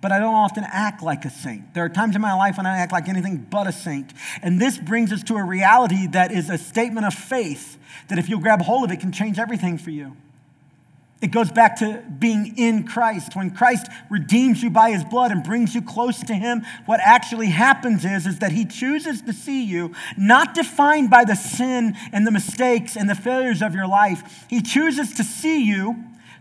but 0.00 0.12
I 0.12 0.18
don't 0.18 0.34
often 0.34 0.64
act 0.66 1.02
like 1.02 1.24
a 1.24 1.30
saint. 1.30 1.74
There 1.74 1.84
are 1.84 1.88
times 1.88 2.14
in 2.14 2.20
my 2.20 2.34
life 2.34 2.56
when 2.58 2.66
I 2.66 2.76
act 2.78 2.92
like 2.92 3.08
anything 3.08 3.46
but 3.50 3.66
a 3.66 3.72
saint. 3.72 4.12
And 4.42 4.60
this 4.60 4.76
brings 4.78 5.12
us 5.12 5.22
to 5.24 5.36
a 5.36 5.44
reality 5.44 6.06
that 6.08 6.30
is 6.30 6.50
a 6.50 6.58
statement 6.58 7.06
of 7.06 7.14
faith 7.14 7.78
that 8.08 8.18
if 8.18 8.28
you'll 8.28 8.40
grab 8.40 8.60
hold 8.62 8.84
of 8.84 8.90
it, 8.90 9.00
can 9.00 9.12
change 9.12 9.38
everything 9.38 9.78
for 9.78 9.90
you. 9.90 10.16
It 11.24 11.30
goes 11.30 11.50
back 11.50 11.78
to 11.78 12.02
being 12.18 12.58
in 12.58 12.86
Christ. 12.86 13.34
When 13.34 13.50
Christ 13.50 13.86
redeems 14.10 14.62
you 14.62 14.68
by 14.68 14.90
his 14.90 15.02
blood 15.02 15.30
and 15.30 15.42
brings 15.42 15.74
you 15.74 15.80
close 15.80 16.20
to 16.24 16.34
him, 16.34 16.66
what 16.84 17.00
actually 17.00 17.46
happens 17.46 18.04
is, 18.04 18.26
is 18.26 18.40
that 18.40 18.52
he 18.52 18.66
chooses 18.66 19.22
to 19.22 19.32
see 19.32 19.64
you 19.64 19.94
not 20.18 20.52
defined 20.52 21.08
by 21.08 21.24
the 21.24 21.34
sin 21.34 21.96
and 22.12 22.26
the 22.26 22.30
mistakes 22.30 22.94
and 22.94 23.08
the 23.08 23.14
failures 23.14 23.62
of 23.62 23.74
your 23.74 23.86
life. 23.86 24.44
He 24.50 24.60
chooses 24.60 25.14
to 25.14 25.24
see 25.24 25.64
you 25.64 25.96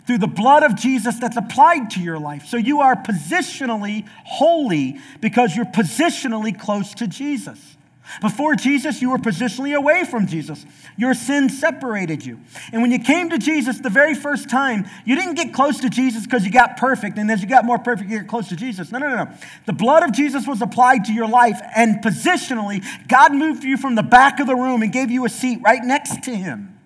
through 0.06 0.18
the 0.18 0.28
blood 0.28 0.64
of 0.64 0.76
Jesus 0.76 1.18
that's 1.18 1.38
applied 1.38 1.90
to 1.92 2.02
your 2.02 2.20
life. 2.20 2.46
So 2.48 2.58
you 2.58 2.82
are 2.82 2.98
positionally 2.98 4.06
holy 4.26 5.00
because 5.22 5.56
you're 5.56 5.64
positionally 5.64 6.60
close 6.60 6.94
to 6.96 7.08
Jesus. 7.08 7.78
Before 8.22 8.56
Jesus, 8.56 9.02
you 9.02 9.10
were 9.10 9.18
positionally 9.18 9.76
away 9.76 10.04
from 10.04 10.28
Jesus. 10.28 10.66
Your 10.98 11.14
sin 11.14 11.50
separated 11.50 12.26
you. 12.26 12.40
And 12.72 12.82
when 12.82 12.92
you 12.92 13.00
came 13.00 13.30
to 13.30 13.38
Jesus 13.38 13.80
the 13.80 13.90
very 13.90 14.14
first 14.14 14.50
time, 14.50 14.86
you 15.06 15.16
didn't 15.16 15.36
get 15.36 15.54
close 15.54 15.80
to 15.80 15.90
Jesus 15.90 16.24
because 16.24 16.46
you 16.46 16.52
got 16.52 16.78
perfect. 16.78 17.18
And 17.18 17.30
as 17.32 17.42
you 17.42 17.48
got 17.48 17.66
more 17.66 17.80
perfect, 17.80 18.10
you 18.10 18.20
get 18.20 18.28
close 18.28 18.50
to 18.50 18.56
Jesus. 18.56 18.92
No, 18.92 19.00
no, 19.00 19.10
no, 19.10 19.24
no. 19.24 19.32
The 19.66 19.74
blood 19.74 20.04
of 20.04 20.12
Jesus 20.12 20.48
was 20.48 20.62
applied 20.62 21.06
to 21.06 21.14
your 21.14 21.28
life. 21.28 21.60
And 21.76 22.04
positionally, 22.04 22.84
God 23.08 23.34
moved 23.34 23.64
you 23.64 23.78
from 23.78 23.96
the 23.96 24.04
back 24.04 24.40
of 24.40 24.48
the 24.48 24.56
room 24.56 24.84
and 24.84 24.92
gave 24.92 25.10
you 25.10 25.26
a 25.26 25.30
seat 25.30 25.60
right 25.64 25.84
next 25.84 26.24
to 26.24 26.36
Him. 26.36 26.80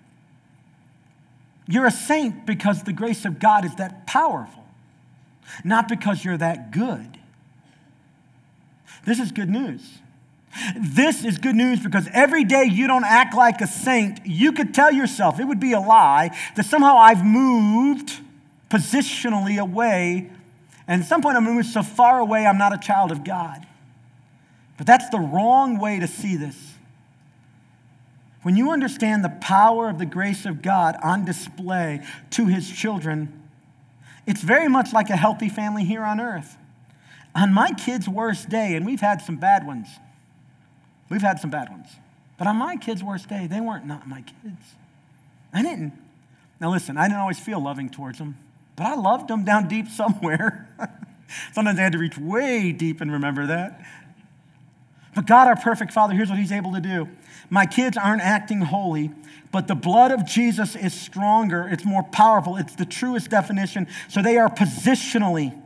You're 1.66 1.86
a 1.86 1.92
saint 1.92 2.46
because 2.46 2.84
the 2.84 2.94
grace 2.94 3.26
of 3.26 3.38
God 3.38 3.66
is 3.66 3.74
that 3.74 4.06
powerful, 4.06 4.64
not 5.62 5.86
because 5.86 6.24
you're 6.24 6.38
that 6.38 6.70
good. 6.70 7.18
This 9.04 9.20
is 9.20 9.32
good 9.32 9.50
news. 9.50 9.82
This 10.76 11.24
is 11.24 11.38
good 11.38 11.54
news 11.54 11.80
because 11.80 12.08
every 12.12 12.44
day 12.44 12.64
you 12.64 12.86
don't 12.86 13.04
act 13.04 13.34
like 13.34 13.60
a 13.60 13.66
saint, 13.66 14.20
you 14.24 14.52
could 14.52 14.74
tell 14.74 14.90
yourself, 14.90 15.38
it 15.38 15.44
would 15.44 15.60
be 15.60 15.72
a 15.72 15.80
lie, 15.80 16.36
that 16.56 16.64
somehow 16.64 16.96
I've 16.96 17.24
moved 17.24 18.20
positionally 18.70 19.58
away. 19.58 20.30
And 20.86 21.02
at 21.02 21.08
some 21.08 21.22
point, 21.22 21.36
I'm 21.36 21.44
moved 21.44 21.68
so 21.68 21.82
far 21.82 22.18
away, 22.18 22.46
I'm 22.46 22.58
not 22.58 22.72
a 22.72 22.78
child 22.78 23.12
of 23.12 23.24
God. 23.24 23.66
But 24.76 24.86
that's 24.86 25.08
the 25.10 25.18
wrong 25.18 25.78
way 25.78 26.00
to 26.00 26.06
see 26.06 26.36
this. 26.36 26.74
When 28.42 28.56
you 28.56 28.70
understand 28.70 29.24
the 29.24 29.36
power 29.40 29.90
of 29.90 29.98
the 29.98 30.06
grace 30.06 30.46
of 30.46 30.62
God 30.62 30.96
on 31.02 31.24
display 31.24 32.00
to 32.30 32.46
his 32.46 32.70
children, 32.70 33.42
it's 34.26 34.42
very 34.42 34.68
much 34.68 34.92
like 34.92 35.10
a 35.10 35.16
healthy 35.16 35.48
family 35.48 35.84
here 35.84 36.04
on 36.04 36.20
earth. 36.20 36.56
On 37.34 37.52
my 37.52 37.72
kid's 37.72 38.08
worst 38.08 38.48
day, 38.48 38.74
and 38.74 38.86
we've 38.86 39.00
had 39.00 39.20
some 39.20 39.36
bad 39.36 39.66
ones, 39.66 39.88
We've 41.08 41.22
had 41.22 41.40
some 41.40 41.50
bad 41.50 41.70
ones. 41.70 41.88
But 42.36 42.46
on 42.46 42.56
my 42.56 42.76
kids' 42.76 43.02
worst 43.02 43.28
day, 43.28 43.46
they 43.46 43.60
weren't 43.60 43.86
not 43.86 44.06
my 44.06 44.22
kids. 44.22 44.74
I 45.52 45.62
didn't. 45.62 45.92
Now, 46.60 46.70
listen, 46.70 46.96
I 46.96 47.08
didn't 47.08 47.20
always 47.20 47.38
feel 47.38 47.60
loving 47.60 47.88
towards 47.88 48.18
them, 48.18 48.36
but 48.76 48.86
I 48.86 48.94
loved 48.94 49.28
them 49.28 49.44
down 49.44 49.68
deep 49.68 49.88
somewhere. 49.88 50.68
Sometimes 51.52 51.78
I 51.78 51.82
had 51.82 51.92
to 51.92 51.98
reach 51.98 52.18
way 52.18 52.72
deep 52.72 53.00
and 53.00 53.12
remember 53.12 53.46
that. 53.46 53.80
But 55.14 55.26
God, 55.26 55.48
our 55.48 55.56
perfect 55.56 55.92
Father, 55.92 56.14
here's 56.14 56.30
what 56.30 56.38
He's 56.38 56.52
able 56.52 56.72
to 56.72 56.80
do. 56.80 57.08
My 57.50 57.66
kids 57.66 57.96
aren't 57.96 58.22
acting 58.22 58.60
holy, 58.60 59.10
but 59.50 59.66
the 59.66 59.74
blood 59.74 60.10
of 60.10 60.26
Jesus 60.26 60.76
is 60.76 60.92
stronger, 60.92 61.68
it's 61.68 61.84
more 61.84 62.02
powerful, 62.02 62.56
it's 62.56 62.74
the 62.74 62.84
truest 62.84 63.30
definition. 63.30 63.86
So 64.08 64.22
they 64.22 64.36
are 64.36 64.48
positionally 64.48 65.60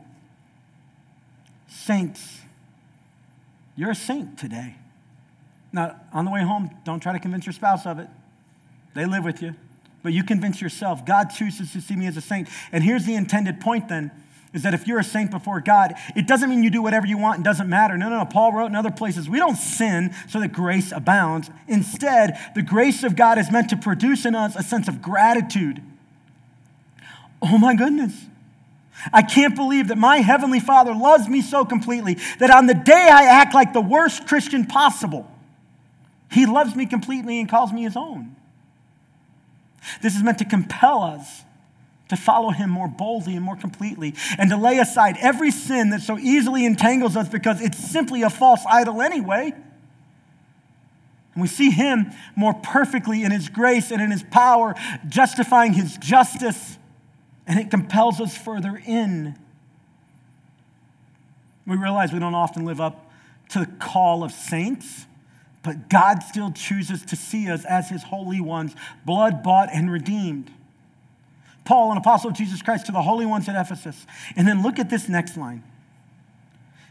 saints. 1.67 2.39
You're 3.75 3.91
a 3.91 3.95
saint 3.95 4.37
today. 4.37 4.75
Now, 5.73 5.99
on 6.13 6.23
the 6.23 6.31
way 6.31 6.43
home, 6.43 6.69
don't 6.85 7.01
try 7.01 7.11
to 7.13 7.19
convince 7.19 7.45
your 7.45 7.53
spouse 7.53 7.85
of 7.85 7.99
it. 7.99 8.07
They 8.93 9.05
live 9.05 9.25
with 9.25 9.41
you. 9.41 9.55
But 10.03 10.13
you 10.13 10.23
convince 10.23 10.61
yourself 10.61 11.05
God 11.05 11.29
chooses 11.29 11.73
to 11.73 11.81
see 11.81 11.95
me 11.95 12.07
as 12.07 12.15
a 12.15 12.21
saint. 12.21 12.47
And 12.71 12.83
here's 12.83 13.05
the 13.05 13.15
intended 13.15 13.59
point 13.59 13.89
then 13.89 14.11
is 14.53 14.61
that 14.61 14.75
if 14.75 14.87
you're 14.87 14.99
a 14.99 15.03
saint 15.03 15.31
before 15.31 15.59
God, 15.59 15.95
it 16.15 16.27
doesn't 16.27 16.47
mean 16.47 16.61
you 16.61 16.69
do 16.69 16.83
whatever 16.83 17.07
you 17.07 17.17
want 17.17 17.37
and 17.37 17.43
doesn't 17.43 17.67
matter. 17.67 17.97
No, 17.97 18.07
no, 18.09 18.19
no. 18.19 18.25
Paul 18.25 18.53
wrote 18.53 18.67
in 18.67 18.75
other 18.75 18.91
places, 18.91 19.27
we 19.27 19.39
don't 19.39 19.55
sin 19.55 20.13
so 20.29 20.39
that 20.39 20.53
grace 20.53 20.91
abounds. 20.91 21.49
Instead, 21.67 22.37
the 22.53 22.61
grace 22.61 23.03
of 23.03 23.15
God 23.15 23.39
is 23.39 23.51
meant 23.51 23.69
to 23.71 23.77
produce 23.77 24.25
in 24.25 24.35
us 24.35 24.55
a 24.55 24.61
sense 24.61 24.87
of 24.87 25.01
gratitude. 25.01 25.81
Oh 27.41 27.57
my 27.57 27.75
goodness. 27.75 28.13
I 29.11 29.23
can't 29.23 29.55
believe 29.55 29.87
that 29.87 29.97
my 29.97 30.17
Heavenly 30.17 30.59
Father 30.59 30.93
loves 30.93 31.27
me 31.27 31.41
so 31.41 31.65
completely 31.65 32.17
that 32.37 32.51
on 32.51 32.67
the 32.67 32.75
day 32.75 33.09
I 33.11 33.23
act 33.23 33.55
like 33.55 33.73
the 33.73 33.81
worst 33.81 34.27
Christian 34.27 34.67
possible, 34.67 35.27
He 36.33 36.45
loves 36.45 36.75
me 36.75 36.85
completely 36.85 37.39
and 37.39 37.47
calls 37.47 37.71
me 37.71 37.83
His 37.83 37.95
own. 37.95 38.35
This 40.01 40.15
is 40.15 40.23
meant 40.23 40.39
to 40.39 40.45
compel 40.45 41.03
us 41.03 41.43
to 42.09 42.21
follow 42.21 42.49
him 42.49 42.69
more 42.69 42.87
boldly 42.87 43.35
and 43.35 43.43
more 43.43 43.55
completely, 43.55 44.13
and 44.37 44.49
to 44.49 44.57
lay 44.57 44.77
aside 44.77 45.17
every 45.19 45.51
sin 45.51 45.89
that 45.89 46.01
so 46.01 46.17
easily 46.19 46.65
entangles 46.65 47.15
us 47.17 47.27
because 47.27 47.61
it's 47.61 47.77
simply 47.77 48.21
a 48.21 48.29
false 48.29 48.61
idol 48.69 49.01
anyway. 49.01 49.51
And 51.33 51.41
we 51.41 51.47
see 51.47 51.71
him 51.71 52.11
more 52.35 52.53
perfectly 52.53 53.23
in 53.23 53.31
his 53.31 53.49
grace 53.49 53.89
and 53.89 54.01
in 54.01 54.11
his 54.11 54.23
power, 54.23 54.75
justifying 55.07 55.73
his 55.73 55.97
justice, 55.97 56.77
and 57.47 57.59
it 57.59 57.71
compels 57.71 58.21
us 58.21 58.37
further 58.37 58.79
in. 58.85 59.35
We 61.65 61.77
realize 61.77 62.13
we 62.13 62.19
don't 62.19 62.35
often 62.35 62.65
live 62.65 62.79
up 62.79 63.09
to 63.49 63.59
the 63.59 63.65
call 63.65 64.23
of 64.23 64.31
saints, 64.31 65.07
but 65.63 65.89
God 65.89 66.21
still 66.21 66.51
chooses 66.51 67.03
to 67.05 67.15
see 67.15 67.49
us 67.49 67.63
as 67.65 67.89
his 67.89 68.03
holy 68.03 68.41
ones, 68.41 68.75
blood 69.05 69.41
bought 69.41 69.69
and 69.73 69.91
redeemed. 69.91 70.51
Paul, 71.63 71.91
an 71.91 71.97
apostle 71.97 72.29
of 72.29 72.35
Jesus 72.35 72.61
Christ, 72.61 72.87
to 72.87 72.91
the 72.91 73.01
holy 73.01 73.25
ones 73.25 73.47
at 73.47 73.55
Ephesus. 73.55 74.05
And 74.35 74.45
then 74.47 74.61
look 74.61 74.77
at 74.77 74.89
this 74.89 75.07
next 75.07 75.37
line. 75.37 75.63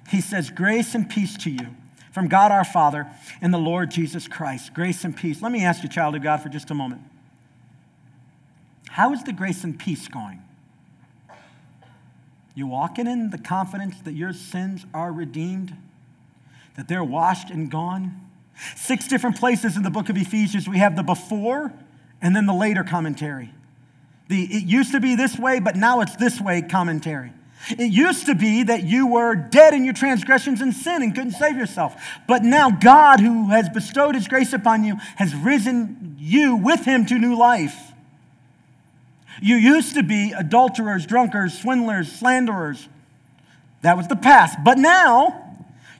He 0.08 0.22
says, 0.22 0.50
Grace 0.50 0.94
and 0.94 1.08
peace 1.08 1.36
to 1.38 1.50
you 1.50 1.68
from 2.12 2.28
God 2.28 2.50
our 2.50 2.64
Father 2.64 3.06
and 3.42 3.52
the 3.52 3.58
Lord 3.58 3.90
Jesus 3.90 4.26
Christ. 4.26 4.72
Grace 4.72 5.04
and 5.04 5.14
peace. 5.14 5.42
Let 5.42 5.52
me 5.52 5.64
ask 5.64 5.82
you, 5.82 5.88
child 5.88 6.16
of 6.16 6.22
God, 6.22 6.38
for 6.38 6.48
just 6.48 6.70
a 6.70 6.74
moment. 6.74 7.02
How 8.88 9.12
is 9.12 9.22
the 9.24 9.32
grace 9.32 9.64
and 9.64 9.78
peace 9.78 10.08
going? 10.08 10.42
You 12.54 12.66
walking 12.66 13.06
in 13.06 13.30
the 13.30 13.38
confidence 13.38 14.00
that 14.02 14.12
your 14.12 14.34
sins 14.34 14.84
are 14.92 15.12
redeemed, 15.12 15.76
that 16.76 16.88
they're 16.88 17.04
washed 17.04 17.50
and 17.50 17.70
gone? 17.70 18.31
Six 18.76 19.08
different 19.08 19.38
places 19.38 19.76
in 19.76 19.82
the 19.82 19.90
book 19.90 20.08
of 20.08 20.16
Ephesians, 20.16 20.68
we 20.68 20.78
have 20.78 20.96
the 20.96 21.02
before 21.02 21.72
and 22.20 22.34
then 22.34 22.46
the 22.46 22.54
later 22.54 22.84
commentary. 22.84 23.52
The 24.28 24.42
it 24.44 24.64
used 24.64 24.92
to 24.92 25.00
be 25.00 25.16
this 25.16 25.38
way, 25.38 25.60
but 25.60 25.76
now 25.76 26.00
it's 26.00 26.16
this 26.16 26.40
way 26.40 26.62
commentary. 26.62 27.32
It 27.70 27.92
used 27.92 28.26
to 28.26 28.34
be 28.34 28.64
that 28.64 28.82
you 28.84 29.06
were 29.06 29.34
dead 29.34 29.72
in 29.72 29.84
your 29.84 29.94
transgressions 29.94 30.60
and 30.60 30.74
sin 30.74 31.02
and 31.02 31.14
couldn't 31.14 31.32
save 31.32 31.56
yourself. 31.56 31.94
But 32.26 32.42
now 32.42 32.70
God, 32.70 33.20
who 33.20 33.50
has 33.50 33.68
bestowed 33.68 34.14
his 34.14 34.26
grace 34.26 34.52
upon 34.52 34.84
you, 34.84 34.96
has 35.16 35.34
risen 35.34 36.16
you 36.18 36.56
with 36.56 36.84
him 36.84 37.06
to 37.06 37.18
new 37.18 37.36
life. 37.36 37.92
You 39.40 39.56
used 39.56 39.94
to 39.94 40.02
be 40.02 40.32
adulterers, 40.32 41.06
drunkards, 41.06 41.58
swindlers, 41.58 42.10
slanderers. 42.10 42.88
That 43.82 43.96
was 43.96 44.08
the 44.08 44.16
past. 44.16 44.58
But 44.64 44.78
now 44.78 45.41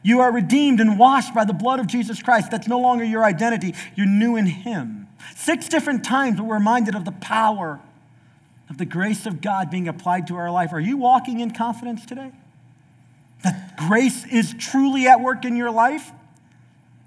you 0.03 0.21
are 0.21 0.33
redeemed 0.33 0.81
and 0.81 0.99
washed 0.99 1.35
by 1.35 1.45
the 1.45 1.53
blood 1.53 1.81
of 1.81 1.87
Jesus 1.87 2.23
Christ. 2.23 2.51
That's 2.51 2.69
no 2.69 2.81
longer 2.81 3.05
your 3.05 3.25
identity. 3.25 3.75
You're 3.95 4.07
new 4.07 4.37
in 4.37 4.47
him. 4.47 5.09
Six 5.37 5.69
different 5.69 6.05
times 6.05 6.41
we're 6.41 6.55
reminded 6.55 6.95
of 6.95 7.05
the 7.05 7.13
power 7.13 7.81
of 8.69 8.79
the 8.79 8.85
grace 8.85 9.27
of 9.27 9.41
God 9.41 9.71
being 9.71 9.87
applied 9.87 10.27
to 10.29 10.37
our 10.37 10.51
life. 10.51 10.73
Are 10.73 10.81
you 10.81 10.97
walking 10.97 11.41
in 11.41 11.53
confidence 11.53 12.07
today? 12.07 12.33
That 13.45 13.77
grace 13.77 14.27
is 14.27 14.55
truly 14.59 15.07
at 15.07 15.21
work 15.21 15.45
in 15.45 15.57
your 15.57 15.71
life? 15.71 16.11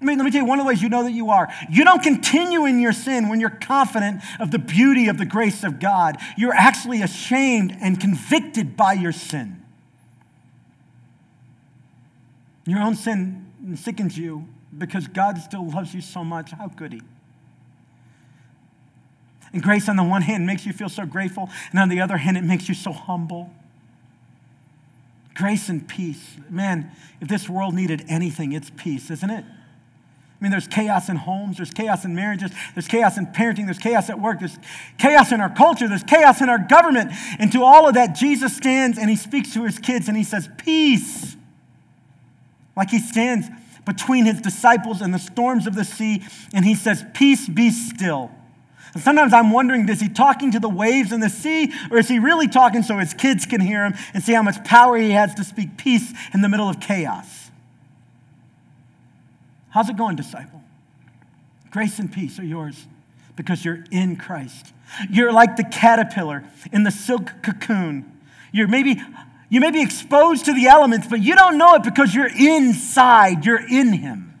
I 0.00 0.04
mean, 0.04 0.18
let 0.18 0.24
me 0.24 0.30
tell 0.30 0.42
you 0.42 0.46
one 0.46 0.58
of 0.58 0.64
the 0.64 0.68
ways 0.68 0.82
you 0.82 0.90
know 0.90 1.04
that 1.04 1.12
you 1.12 1.30
are. 1.30 1.48
You 1.70 1.82
don't 1.82 2.02
continue 2.02 2.66
in 2.66 2.80
your 2.80 2.92
sin 2.92 3.28
when 3.28 3.40
you're 3.40 3.48
confident 3.48 4.22
of 4.38 4.50
the 4.50 4.58
beauty 4.58 5.08
of 5.08 5.16
the 5.16 5.24
grace 5.24 5.64
of 5.64 5.80
God. 5.80 6.18
You're 6.36 6.54
actually 6.54 7.00
ashamed 7.00 7.76
and 7.80 7.98
convicted 7.98 8.76
by 8.76 8.92
your 8.92 9.12
sin. 9.12 9.62
Your 12.66 12.80
own 12.80 12.96
sin 12.96 13.46
sickens 13.76 14.18
you 14.18 14.46
because 14.76 15.06
God 15.06 15.38
still 15.38 15.68
loves 15.68 15.94
you 15.94 16.00
so 16.00 16.24
much. 16.24 16.50
How 16.50 16.68
could 16.68 16.92
He? 16.92 17.00
And 19.52 19.62
grace, 19.62 19.88
on 19.88 19.96
the 19.96 20.04
one 20.04 20.22
hand, 20.22 20.46
makes 20.46 20.66
you 20.66 20.72
feel 20.72 20.88
so 20.88 21.06
grateful, 21.06 21.48
and 21.70 21.80
on 21.80 21.88
the 21.88 22.00
other 22.00 22.16
hand, 22.16 22.36
it 22.36 22.44
makes 22.44 22.68
you 22.68 22.74
so 22.74 22.92
humble. 22.92 23.50
Grace 25.34 25.68
and 25.68 25.86
peace. 25.86 26.36
Man, 26.50 26.90
if 27.20 27.28
this 27.28 27.48
world 27.48 27.74
needed 27.74 28.04
anything, 28.08 28.52
it's 28.52 28.70
peace, 28.70 29.10
isn't 29.10 29.30
it? 29.30 29.44
I 29.44 30.44
mean, 30.44 30.50
there's 30.50 30.66
chaos 30.68 31.08
in 31.08 31.16
homes, 31.16 31.56
there's 31.56 31.70
chaos 31.70 32.04
in 32.04 32.14
marriages, 32.14 32.50
there's 32.74 32.88
chaos 32.88 33.16
in 33.16 33.26
parenting, 33.28 33.64
there's 33.64 33.78
chaos 33.78 34.10
at 34.10 34.20
work, 34.20 34.40
there's 34.40 34.58
chaos 34.98 35.32
in 35.32 35.40
our 35.40 35.48
culture, 35.48 35.88
there's 35.88 36.02
chaos 36.02 36.42
in 36.42 36.50
our 36.50 36.58
government. 36.58 37.12
And 37.38 37.50
to 37.52 37.62
all 37.62 37.88
of 37.88 37.94
that, 37.94 38.14
Jesus 38.14 38.54
stands 38.54 38.98
and 38.98 39.08
he 39.08 39.16
speaks 39.16 39.54
to 39.54 39.64
his 39.64 39.78
kids 39.78 40.08
and 40.08 40.16
he 40.16 40.24
says, 40.24 40.50
Peace. 40.58 41.36
Like 42.76 42.90
he 42.90 42.98
stands 42.98 43.48
between 43.84 44.26
his 44.26 44.40
disciples 44.40 45.00
and 45.00 45.14
the 45.14 45.18
storms 45.18 45.66
of 45.66 45.74
the 45.74 45.84
sea 45.84 46.22
and 46.52 46.64
he 46.64 46.74
says, 46.74 47.04
Peace 47.14 47.48
be 47.48 47.70
still. 47.70 48.30
And 48.92 49.02
sometimes 49.02 49.32
I'm 49.32 49.50
wondering, 49.50 49.88
is 49.88 50.00
he 50.00 50.08
talking 50.08 50.52
to 50.52 50.60
the 50.60 50.68
waves 50.68 51.12
and 51.12 51.22
the 51.22 51.28
sea, 51.28 51.72
or 51.90 51.98
is 51.98 52.08
he 52.08 52.18
really 52.18 52.48
talking 52.48 52.82
so 52.82 52.96
his 52.98 53.12
kids 53.12 53.44
can 53.44 53.60
hear 53.60 53.84
him 53.84 53.94
and 54.14 54.22
see 54.22 54.32
how 54.32 54.42
much 54.42 54.64
power 54.64 54.96
he 54.96 55.10
has 55.10 55.34
to 55.34 55.44
speak 55.44 55.76
peace 55.76 56.12
in 56.32 56.40
the 56.40 56.48
middle 56.48 56.68
of 56.68 56.80
chaos? 56.80 57.50
How's 59.68 59.90
it 59.90 59.98
going, 59.98 60.16
disciple? 60.16 60.62
Grace 61.70 61.98
and 61.98 62.10
peace 62.10 62.38
are 62.38 62.44
yours 62.44 62.86
because 63.36 63.66
you're 63.66 63.84
in 63.90 64.16
Christ. 64.16 64.72
You're 65.10 65.32
like 65.32 65.56
the 65.56 65.64
caterpillar 65.64 66.44
in 66.72 66.84
the 66.84 66.90
silk 66.90 67.34
cocoon. 67.42 68.10
You're 68.50 68.68
maybe 68.68 69.02
you 69.48 69.60
may 69.60 69.70
be 69.70 69.80
exposed 69.80 70.44
to 70.46 70.52
the 70.52 70.66
elements, 70.66 71.06
but 71.08 71.20
you 71.20 71.34
don't 71.34 71.56
know 71.58 71.74
it 71.74 71.84
because 71.84 72.14
you're 72.14 72.30
inside, 72.36 73.44
you're 73.44 73.64
in 73.68 73.92
him. 73.92 74.34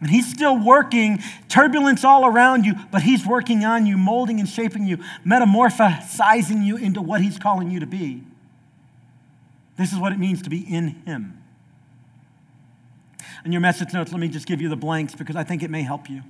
And 0.00 0.10
he's 0.10 0.30
still 0.30 0.62
working, 0.62 1.22
turbulence 1.48 2.04
all 2.04 2.26
around 2.26 2.64
you, 2.64 2.74
but 2.92 3.02
he's 3.02 3.24
working 3.24 3.64
on 3.64 3.86
you, 3.86 3.96
molding 3.96 4.38
and 4.38 4.48
shaping 4.48 4.86
you, 4.86 4.98
metamorphosizing 5.24 6.62
you 6.62 6.76
into 6.76 7.00
what 7.00 7.22
he's 7.22 7.38
calling 7.38 7.70
you 7.70 7.80
to 7.80 7.86
be. 7.86 8.22
This 9.78 9.92
is 9.92 9.98
what 9.98 10.12
it 10.12 10.18
means 10.18 10.42
to 10.42 10.50
be 10.50 10.60
in 10.60 10.88
him. 11.06 11.42
In 13.44 13.52
your 13.52 13.62
message 13.62 13.92
notes, 13.92 14.12
let 14.12 14.20
me 14.20 14.28
just 14.28 14.46
give 14.46 14.60
you 14.60 14.68
the 14.68 14.76
blanks 14.76 15.14
because 15.14 15.36
I 15.36 15.44
think 15.44 15.62
it 15.62 15.70
may 15.70 15.82
help 15.82 16.08
you. 16.08 16.22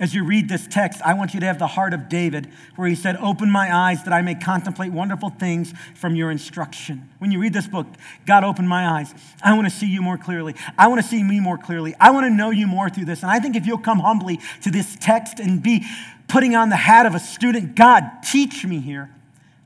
As 0.00 0.14
you 0.14 0.24
read 0.24 0.48
this 0.48 0.66
text, 0.68 1.02
I 1.04 1.14
want 1.14 1.34
you 1.34 1.40
to 1.40 1.46
have 1.46 1.58
the 1.58 1.66
heart 1.66 1.92
of 1.92 2.08
David, 2.08 2.48
where 2.76 2.86
he 2.86 2.94
said, 2.94 3.16
Open 3.16 3.50
my 3.50 3.74
eyes 3.74 4.04
that 4.04 4.12
I 4.12 4.22
may 4.22 4.36
contemplate 4.36 4.92
wonderful 4.92 5.30
things 5.30 5.74
from 5.96 6.14
your 6.14 6.30
instruction. 6.30 7.08
When 7.18 7.32
you 7.32 7.40
read 7.40 7.52
this 7.52 7.66
book, 7.66 7.88
God 8.24 8.44
opened 8.44 8.68
my 8.68 8.86
eyes. 8.86 9.12
I 9.42 9.54
want 9.54 9.66
to 9.68 9.74
see 9.74 9.88
you 9.88 10.00
more 10.00 10.16
clearly. 10.16 10.54
I 10.76 10.86
want 10.86 11.02
to 11.02 11.06
see 11.06 11.24
me 11.24 11.40
more 11.40 11.58
clearly. 11.58 11.96
I 11.98 12.12
want 12.12 12.26
to 12.26 12.30
know 12.30 12.50
you 12.50 12.68
more 12.68 12.88
through 12.88 13.06
this. 13.06 13.22
And 13.22 13.30
I 13.30 13.40
think 13.40 13.56
if 13.56 13.66
you'll 13.66 13.78
come 13.78 13.98
humbly 13.98 14.38
to 14.62 14.70
this 14.70 14.96
text 15.00 15.40
and 15.40 15.60
be 15.60 15.84
putting 16.28 16.54
on 16.54 16.68
the 16.68 16.76
hat 16.76 17.04
of 17.04 17.16
a 17.16 17.20
student, 17.20 17.74
God, 17.74 18.04
teach 18.22 18.64
me 18.64 18.78
here, 18.78 19.10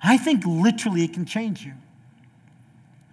I 0.03 0.17
think 0.17 0.45
literally 0.47 1.05
it 1.05 1.13
can 1.13 1.27
change 1.27 1.63
you. 1.63 1.75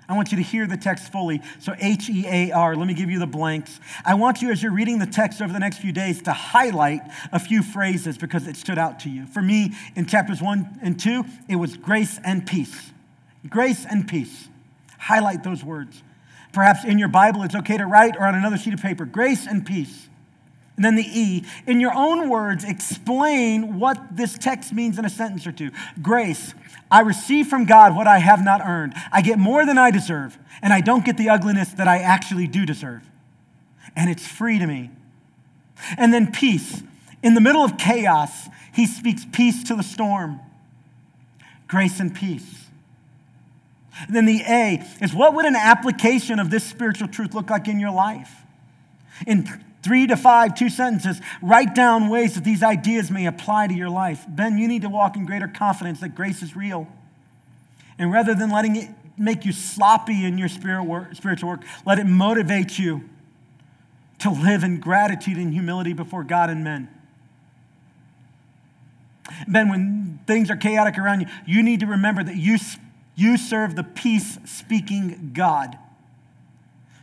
I 0.09 0.15
want 0.15 0.31
you 0.31 0.37
to 0.37 0.43
hear 0.43 0.65
the 0.65 0.75
text 0.75 1.11
fully. 1.11 1.39
So, 1.59 1.75
H 1.79 2.09
E 2.09 2.25
A 2.27 2.51
R, 2.51 2.75
let 2.75 2.87
me 2.87 2.95
give 2.95 3.11
you 3.11 3.19
the 3.19 3.27
blanks. 3.27 3.79
I 4.03 4.15
want 4.15 4.41
you, 4.41 4.49
as 4.49 4.61
you're 4.63 4.73
reading 4.73 4.97
the 4.97 5.05
text 5.05 5.39
over 5.39 5.53
the 5.53 5.59
next 5.59 5.77
few 5.77 5.91
days, 5.91 6.23
to 6.23 6.33
highlight 6.33 7.01
a 7.31 7.39
few 7.39 7.61
phrases 7.61 8.17
because 8.17 8.47
it 8.47 8.57
stood 8.57 8.79
out 8.79 8.99
to 9.01 9.09
you. 9.09 9.27
For 9.27 9.41
me, 9.41 9.73
in 9.95 10.07
chapters 10.07 10.41
one 10.41 10.79
and 10.81 10.99
two, 10.99 11.25
it 11.47 11.57
was 11.57 11.77
grace 11.77 12.19
and 12.25 12.45
peace. 12.45 12.91
Grace 13.47 13.85
and 13.85 14.07
peace. 14.07 14.47
Highlight 14.97 15.43
those 15.43 15.63
words. 15.63 16.01
Perhaps 16.51 16.83
in 16.85 16.97
your 16.97 17.07
Bible, 17.07 17.43
it's 17.43 17.55
okay 17.55 17.77
to 17.77 17.85
write 17.85 18.17
or 18.17 18.25
on 18.25 18.33
another 18.33 18.57
sheet 18.57 18.73
of 18.73 18.81
paper 18.81 19.05
grace 19.05 19.45
and 19.45 19.63
peace. 19.63 20.08
And 20.79 20.85
then 20.85 20.95
the 20.95 21.03
E, 21.03 21.43
in 21.67 21.81
your 21.81 21.93
own 21.93 22.29
words, 22.29 22.63
explain 22.63 23.81
what 23.81 24.15
this 24.15 24.37
text 24.37 24.71
means 24.71 24.97
in 24.97 25.03
a 25.03 25.09
sentence 25.09 25.45
or 25.45 25.51
two. 25.51 25.71
Grace, 26.01 26.53
I 26.89 27.01
receive 27.01 27.47
from 27.47 27.65
God 27.65 27.97
what 27.97 28.07
I 28.07 28.19
have 28.19 28.45
not 28.45 28.61
earned. 28.65 28.93
I 29.11 29.21
get 29.21 29.39
more 29.39 29.65
than 29.65 29.77
I 29.77 29.91
deserve, 29.91 30.39
and 30.61 30.71
I 30.71 30.79
don't 30.79 31.03
get 31.03 31.17
the 31.17 31.27
ugliness 31.27 31.73
that 31.73 31.89
I 31.89 31.97
actually 31.97 32.47
do 32.47 32.65
deserve. 32.65 33.03
And 33.93 34.09
it's 34.09 34.25
free 34.25 34.57
to 34.57 34.65
me. 34.65 34.89
And 35.97 36.13
then 36.13 36.31
peace. 36.31 36.81
In 37.21 37.33
the 37.33 37.41
middle 37.41 37.65
of 37.65 37.77
chaos, 37.77 38.47
he 38.73 38.85
speaks 38.85 39.25
peace 39.33 39.65
to 39.65 39.75
the 39.75 39.83
storm. 39.83 40.39
Grace 41.67 41.99
and 41.99 42.15
peace. 42.15 42.67
And 44.07 44.15
then 44.15 44.25
the 44.25 44.43
A 44.47 44.81
is 45.01 45.13
what 45.13 45.33
would 45.33 45.45
an 45.45 45.57
application 45.57 46.39
of 46.39 46.51
this 46.51 46.63
spiritual 46.63 47.09
truth 47.09 47.33
look 47.33 47.49
like 47.49 47.67
in 47.67 47.81
your 47.81 47.91
life? 47.91 48.31
In 49.27 49.43
three 49.81 50.07
to 50.07 50.17
five, 50.17 50.55
two 50.55 50.69
sentences. 50.69 51.21
Write 51.41 51.73
down 51.73 52.09
ways 52.09 52.35
that 52.35 52.43
these 52.43 52.63
ideas 52.63 53.09
may 53.09 53.25
apply 53.25 53.67
to 53.67 53.73
your 53.73 53.89
life. 53.89 54.25
Ben, 54.27 54.57
you 54.57 54.67
need 54.67 54.81
to 54.81 54.89
walk 54.89 55.15
in 55.15 55.25
greater 55.25 55.47
confidence 55.47 55.99
that 56.01 56.15
grace 56.15 56.41
is 56.41 56.55
real. 56.55 56.87
And 57.97 58.11
rather 58.11 58.33
than 58.33 58.49
letting 58.49 58.75
it 58.75 58.89
make 59.17 59.45
you 59.45 59.51
sloppy 59.51 60.25
in 60.25 60.37
your 60.37 60.47
spirit 60.47 60.83
work, 60.83 61.13
spiritual 61.15 61.49
work, 61.49 61.63
let 61.85 61.99
it 61.99 62.05
motivate 62.05 62.79
you 62.79 63.09
to 64.19 64.29
live 64.29 64.63
in 64.63 64.79
gratitude 64.79 65.37
and 65.37 65.53
humility 65.53 65.93
before 65.93 66.23
God 66.23 66.49
and 66.49 66.63
men. 66.63 66.89
Ben, 69.47 69.69
when 69.69 70.19
things 70.27 70.49
are 70.49 70.55
chaotic 70.55 70.97
around 70.97 71.21
you, 71.21 71.27
you 71.45 71.63
need 71.63 71.81
to 71.81 71.85
remember 71.85 72.23
that 72.23 72.35
you, 72.35 72.57
you 73.15 73.37
serve 73.37 73.75
the 73.75 73.83
peace 73.83 74.37
speaking 74.45 75.31
God 75.33 75.77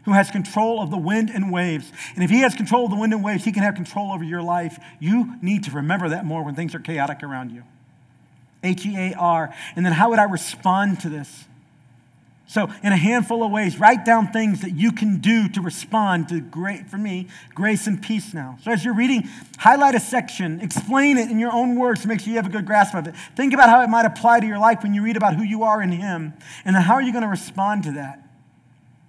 who 0.06 0.12
has 0.12 0.30
control 0.30 0.80
of 0.80 0.90
the 0.90 0.96
wind 0.96 1.30
and 1.30 1.52
waves. 1.52 1.92
And 2.14 2.24
if 2.24 2.30
he 2.30 2.40
has 2.40 2.54
control 2.54 2.84
of 2.84 2.90
the 2.90 2.96
wind 2.96 3.12
and 3.12 3.22
waves, 3.22 3.44
he 3.44 3.52
can 3.52 3.64
have 3.64 3.74
control 3.74 4.12
over 4.12 4.24
your 4.24 4.40
life. 4.40 4.78
You 5.00 5.34
need 5.42 5.64
to 5.64 5.72
remember 5.72 6.08
that 6.08 6.24
more 6.24 6.42
when 6.44 6.54
things 6.54 6.74
are 6.74 6.80
chaotic 6.80 7.22
around 7.22 7.50
you. 7.50 7.64
H 8.62 8.86
E 8.86 8.96
A 8.96 9.14
R. 9.14 9.52
And 9.74 9.84
then 9.84 9.92
how 9.92 10.10
would 10.10 10.20
I 10.20 10.24
respond 10.24 11.00
to 11.00 11.08
this? 11.08 11.44
So, 12.48 12.70
in 12.84 12.92
a 12.92 12.96
handful 12.96 13.42
of 13.42 13.50
ways, 13.50 13.80
write 13.80 14.04
down 14.04 14.28
things 14.28 14.60
that 14.60 14.70
you 14.70 14.92
can 14.92 15.18
do 15.18 15.48
to 15.48 15.60
respond 15.60 16.28
to 16.28 16.40
great, 16.40 16.86
for 16.86 16.96
me, 16.96 17.26
grace 17.56 17.88
and 17.88 18.00
peace 18.00 18.32
now. 18.32 18.56
So, 18.62 18.70
as 18.70 18.84
you're 18.84 18.94
reading, 18.94 19.28
highlight 19.58 19.96
a 19.96 20.00
section, 20.00 20.60
explain 20.60 21.18
it 21.18 21.28
in 21.28 21.40
your 21.40 21.52
own 21.52 21.74
words 21.74 22.02
to 22.02 22.08
make 22.08 22.20
sure 22.20 22.28
you 22.28 22.36
have 22.36 22.46
a 22.46 22.50
good 22.50 22.64
grasp 22.64 22.94
of 22.94 23.08
it. 23.08 23.16
Think 23.34 23.52
about 23.52 23.68
how 23.68 23.82
it 23.82 23.88
might 23.88 24.06
apply 24.06 24.38
to 24.38 24.46
your 24.46 24.60
life 24.60 24.84
when 24.84 24.94
you 24.94 25.02
read 25.02 25.16
about 25.16 25.34
who 25.34 25.42
you 25.42 25.64
are 25.64 25.82
in 25.82 25.90
Him, 25.90 26.34
and 26.64 26.76
then 26.76 26.82
how 26.84 26.94
are 26.94 27.02
you 27.02 27.10
going 27.10 27.24
to 27.24 27.28
respond 27.28 27.82
to 27.82 27.92
that? 27.92 28.25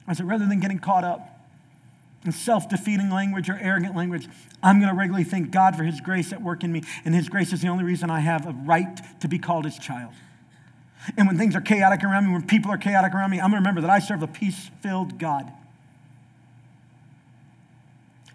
I 0.08 0.14
said, 0.14 0.28
rather 0.28 0.46
than 0.46 0.60
getting 0.60 0.80
caught 0.80 1.04
up 1.04 1.38
in 2.26 2.32
self 2.32 2.70
defeating 2.70 3.10
language 3.10 3.50
or 3.50 3.60
arrogant 3.62 3.96
language, 3.96 4.28
I'm 4.64 4.80
going 4.80 4.90
to 4.90 4.98
regularly 4.98 5.24
thank 5.24 5.52
God 5.52 5.76
for 5.76 5.84
His 5.84 6.00
grace 6.02 6.32
at 6.32 6.42
work 6.42 6.64
in 6.64 6.72
me, 6.72 6.84
and 7.06 7.14
His 7.14 7.30
grace 7.30 7.54
is 7.54 7.62
the 7.62 7.68
only 7.68 7.84
reason 7.84 8.10
I 8.10 8.20
have 8.20 8.48
a 8.48 8.52
right 8.52 9.00
to 9.22 9.28
be 9.28 9.38
called 9.38 9.66
His 9.66 9.78
child. 9.78 10.14
And 11.18 11.28
when 11.28 11.38
things 11.38 11.56
are 11.56 11.62
chaotic 11.62 12.04
around 12.04 12.26
me, 12.28 12.34
when 12.34 12.46
people 12.46 12.72
are 12.72 12.78
chaotic 12.78 13.14
around 13.14 13.32
me, 13.32 13.38
I'm 13.38 13.52
going 13.52 13.64
to 13.64 13.70
remember 13.70 13.82
that 13.82 13.90
I 13.90 14.00
serve 14.00 14.24
a 14.24 14.28
peace 14.28 14.72
filled 14.82 15.20
God. 15.20 15.52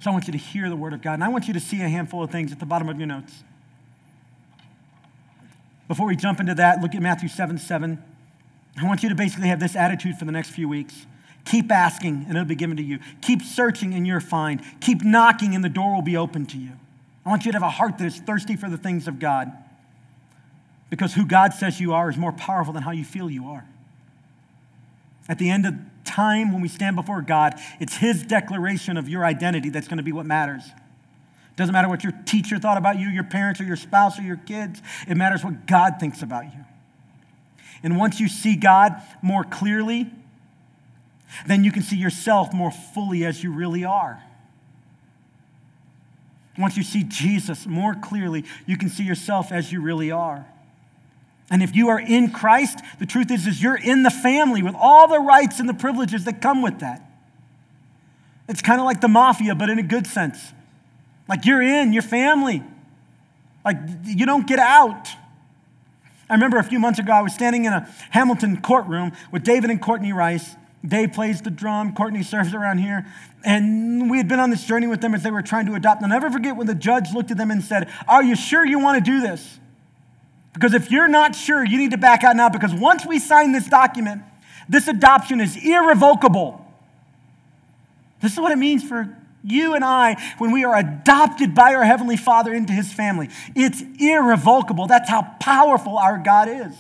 So 0.01 0.11
I 0.11 0.13
want 0.13 0.27
you 0.27 0.33
to 0.33 0.39
hear 0.39 0.69
the 0.69 0.77
word 0.77 0.93
of 0.93 1.03
God, 1.03 1.15
and 1.15 1.25
I 1.25 1.29
want 1.29 1.47
you 1.47 1.55
to 1.55 1.61
see 1.61 1.81
a 1.81 1.89
handful 1.89 2.23
of 2.23 2.31
things 2.31 2.51
at 2.51 2.61
the 2.61 2.67
bottom 2.67 2.89
of 2.89 2.99
your 2.99 3.07
notes. 3.07 3.45
Before 5.87 6.07
we 6.07 6.17
jump 6.17 6.41
into 6.41 6.55
that, 6.55 6.81
look 6.81 6.95
at 6.95 7.03
Matthew 7.03 7.29
7 7.29 7.59
7. 7.59 8.03
I 8.81 8.87
want 8.87 9.03
you 9.03 9.11
to 9.11 9.15
basically 9.15 9.49
have 9.49 9.61
this 9.61 9.77
attitude 9.77 10.17
for 10.17 10.25
the 10.25 10.33
next 10.33 10.51
few 10.51 10.69
weeks. 10.69 11.07
Keep 11.45 11.73
asking, 11.73 12.27
and 12.29 12.31
it'll 12.31 12.45
be 12.45 12.55
given 12.55 12.77
to 12.77 12.83
you. 12.83 12.99
Keep 13.21 13.43
searching, 13.43 13.95
and 13.95 14.07
you'll 14.07 14.21
find. 14.21 14.63
Keep 14.81 15.03
knocking, 15.03 15.55
and 15.55 15.65
the 15.65 15.69
door 15.69 15.95
will 15.95 16.03
be 16.03 16.17
open 16.17 16.47
to 16.47 16.59
you. 16.59 16.71
I 17.25 17.31
want 17.31 17.45
you 17.45 17.53
to 17.53 17.57
have 17.57 17.63
a 17.63 17.71
heart 17.71 17.99
that 17.99 18.07
is 18.07 18.19
thirsty 18.19 18.57
for 18.57 18.69
the 18.69 18.77
things 18.77 19.09
of 19.09 19.19
God 19.19 19.53
because 20.91 21.15
who 21.15 21.25
God 21.25 21.55
says 21.55 21.81
you 21.81 21.95
are 21.95 22.11
is 22.11 22.19
more 22.19 22.33
powerful 22.33 22.73
than 22.75 22.83
how 22.83 22.91
you 22.91 23.05
feel 23.05 23.31
you 23.31 23.47
are. 23.47 23.65
At 25.29 25.39
the 25.39 25.49
end 25.49 25.65
of 25.65 25.75
time, 26.05 26.53
when 26.53 26.61
we 26.61 26.69
stand 26.69 26.97
before 26.97 27.23
God, 27.23 27.55
it's 27.81 27.97
His 27.97 28.23
declaration 28.23 28.97
of 28.97 29.09
your 29.09 29.25
identity 29.25 29.71
that's 29.71 29.89
going 29.89 29.97
to 29.99 30.03
be 30.03 30.13
what 30.13 30.27
matters. 30.27 30.63
It 30.67 31.57
doesn't 31.57 31.73
matter 31.73 31.89
what 31.89 32.05
your 32.05 32.13
teacher 32.27 32.59
thought 32.59 32.77
about 32.77 32.99
you, 32.99 33.09
your 33.09 33.25
parents, 33.25 33.61
or 33.61 33.65
your 33.65 33.77
spouse, 33.77 34.19
or 34.19 34.23
your 34.23 34.37
kids. 34.37 34.83
It 35.09 35.17
matters 35.17 35.43
what 35.43 35.67
God 35.67 35.95
thinks 35.99 36.23
about 36.23 36.45
you. 36.45 36.65
And 37.83 37.97
once 37.97 38.21
you 38.21 38.29
see 38.29 38.57
God 38.57 39.01
more 39.23 39.45
clearly, 39.45 40.11
then 41.47 41.65
you 41.65 41.73
can 41.73 41.83
see 41.83 41.97
yourself 41.97 42.53
more 42.53 42.71
fully 42.71 43.25
as 43.25 43.43
you 43.43 43.53
really 43.53 43.85
are. 43.85 44.23
Once 46.59 46.77
you 46.77 46.83
see 46.83 47.03
Jesus 47.03 47.67
more 47.67 47.95
clearly, 47.95 48.45
you 48.67 48.77
can 48.77 48.89
see 48.89 49.05
yourself 49.05 49.53
as 49.53 49.73
you 49.73 49.81
really 49.81 50.11
are. 50.11 50.47
And 51.51 51.63
if 51.63 51.75
you 51.75 51.89
are 51.89 52.01
in 52.01 52.31
Christ, 52.31 52.79
the 52.99 53.07
truth 53.07 53.31
is, 53.31 53.47
is 53.47 53.63
you're 53.63 53.77
in 53.77 54.03
the 54.03 54.11
family 54.11 54.63
with 54.63 54.75
all 54.75 55.09
the 55.09 55.19
rights 55.19 55.61
and 55.61 55.69
the 55.69 55.75
privileges 55.75 56.25
that 56.25 56.41
come 56.41 56.63
with 56.63 56.81
that. 56.81 57.03
It's 58.49 58.63
kind 58.63 58.81
of 58.81 58.85
like 58.85 59.01
the 59.01 59.09
mafia, 59.09 59.55
but 59.55 59.71
in 59.71 59.79
a 59.79 59.83
good 59.83 60.07
sense. 60.07 60.53
Like 61.29 61.47
you're 61.47 61.63
in, 61.63 61.93
your 61.93 62.03
family. 62.03 62.63
Like 63.65 63.77
you 64.05 64.27
don't 64.27 64.47
get 64.47 64.59
out. 64.59 65.09
I 66.29 66.35
remember 66.35 66.59
a 66.59 66.65
few 66.65 66.79
months 66.79 66.99
ago, 66.99 67.13
I 67.13 67.21
was 67.21 67.35
standing 67.35 67.67
in 67.67 67.73
a 67.73 67.89
Hamilton 68.11 68.61
courtroom 68.61 69.13
with 69.31 69.45
David 69.45 69.71
and 69.71 69.81
Courtney 69.81 70.13
Rice. 70.13 70.57
Dave 70.87 71.13
plays 71.13 71.43
the 71.43 71.51
drum, 71.51 71.95
Courtney 71.95 72.23
serves 72.23 72.55
around 72.55 72.79
here. 72.79 73.07
And 73.45 74.11
we 74.11 74.19
had 74.19 74.29
been 74.29 74.41
on 74.41 74.51
this 74.51 74.65
journey 74.65 74.87
with 74.87 75.01
them 75.01 75.15
as 75.15 75.23
they 75.23 75.31
were 75.31 75.43
trying 75.43 75.67
to 75.67 75.75
adopt. 75.75 76.03
And 76.03 76.13
I'll 76.13 76.21
never 76.21 76.33
forget 76.33 76.57
when 76.57 76.67
the 76.67 76.75
judge 76.75 77.13
looked 77.13 77.31
at 77.31 77.37
them 77.37 77.51
and 77.51 77.63
said, 77.63 77.89
Are 78.09 78.23
you 78.23 78.37
sure 78.37 78.65
you 78.65 78.79
want 78.79 79.05
to 79.05 79.11
do 79.11 79.21
this? 79.21 79.59
Because 80.53 80.75
if 80.75 80.91
you're 80.91 81.09
not 81.09 81.35
sure, 81.35 81.65
you 81.65 81.79
need 81.79 81.93
to 81.93 81.99
back 81.99 82.25
out 82.25 82.37
now 82.37 82.49
because 82.49 82.75
once 82.75 83.07
we 83.07 83.19
sign 83.19 83.53
this 83.53 83.67
document, 83.69 84.23
this 84.69 84.87
adoption 84.87 85.41
is 85.41 85.57
irrevocable. 85.57 86.65
This 88.21 88.33
is 88.33 88.41
what 88.41 88.53
it 88.53 88.59
means 88.59 88.85
for 88.85 89.17
you 89.43 89.75
and 89.75 89.85
I 89.85 90.17
when 90.39 90.53
we 90.53 90.65
are 90.65 90.77
adopted 90.77 91.55
by 91.55 91.75
our 91.75 91.85
Heavenly 91.85 92.17
Father 92.17 92.53
into 92.53 92.73
His 92.73 92.93
family. 92.93 93.29
It's 93.57 93.83
irrevocable. 93.99 94.87
That's 94.87 95.09
how 95.09 95.23
powerful 95.41 95.99
our 95.99 96.19
God 96.19 96.49
is. 96.49 96.75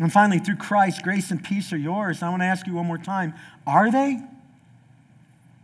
And 0.00 0.10
finally, 0.10 0.38
through 0.38 0.56
Christ, 0.56 1.02
grace 1.02 1.30
and 1.30 1.44
peace 1.44 1.72
are 1.72 1.78
yours. 1.78 2.22
I 2.22 2.30
want 2.30 2.40
to 2.40 2.46
ask 2.46 2.66
you 2.66 2.74
one 2.74 2.86
more 2.86 2.98
time 2.98 3.34
are 3.66 3.90
they? 3.90 4.20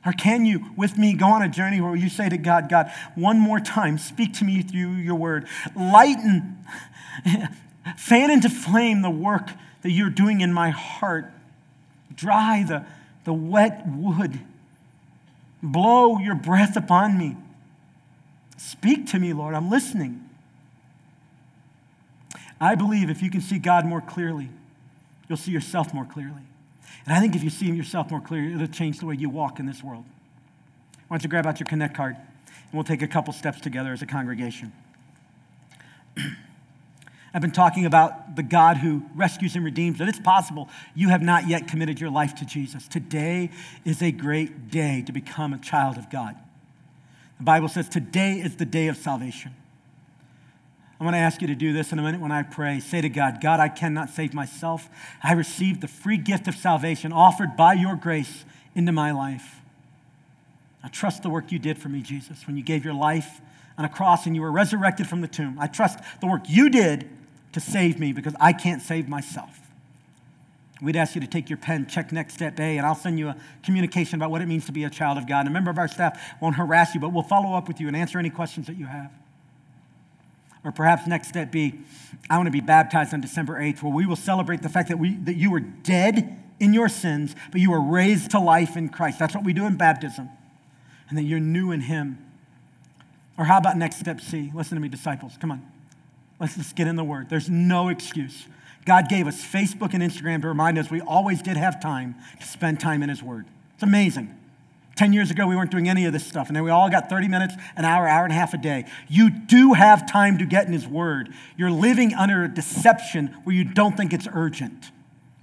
Or 0.04 0.12
can 0.12 0.46
you, 0.46 0.66
with 0.76 0.96
me, 0.96 1.14
go 1.14 1.26
on 1.26 1.42
a 1.42 1.48
journey 1.48 1.80
where 1.80 1.96
you 1.96 2.08
say 2.08 2.28
to 2.28 2.38
God, 2.38 2.68
God, 2.68 2.92
one 3.16 3.40
more 3.40 3.58
time, 3.58 3.98
speak 3.98 4.34
to 4.34 4.44
me 4.44 4.62
through 4.62 4.92
your 4.92 5.16
word. 5.16 5.48
Lighten, 5.74 6.64
fan 7.96 8.30
into 8.30 8.48
flame 8.48 9.02
the 9.02 9.10
work 9.10 9.50
that 9.82 9.90
you're 9.90 10.10
doing 10.10 10.42
in 10.42 10.52
my 10.52 10.70
heart. 10.70 11.32
Dry 12.14 12.62
the, 12.62 12.86
the 13.24 13.32
wet 13.32 13.82
wood. 13.88 14.38
Blow 15.60 16.18
your 16.18 16.36
breath 16.36 16.76
upon 16.76 17.18
me. 17.18 17.36
Speak 18.56 19.08
to 19.08 19.18
me, 19.18 19.32
Lord. 19.32 19.56
I'm 19.56 19.70
listening. 19.70 20.28
I 22.60 22.74
believe 22.74 23.10
if 23.10 23.22
you 23.22 23.30
can 23.30 23.40
see 23.40 23.58
God 23.58 23.84
more 23.84 24.00
clearly, 24.00 24.48
you'll 25.28 25.38
see 25.38 25.50
yourself 25.50 25.92
more 25.92 26.04
clearly. 26.04 26.42
And 27.04 27.14
I 27.14 27.20
think 27.20 27.36
if 27.36 27.44
you 27.44 27.50
see 27.50 27.66
yourself 27.66 28.10
more 28.10 28.20
clearly, 28.20 28.54
it'll 28.54 28.66
change 28.66 28.98
the 28.98 29.06
way 29.06 29.14
you 29.16 29.28
walk 29.28 29.60
in 29.60 29.66
this 29.66 29.82
world. 29.82 30.04
Why 31.08 31.16
don't 31.16 31.22
you 31.22 31.28
grab 31.28 31.46
out 31.46 31.60
your 31.60 31.66
Connect 31.66 31.94
card 31.94 32.16
and 32.16 32.72
we'll 32.72 32.84
take 32.84 33.02
a 33.02 33.08
couple 33.08 33.32
steps 33.32 33.60
together 33.60 33.92
as 33.92 34.02
a 34.02 34.06
congregation. 34.06 34.72
I've 37.34 37.42
been 37.42 37.52
talking 37.52 37.84
about 37.84 38.34
the 38.34 38.42
God 38.42 38.78
who 38.78 39.02
rescues 39.14 39.54
and 39.56 39.64
redeems, 39.64 39.98
but 39.98 40.08
it's 40.08 40.18
possible 40.18 40.70
you 40.94 41.10
have 41.10 41.22
not 41.22 41.46
yet 41.46 41.68
committed 41.68 42.00
your 42.00 42.08
life 42.10 42.34
to 42.36 42.46
Jesus. 42.46 42.88
Today 42.88 43.50
is 43.84 44.02
a 44.02 44.10
great 44.10 44.70
day 44.70 45.02
to 45.06 45.12
become 45.12 45.52
a 45.52 45.58
child 45.58 45.98
of 45.98 46.08
God. 46.08 46.34
The 47.38 47.44
Bible 47.44 47.68
says 47.68 47.88
today 47.90 48.40
is 48.40 48.56
the 48.56 48.64
day 48.64 48.88
of 48.88 48.96
salvation. 48.96 49.54
I 50.98 51.04
want 51.04 51.14
to 51.14 51.18
ask 51.18 51.42
you 51.42 51.48
to 51.48 51.54
do 51.54 51.72
this 51.72 51.92
in 51.92 51.98
a 51.98 52.02
minute 52.02 52.20
when 52.20 52.32
I 52.32 52.42
pray. 52.42 52.80
Say 52.80 53.02
to 53.02 53.08
God, 53.08 53.40
God, 53.42 53.60
I 53.60 53.68
cannot 53.68 54.08
save 54.08 54.32
myself. 54.32 54.88
I 55.22 55.32
received 55.32 55.82
the 55.82 55.88
free 55.88 56.16
gift 56.16 56.48
of 56.48 56.54
salvation 56.54 57.12
offered 57.12 57.56
by 57.56 57.74
your 57.74 57.96
grace 57.96 58.44
into 58.74 58.92
my 58.92 59.12
life. 59.12 59.60
I 60.82 60.88
trust 60.88 61.22
the 61.22 61.28
work 61.28 61.52
you 61.52 61.58
did 61.58 61.78
for 61.78 61.88
me, 61.88 62.00
Jesus, 62.00 62.46
when 62.46 62.56
you 62.56 62.62
gave 62.62 62.84
your 62.84 62.94
life 62.94 63.40
on 63.76 63.84
a 63.84 63.88
cross 63.88 64.24
and 64.24 64.34
you 64.34 64.40
were 64.40 64.52
resurrected 64.52 65.06
from 65.06 65.20
the 65.20 65.28
tomb. 65.28 65.58
I 65.60 65.66
trust 65.66 65.98
the 66.20 66.26
work 66.26 66.42
you 66.48 66.70
did 66.70 67.08
to 67.52 67.60
save 67.60 67.98
me 67.98 68.12
because 68.12 68.34
I 68.40 68.52
can't 68.54 68.80
save 68.80 69.08
myself. 69.08 69.50
We'd 70.80 70.96
ask 70.96 71.14
you 71.14 71.20
to 71.20 71.26
take 71.26 71.50
your 71.50 71.56
pen, 71.56 71.86
check 71.86 72.12
next 72.12 72.34
step 72.34 72.58
A, 72.60 72.76
and 72.76 72.86
I'll 72.86 72.94
send 72.94 73.18
you 73.18 73.28
a 73.28 73.36
communication 73.62 74.16
about 74.16 74.30
what 74.30 74.42
it 74.42 74.46
means 74.46 74.66
to 74.66 74.72
be 74.72 74.84
a 74.84 74.90
child 74.90 75.18
of 75.18 75.26
God. 75.26 75.40
And 75.40 75.48
a 75.48 75.52
member 75.52 75.70
of 75.70 75.78
our 75.78 75.88
staff 75.88 76.20
won't 76.40 76.56
harass 76.56 76.94
you, 76.94 77.00
but 77.00 77.12
we'll 77.12 77.22
follow 77.22 77.56
up 77.56 77.68
with 77.68 77.80
you 77.80 77.88
and 77.88 77.96
answer 77.96 78.18
any 78.18 78.30
questions 78.30 78.66
that 78.66 78.76
you 78.76 78.86
have. 78.86 79.10
Or 80.66 80.72
perhaps 80.72 81.06
next 81.06 81.28
step 81.28 81.52
be, 81.52 81.74
I 82.28 82.36
want 82.38 82.48
to 82.48 82.50
be 82.50 82.60
baptized 82.60 83.14
on 83.14 83.20
December 83.20 83.54
8th, 83.60 83.84
where 83.84 83.92
we 83.92 84.04
will 84.04 84.16
celebrate 84.16 84.62
the 84.62 84.68
fact 84.68 84.88
that, 84.88 84.98
we, 84.98 85.14
that 85.18 85.36
you 85.36 85.52
were 85.52 85.60
dead 85.60 86.42
in 86.58 86.74
your 86.74 86.88
sins, 86.88 87.36
but 87.52 87.60
you 87.60 87.70
were 87.70 87.80
raised 87.80 88.32
to 88.32 88.40
life 88.40 88.76
in 88.76 88.88
Christ. 88.88 89.20
That's 89.20 89.32
what 89.32 89.44
we 89.44 89.52
do 89.52 89.64
in 89.64 89.76
baptism. 89.76 90.28
And 91.08 91.16
that 91.16 91.22
you're 91.22 91.38
new 91.38 91.70
in 91.70 91.82
Him. 91.82 92.18
Or 93.38 93.44
how 93.44 93.58
about 93.58 93.76
next 93.76 94.00
step 94.00 94.20
C? 94.20 94.50
Listen 94.52 94.74
to 94.74 94.82
me, 94.82 94.88
disciples. 94.88 95.34
Come 95.40 95.52
on. 95.52 95.64
Let's 96.40 96.56
just 96.56 96.74
get 96.74 96.88
in 96.88 96.96
the 96.96 97.04
Word. 97.04 97.30
There's 97.30 97.48
no 97.48 97.88
excuse. 97.88 98.48
God 98.84 99.08
gave 99.08 99.28
us 99.28 99.40
Facebook 99.40 99.94
and 99.94 100.02
Instagram 100.02 100.42
to 100.42 100.48
remind 100.48 100.78
us 100.78 100.90
we 100.90 101.00
always 101.00 101.42
did 101.42 101.56
have 101.56 101.80
time 101.80 102.16
to 102.40 102.46
spend 102.46 102.80
time 102.80 103.04
in 103.04 103.08
His 103.08 103.22
Word. 103.22 103.46
It's 103.74 103.84
amazing. 103.84 104.36
10 104.96 105.12
years 105.12 105.30
ago, 105.30 105.46
we 105.46 105.54
weren't 105.54 105.70
doing 105.70 105.88
any 105.88 106.06
of 106.06 106.12
this 106.14 106.26
stuff, 106.26 106.48
and 106.48 106.56
then 106.56 106.64
we 106.64 106.70
all 106.70 106.90
got 106.90 107.10
30 107.10 107.28
minutes, 107.28 107.54
an 107.76 107.84
hour, 107.84 108.08
hour 108.08 108.24
and 108.24 108.32
a 108.32 108.36
half 108.36 108.54
a 108.54 108.58
day. 108.58 108.86
You 109.08 109.28
do 109.28 109.74
have 109.74 110.10
time 110.10 110.38
to 110.38 110.46
get 110.46 110.66
in 110.66 110.72
His 110.72 110.88
Word. 110.88 111.32
You're 111.56 111.70
living 111.70 112.14
under 112.14 112.44
a 112.44 112.48
deception 112.48 113.28
where 113.44 113.54
you 113.54 113.64
don't 113.64 113.96
think 113.96 114.14
it's 114.14 114.26
urgent. 114.32 114.90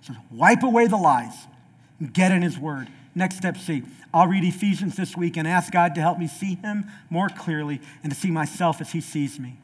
So 0.01 0.13
wipe 0.31 0.63
away 0.63 0.87
the 0.87 0.97
lies 0.97 1.47
and 1.99 2.11
get 2.11 2.31
in 2.31 2.41
His 2.41 2.57
Word. 2.57 2.87
Next 3.13 3.37
step 3.37 3.57
C. 3.57 3.83
I'll 4.11 4.27
read 4.27 4.43
Ephesians 4.43 4.95
this 4.95 5.15
week 5.15 5.37
and 5.37 5.47
ask 5.47 5.71
God 5.71 5.93
to 5.95 6.01
help 6.01 6.17
me 6.17 6.27
see 6.27 6.55
Him 6.55 6.85
more 7.11 7.29
clearly 7.29 7.79
and 8.01 8.11
to 8.11 8.19
see 8.19 8.31
myself 8.31 8.81
as 8.81 8.91
He 8.91 9.01
sees 9.01 9.39
me. 9.39 9.57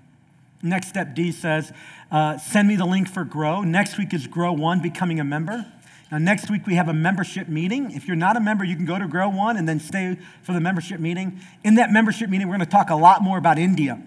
Next 0.62 0.90
step 0.90 1.16
D 1.16 1.32
says, 1.32 1.72
uh, 2.12 2.38
send 2.38 2.68
me 2.68 2.76
the 2.76 2.86
link 2.86 3.10
for 3.10 3.24
Grow. 3.24 3.62
Next 3.62 3.98
week 3.98 4.14
is 4.14 4.28
Grow 4.28 4.54
One, 4.54 4.82
becoming 4.82 5.20
a 5.20 5.24
member. 5.24 5.66
Now, 6.12 6.18
next 6.18 6.50
week 6.50 6.66
we 6.66 6.76
have 6.76 6.88
a 6.88 6.94
membership 6.94 7.48
meeting. 7.48 7.92
If 7.92 8.08
you're 8.08 8.16
not 8.16 8.36
a 8.36 8.40
member, 8.40 8.64
you 8.64 8.76
can 8.76 8.86
go 8.86 8.98
to 8.98 9.08
Grow 9.08 9.30
One 9.30 9.58
and 9.58 9.70
then 9.70 9.80
stay 9.80 10.18
for 10.42 10.54
the 10.54 10.60
membership 10.60 11.00
meeting. 11.00 11.40
In 11.64 11.76
that 11.76 11.92
membership 11.92 12.30
meeting, 12.30 12.48
we're 12.48 12.56
going 12.56 12.66
to 12.66 12.72
talk 12.72 12.90
a 12.90 12.96
lot 12.96 13.22
more 13.22 13.38
about 13.38 13.60
India 13.60 14.02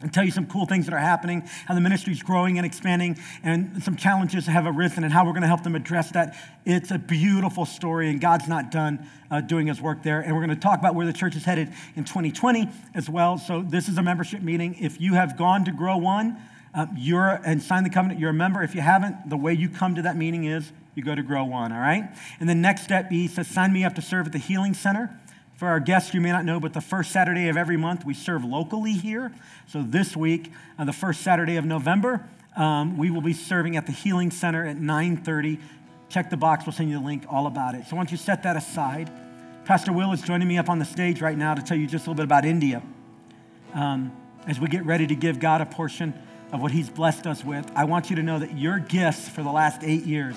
and 0.00 0.12
tell 0.12 0.22
you 0.22 0.30
some 0.30 0.46
cool 0.46 0.66
things 0.66 0.84
that 0.84 0.94
are 0.94 0.98
happening, 0.98 1.40
how 1.66 1.74
the 1.74 1.80
ministry 1.80 2.12
is 2.12 2.22
growing 2.22 2.58
and 2.58 2.66
expanding, 2.66 3.18
and 3.42 3.82
some 3.82 3.96
challenges 3.96 4.46
have 4.46 4.66
arisen, 4.66 5.02
and 5.02 5.12
how 5.12 5.24
we're 5.24 5.32
going 5.32 5.42
to 5.42 5.48
help 5.48 5.62
them 5.62 5.74
address 5.74 6.10
that. 6.10 6.36
It's 6.66 6.90
a 6.90 6.98
beautiful 6.98 7.64
story, 7.64 8.10
and 8.10 8.20
God's 8.20 8.46
not 8.46 8.70
done 8.70 9.08
uh, 9.30 9.40
doing 9.40 9.66
his 9.66 9.80
work 9.80 10.02
there. 10.02 10.20
And 10.20 10.34
we're 10.34 10.44
going 10.44 10.54
to 10.54 10.62
talk 10.62 10.78
about 10.78 10.94
where 10.94 11.06
the 11.06 11.12
church 11.12 11.36
is 11.36 11.44
headed 11.44 11.72
in 11.96 12.04
2020 12.04 12.68
as 12.94 13.08
well. 13.08 13.38
So, 13.38 13.62
this 13.62 13.88
is 13.88 13.96
a 13.96 14.02
membership 14.02 14.42
meeting. 14.42 14.76
If 14.78 15.00
you 15.00 15.14
have 15.14 15.38
gone 15.38 15.64
to 15.64 15.72
Grow 15.72 15.96
One, 15.96 16.36
uh, 16.74 16.86
you're 16.96 17.40
and 17.44 17.62
sign 17.62 17.84
the 17.84 17.90
covenant, 17.90 18.18
you're 18.18 18.30
a 18.30 18.34
member. 18.34 18.62
If 18.62 18.74
you 18.74 18.80
haven't, 18.80 19.30
the 19.30 19.36
way 19.36 19.52
you 19.52 19.68
come 19.68 19.94
to 19.94 20.02
that 20.02 20.16
meeting 20.16 20.44
is 20.44 20.72
you 20.94 21.02
go 21.02 21.14
to 21.14 21.22
Grow 21.22 21.44
One, 21.44 21.72
all 21.72 21.80
right? 21.80 22.08
And 22.40 22.48
the 22.48 22.54
next 22.54 22.82
step, 22.82 23.10
he 23.10 23.28
says, 23.28 23.46
sign 23.48 23.72
me 23.72 23.84
up 23.84 23.94
to 23.94 24.02
serve 24.02 24.26
at 24.26 24.32
the 24.32 24.38
Healing 24.38 24.74
Center. 24.74 25.18
For 25.56 25.68
our 25.68 25.78
guests, 25.78 26.12
you 26.14 26.20
may 26.20 26.32
not 26.32 26.44
know, 26.44 26.58
but 26.58 26.72
the 26.72 26.80
first 26.80 27.12
Saturday 27.12 27.48
of 27.48 27.56
every 27.56 27.76
month, 27.76 28.04
we 28.04 28.12
serve 28.12 28.44
locally 28.44 28.92
here. 28.92 29.32
So 29.68 29.82
this 29.82 30.16
week, 30.16 30.50
uh, 30.78 30.84
the 30.84 30.92
first 30.92 31.20
Saturday 31.20 31.56
of 31.56 31.64
November, 31.64 32.28
um, 32.56 32.98
we 32.98 33.10
will 33.10 33.20
be 33.20 33.32
serving 33.32 33.76
at 33.76 33.86
the 33.86 33.92
Healing 33.92 34.32
Center 34.32 34.66
at 34.66 34.76
9.30. 34.76 35.60
Check 36.08 36.30
the 36.30 36.36
box. 36.36 36.66
We'll 36.66 36.72
send 36.72 36.90
you 36.90 36.98
the 36.98 37.04
link 37.04 37.24
all 37.28 37.46
about 37.46 37.76
it. 37.76 37.86
So 37.86 37.94
once 37.94 38.10
you 38.10 38.16
set 38.16 38.42
that 38.42 38.56
aside. 38.56 39.10
Pastor 39.64 39.92
Will 39.92 40.12
is 40.12 40.20
joining 40.22 40.46
me 40.46 40.58
up 40.58 40.68
on 40.68 40.78
the 40.78 40.84
stage 40.84 41.22
right 41.22 41.38
now 41.38 41.54
to 41.54 41.62
tell 41.62 41.76
you 41.76 41.86
just 41.86 42.06
a 42.06 42.10
little 42.10 42.16
bit 42.16 42.24
about 42.24 42.44
India. 42.44 42.82
Um, 43.72 44.12
as 44.46 44.60
we 44.60 44.68
get 44.68 44.84
ready 44.84 45.06
to 45.06 45.14
give 45.14 45.40
God 45.40 45.60
a 45.60 45.66
portion 45.66 46.12
of 46.54 46.60
what 46.60 46.70
he's 46.70 46.88
blessed 46.88 47.26
us 47.26 47.44
with, 47.44 47.68
I 47.74 47.84
want 47.84 48.10
you 48.10 48.16
to 48.16 48.22
know 48.22 48.38
that 48.38 48.56
your 48.56 48.78
gifts 48.78 49.28
for 49.28 49.42
the 49.42 49.50
last 49.50 49.82
eight 49.82 50.04
years 50.04 50.36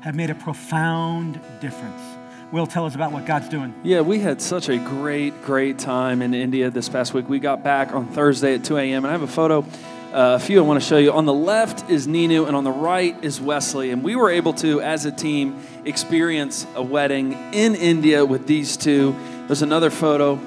have 0.00 0.16
made 0.16 0.28
a 0.28 0.34
profound 0.34 1.40
difference. 1.60 2.02
Will, 2.50 2.66
tell 2.66 2.86
us 2.86 2.96
about 2.96 3.12
what 3.12 3.24
God's 3.24 3.48
doing. 3.48 3.72
Yeah, 3.84 4.00
we 4.00 4.18
had 4.18 4.42
such 4.42 4.68
a 4.68 4.76
great, 4.76 5.44
great 5.44 5.78
time 5.78 6.22
in 6.22 6.34
India 6.34 6.70
this 6.70 6.88
past 6.88 7.14
week. 7.14 7.28
We 7.28 7.38
got 7.38 7.62
back 7.62 7.92
on 7.92 8.08
Thursday 8.08 8.56
at 8.56 8.64
2 8.64 8.76
a.m., 8.78 9.04
and 9.04 9.06
I 9.06 9.12
have 9.12 9.22
a 9.22 9.28
photo, 9.28 9.60
uh, 9.60 9.64
a 10.12 10.38
few 10.40 10.58
I 10.58 10.62
want 10.62 10.82
to 10.82 10.88
show 10.88 10.98
you. 10.98 11.12
On 11.12 11.24
the 11.24 11.32
left 11.32 11.88
is 11.88 12.08
Ninu, 12.08 12.48
and 12.48 12.56
on 12.56 12.64
the 12.64 12.72
right 12.72 13.16
is 13.22 13.40
Wesley. 13.40 13.90
And 13.90 14.02
we 14.02 14.16
were 14.16 14.30
able 14.30 14.54
to, 14.54 14.80
as 14.80 15.04
a 15.04 15.12
team, 15.12 15.64
experience 15.84 16.66
a 16.74 16.82
wedding 16.82 17.32
in 17.52 17.76
India 17.76 18.24
with 18.24 18.48
these 18.48 18.76
two. 18.76 19.14
There's 19.46 19.62
another 19.62 19.90
photo 19.90 20.40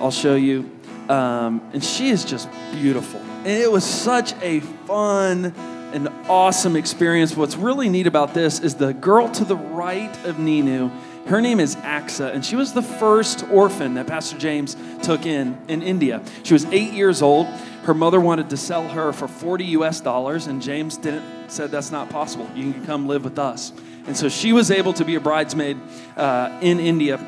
I'll 0.00 0.10
show 0.10 0.36
you. 0.36 0.70
Um, 1.10 1.60
and 1.74 1.84
she 1.84 2.08
is 2.08 2.24
just 2.24 2.48
beautiful. 2.72 3.20
And 3.44 3.62
it 3.62 3.70
was 3.70 3.84
such 3.84 4.32
a 4.42 4.60
fun 4.60 5.54
and 5.92 6.08
awesome 6.28 6.76
experience. 6.76 7.36
What's 7.36 7.56
really 7.56 7.88
neat 7.88 8.06
about 8.06 8.34
this 8.34 8.58
is 8.58 8.74
the 8.76 8.92
girl 8.94 9.28
to 9.32 9.44
the 9.44 9.56
right 9.56 10.14
of 10.24 10.36
Ninu 10.36 10.90
her 11.26 11.40
name 11.40 11.58
is 11.58 11.74
Axa, 11.76 12.34
and 12.34 12.44
she 12.44 12.54
was 12.54 12.74
the 12.74 12.82
first 12.82 13.44
orphan 13.50 13.94
that 13.94 14.06
Pastor 14.06 14.36
James 14.36 14.76
took 15.02 15.24
in 15.24 15.56
in 15.68 15.82
India. 15.82 16.22
She 16.42 16.52
was 16.52 16.66
eight 16.66 16.92
years 16.92 17.22
old. 17.22 17.46
Her 17.84 17.94
mother 17.94 18.20
wanted 18.20 18.50
to 18.50 18.58
sell 18.58 18.88
her 18.88 19.10
for 19.12 19.26
40 19.26 19.64
US 19.76 20.00
dollars, 20.00 20.46
and 20.46 20.60
James 20.60 20.98
didn't 20.98 21.50
said 21.50 21.70
that's 21.70 21.90
not 21.90 22.10
possible. 22.10 22.46
You 22.54 22.72
can 22.72 22.84
come 22.84 23.06
live 23.06 23.24
with 23.24 23.38
us. 23.38 23.72
And 24.06 24.14
so 24.14 24.28
she 24.28 24.52
was 24.52 24.70
able 24.70 24.92
to 24.94 25.04
be 25.04 25.14
a 25.14 25.20
bridesmaid 25.20 25.78
uh, 26.16 26.58
in 26.60 26.78
India 26.78 27.18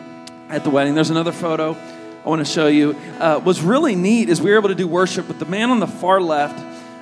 at 0.51 0.63
the 0.63 0.71
wedding. 0.71 0.95
There's 0.95 1.11
another 1.11 1.33
photo 1.33 1.75
I 2.27 2.29
want 2.29 2.45
to 2.45 2.53
show 2.53 2.67
you. 2.67 2.97
Uh, 3.21 3.39
what's 3.39 3.61
really 3.61 3.95
neat 3.95 4.29
is 4.29 4.43
we 4.43 4.51
were 4.51 4.57
able 4.57 4.71
to 4.71 4.75
do 4.75 4.89
worship, 4.89 5.29
but 5.29 5.39
the 5.39 5.45
man 5.45 5.71
on 5.71 5.79
the 5.79 5.87
far 5.87 6.21
left 6.21 6.59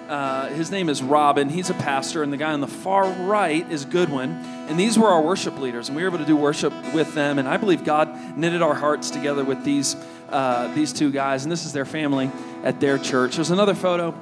uh, 0.09 0.49
his 0.51 0.71
name 0.71 0.91
is 0.91 1.03
Robin. 1.03 1.49
He's 1.49 1.71
a 1.71 1.75
pastor, 1.75 2.23
and 2.23 2.31
the 2.31 2.37
guy 2.37 2.53
on 2.53 2.61
the 2.61 2.69
far 2.69 3.09
right 3.11 3.69
is 3.71 3.87
Goodwin. 3.87 4.33
And 4.69 4.79
these 4.79 4.99
were 4.99 5.09
our 5.09 5.23
worship 5.23 5.59
leaders, 5.59 5.89
and 5.89 5.97
we 5.97 6.03
were 6.03 6.09
able 6.09 6.19
to 6.19 6.27
do 6.27 6.37
worship 6.37 6.75
with 6.93 7.15
them. 7.15 7.39
And 7.39 7.49
I 7.49 7.57
believe 7.57 7.85
God 7.85 8.37
knitted 8.37 8.61
our 8.61 8.75
hearts 8.75 9.11
together 9.11 9.45
with 9.45 9.65
these 9.65 9.97
uh, 10.29 10.73
these 10.75 10.93
two 10.93 11.11
guys, 11.11 11.45
and 11.45 11.53
this 11.53 11.65
is 11.65 11.73
their 11.73 11.85
family 11.85 12.31
at 12.65 12.81
their 12.81 12.99
church. 12.99 13.37
There's 13.37 13.51
another 13.51 13.75
photo. 13.75 14.15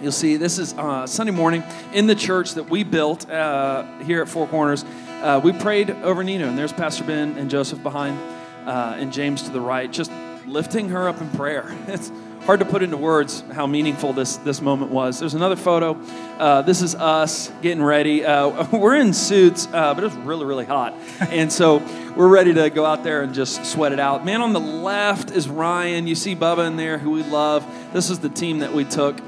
You'll 0.00 0.10
see 0.10 0.36
this 0.36 0.58
is 0.58 0.74
uh, 0.74 1.06
Sunday 1.06 1.32
morning 1.32 1.62
in 1.92 2.06
the 2.06 2.14
church 2.14 2.54
that 2.54 2.68
we 2.68 2.82
built 2.82 3.30
uh, 3.30 3.84
here 3.98 4.22
at 4.22 4.28
Four 4.28 4.48
Corners. 4.48 4.84
Uh, 5.22 5.40
we 5.42 5.52
prayed 5.52 5.90
over 5.90 6.24
Ninu, 6.24 6.48
and 6.48 6.58
there's 6.58 6.72
Pastor 6.72 7.04
Ben 7.04 7.36
and 7.38 7.50
Joseph 7.50 7.82
behind, 7.82 8.18
and 8.66 9.12
James 9.12 9.42
to 9.42 9.50
the 9.50 9.60
right, 9.60 9.90
just 9.90 10.10
lifting 10.46 10.88
her 10.90 11.08
up 11.08 11.20
in 11.20 11.28
prayer. 11.30 11.74
It's 11.88 12.46
hard 12.46 12.58
to 12.58 12.66
put 12.66 12.82
into 12.82 12.96
words 12.96 13.44
how 13.52 13.68
meaningful 13.68 14.12
this, 14.12 14.36
this 14.38 14.60
moment 14.60 14.90
was. 14.90 15.20
There's 15.20 15.34
another 15.34 15.54
photo. 15.54 15.94
Uh, 16.38 16.62
this 16.62 16.82
is 16.82 16.96
us 16.96 17.52
getting 17.62 17.82
ready. 17.82 18.24
Uh, 18.24 18.66
we're 18.76 18.96
in 18.96 19.12
suits, 19.12 19.68
uh, 19.72 19.94
but 19.94 20.02
it 20.02 20.08
was 20.08 20.16
really, 20.16 20.44
really 20.44 20.64
hot. 20.64 20.94
And 21.20 21.52
so 21.52 21.78
we're 22.16 22.28
ready 22.28 22.52
to 22.54 22.68
go 22.68 22.84
out 22.84 23.04
there 23.04 23.22
and 23.22 23.32
just 23.32 23.64
sweat 23.64 23.92
it 23.92 24.00
out. 24.00 24.24
Man 24.24 24.42
on 24.42 24.52
the 24.52 24.60
left 24.60 25.30
is 25.30 25.48
Ryan. 25.48 26.06
You 26.06 26.14
see 26.14 26.34
Bubba 26.34 26.66
in 26.66 26.76
there, 26.76 26.98
who 26.98 27.12
we 27.12 27.22
love. 27.22 27.64
This 27.92 28.10
is 28.10 28.18
the 28.18 28.28
team 28.28 28.58
that 28.58 28.72
we 28.72 28.84
took. 28.84 29.18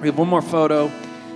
We 0.00 0.08
have 0.08 0.18
one 0.18 0.28
more 0.28 0.42
photo 0.42 0.90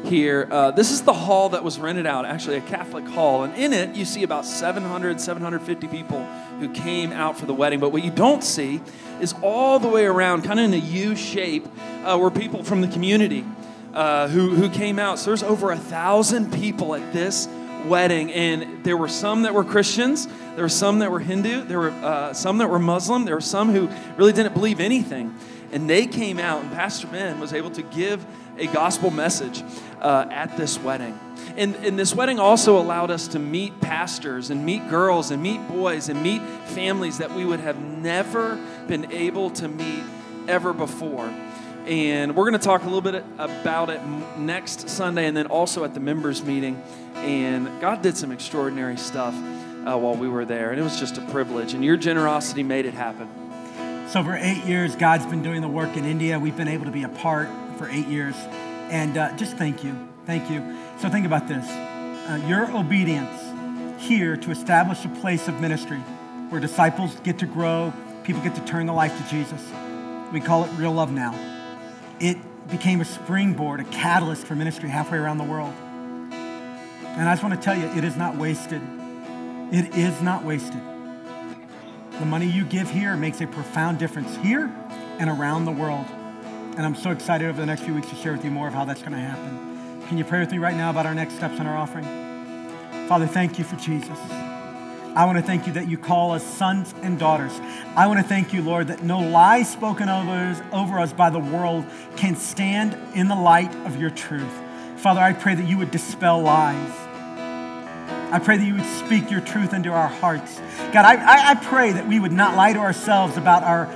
here. 0.07 0.49
Uh, 0.51 0.71
this 0.71 0.91
is 0.91 1.03
the 1.03 1.13
hall 1.13 1.51
that 1.51 1.63
was 1.63 1.79
rented 1.79 2.07
out, 2.07 2.25
actually, 2.25 2.57
a 2.57 2.61
Catholic 2.63 3.07
hall. 3.07 3.45
And 3.45 3.55
in 3.55 3.73
it, 3.73 3.95
you 3.95 4.05
see 4.05 4.23
about 4.23 4.45
700, 4.47 5.21
750 5.21 5.89
people 5.89 6.25
who 6.59 6.73
came 6.73 7.13
out 7.13 7.39
for 7.39 7.47
the 7.47 7.55
wedding. 7.55 7.81
But 7.81 7.91
what 7.91 8.03
you 8.05 8.11
don't 8.11 8.43
see 8.43 8.81
is 9.21 9.35
all 9.43 9.79
the 9.79 9.89
way 9.89 10.07
around, 10.07 10.43
kind 10.43 10.59
of 10.59 10.67
in 10.67 10.75
a 10.75 10.79
U 10.79 11.17
shape, 11.17 11.67
uh, 12.05 12.19
were 12.19 12.31
people 12.31 12.63
from 12.63 12.81
the 12.81 12.89
community 12.89 13.45
uh, 13.93 14.29
who, 14.29 14.51
who 14.51 14.69
came 14.69 14.99
out. 14.99 15.19
So 15.19 15.27
there's 15.31 15.43
over 15.43 15.73
a 15.73 15.77
thousand 15.77 16.53
people 16.53 16.95
at 16.95 17.13
this 17.13 17.49
wedding, 17.87 18.33
and 18.33 18.85
there 18.85 18.97
were 18.97 19.09
some 19.09 19.43
that 19.43 19.55
were 19.55 19.65
Christians, 19.65 20.27
there 20.55 20.65
were 20.65 20.69
some 20.69 20.99
that 21.01 21.11
were 21.11 21.21
Hindu, 21.21 21.65
there 21.65 21.79
were 21.79 21.91
uh, 21.91 22.33
some 22.33 22.59
that 22.59 22.69
were 22.69 22.79
Muslim, 22.79 23.25
there 23.25 23.35
were 23.35 23.41
some 23.41 23.71
who 23.71 23.89
really 24.17 24.33
didn't 24.33 24.55
believe 24.55 24.81
anything. 24.81 25.35
And 25.73 25.91
they 25.91 26.07
came 26.07 26.39
out, 26.39 26.63
and 26.63 26.73
Pastor 26.73 27.07
Ben 27.07 27.41
was 27.41 27.53
able 27.53 27.71
to 27.71 27.83
give 27.83 28.25
a 28.59 28.67
gospel 28.67 29.11
message 29.11 29.63
uh, 30.01 30.27
at 30.31 30.57
this 30.57 30.79
wedding. 30.79 31.19
And, 31.57 31.75
and 31.77 31.99
this 31.99 32.15
wedding 32.15 32.39
also 32.39 32.79
allowed 32.79 33.11
us 33.11 33.29
to 33.29 33.39
meet 33.39 33.81
pastors 33.81 34.51
and 34.51 34.65
meet 34.65 34.89
girls 34.91 35.31
and 35.31 35.43
meet 35.43 35.67
boys 35.69 36.09
and 36.09 36.23
meet 36.23 36.43
families 36.67 37.19
that 37.19 37.33
we 37.33 37.45
would 37.45 37.61
have 37.61 37.81
never 37.81 38.57
been 38.87 39.11
able 39.13 39.51
to 39.51 39.69
meet 39.69 40.05
ever 40.49 40.73
before. 40.73 41.33
And 41.87 42.35
we're 42.35 42.51
going 42.51 42.61
to 42.61 42.65
talk 42.65 42.83
a 42.83 42.85
little 42.85 43.01
bit 43.01 43.25
about 43.39 43.91
it 43.91 44.05
next 44.37 44.89
Sunday 44.89 45.27
and 45.27 45.37
then 45.37 45.47
also 45.47 45.85
at 45.85 45.95
the 45.95 46.01
members' 46.01 46.45
meeting. 46.45 46.83
And 47.15 47.81
God 47.81 48.03
did 48.03 48.17
some 48.17 48.33
extraordinary 48.33 48.97
stuff 48.97 49.35
uh, 49.35 49.97
while 49.97 50.17
we 50.17 50.29
were 50.29 50.45
there. 50.45 50.73
And 50.73 50.81
it 50.81 50.83
was 50.83 50.99
just 50.99 51.17
a 51.17 51.23
privilege. 51.27 51.75
And 51.75 51.85
your 51.85 51.97
generosity 51.97 52.65
made 52.65 52.87
it 52.87 52.95
happen. 52.95 53.29
So, 54.09 54.23
for 54.23 54.37
eight 54.37 54.65
years, 54.65 54.95
God's 54.95 55.27
been 55.27 55.43
doing 55.43 55.63
the 55.63 55.69
work 55.69 55.97
in 55.97 56.05
India. 56.05 56.39
We've 56.39 56.57
been 56.57 56.69
able 56.69 56.85
to 56.85 56.91
be 56.91 57.03
a 57.03 57.09
part 57.09 57.49
for 57.77 57.89
eight 57.89 58.07
years. 58.07 58.35
And 58.91 59.17
uh, 59.17 59.37
just 59.37 59.57
thank 59.57 59.85
you. 59.85 59.97
Thank 60.27 60.51
you. 60.51 60.77
So, 60.99 61.09
think 61.09 61.27
about 61.27 61.49
this 61.49 61.67
uh, 62.29 62.45
your 62.49 62.75
obedience 62.77 63.41
here 63.99 64.37
to 64.37 64.51
establish 64.51 65.05
a 65.05 65.09
place 65.21 65.49
of 65.49 65.61
ministry 65.61 65.99
where 66.49 66.61
disciples 66.61 67.15
get 67.21 67.39
to 67.39 67.47
grow, 67.47 67.93
people 68.25 68.43
get 68.43 68.55
to 68.55 68.65
turn 68.65 68.87
their 68.87 68.95
life 68.95 69.17
to 69.17 69.31
Jesus. 69.31 69.63
We 70.33 70.41
call 70.41 70.65
it 70.65 70.71
Real 70.77 70.93
Love 70.93 71.13
Now. 71.13 71.35
It 72.21 72.37
became 72.69 73.01
a 73.01 73.05
springboard, 73.05 73.81
a 73.81 73.85
catalyst 73.85 74.47
for 74.47 74.55
ministry 74.55 74.89
halfway 74.89 75.19
around 75.19 75.39
the 75.39 75.45
world. 75.45 75.75
And 76.33 77.29
I 77.29 77.33
just 77.33 77.43
want 77.43 77.55
to 77.55 77.61
tell 77.61 77.77
you, 77.77 77.87
it 77.97 78.05
is 78.05 78.17
not 78.17 78.37
wasted. 78.37 78.83
It 79.73 79.97
is 79.97 80.21
not 80.21 80.45
wasted. 80.45 80.81
The 82.19 82.27
money 82.27 82.47
you 82.47 82.65
give 82.65 82.91
here 82.91 83.17
makes 83.17 83.41
a 83.41 83.47
profound 83.47 83.99
difference 83.99 84.37
here 84.37 84.73
and 85.19 85.31
around 85.31 85.65
the 85.65 85.73
world. 85.73 86.07
And 86.77 86.85
I'm 86.85 86.95
so 86.95 87.11
excited 87.11 87.49
over 87.49 87.59
the 87.59 87.65
next 87.65 87.83
few 87.83 87.95
weeks 87.95 88.11
to 88.11 88.15
share 88.17 88.33
with 88.33 88.45
you 88.45 88.51
more 88.51 88.69
of 88.69 88.75
how 88.75 88.85
that's 88.85 89.01
going 89.01 89.13
to 89.13 89.19
happen. 89.19 90.03
Can 90.09 90.19
you 90.19 90.25
pray 90.25 90.41
with 90.41 90.51
me 90.53 90.59
right 90.59 90.77
now 90.77 90.91
about 90.91 91.07
our 91.07 91.15
next 91.15 91.37
steps 91.37 91.59
in 91.59 91.67
our 91.67 91.75
offering? 91.75 92.05
Father, 93.09 93.27
thank 93.27 93.59
you 93.59 93.65
for 93.65 93.77
Jesus. 93.77 94.19
I 95.15 95.25
want 95.25 95.39
to 95.39 95.43
thank 95.43 95.67
you 95.67 95.73
that 95.73 95.89
you 95.89 95.97
call 95.97 96.33
us 96.33 96.45
sons 96.45 96.95
and 97.01 97.19
daughters. 97.19 97.59
I 97.97 98.07
want 98.07 98.21
to 98.21 98.27
thank 98.27 98.53
you, 98.53 98.61
Lord, 98.61 98.89
that 98.89 99.03
no 99.03 99.21
lie 99.21 99.63
spoken 99.63 100.11
over 100.11 100.99
us, 100.99 101.15
by 101.15 101.31
the 101.31 101.39
world 101.39 101.87
can 102.17 102.37
stand 102.37 102.95
in 103.17 103.29
the 103.29 103.35
light 103.35 103.75
of 103.87 103.99
your 103.99 104.11
truth. 104.11 104.53
Father, 104.99 105.23
I 105.23 105.33
pray 105.33 105.55
that 105.55 105.67
you 105.67 105.79
would 105.79 105.91
dispel 105.91 106.43
lies. 106.43 106.93
I 108.31 108.39
pray 108.39 108.59
that 108.59 108.67
you 108.67 108.75
would 108.75 108.85
speak 108.85 109.31
your 109.31 109.41
truth 109.41 109.73
into 109.73 109.91
our 109.91 110.09
hearts. 110.09 110.61
God, 110.93 111.07
I, 111.07 111.15
I, 111.15 111.51
I 111.53 111.55
pray 111.55 111.93
that 111.93 112.07
we 112.07 112.21
would 112.21 112.33
not 112.33 112.55
lie 112.55 112.75
to 112.75 112.81
ourselves 112.81 113.39
about 113.39 113.63
our 113.63 113.87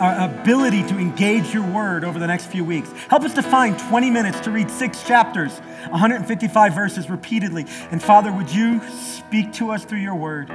our 0.00 0.30
ability 0.30 0.82
to 0.84 0.98
engage 0.98 1.52
your 1.52 1.62
word 1.62 2.04
over 2.04 2.18
the 2.18 2.26
next 2.26 2.46
few 2.46 2.64
weeks. 2.64 2.90
Help 3.08 3.22
us 3.22 3.34
to 3.34 3.42
find 3.42 3.78
20 3.78 4.10
minutes 4.10 4.40
to 4.40 4.50
read 4.50 4.70
six 4.70 5.04
chapters, 5.04 5.58
155 5.90 6.74
verses 6.74 7.10
repeatedly. 7.10 7.66
And 7.90 8.02
Father, 8.02 8.32
would 8.32 8.50
you 8.50 8.80
speak 8.90 9.52
to 9.54 9.70
us 9.70 9.84
through 9.84 9.98
your 9.98 10.14
word? 10.14 10.48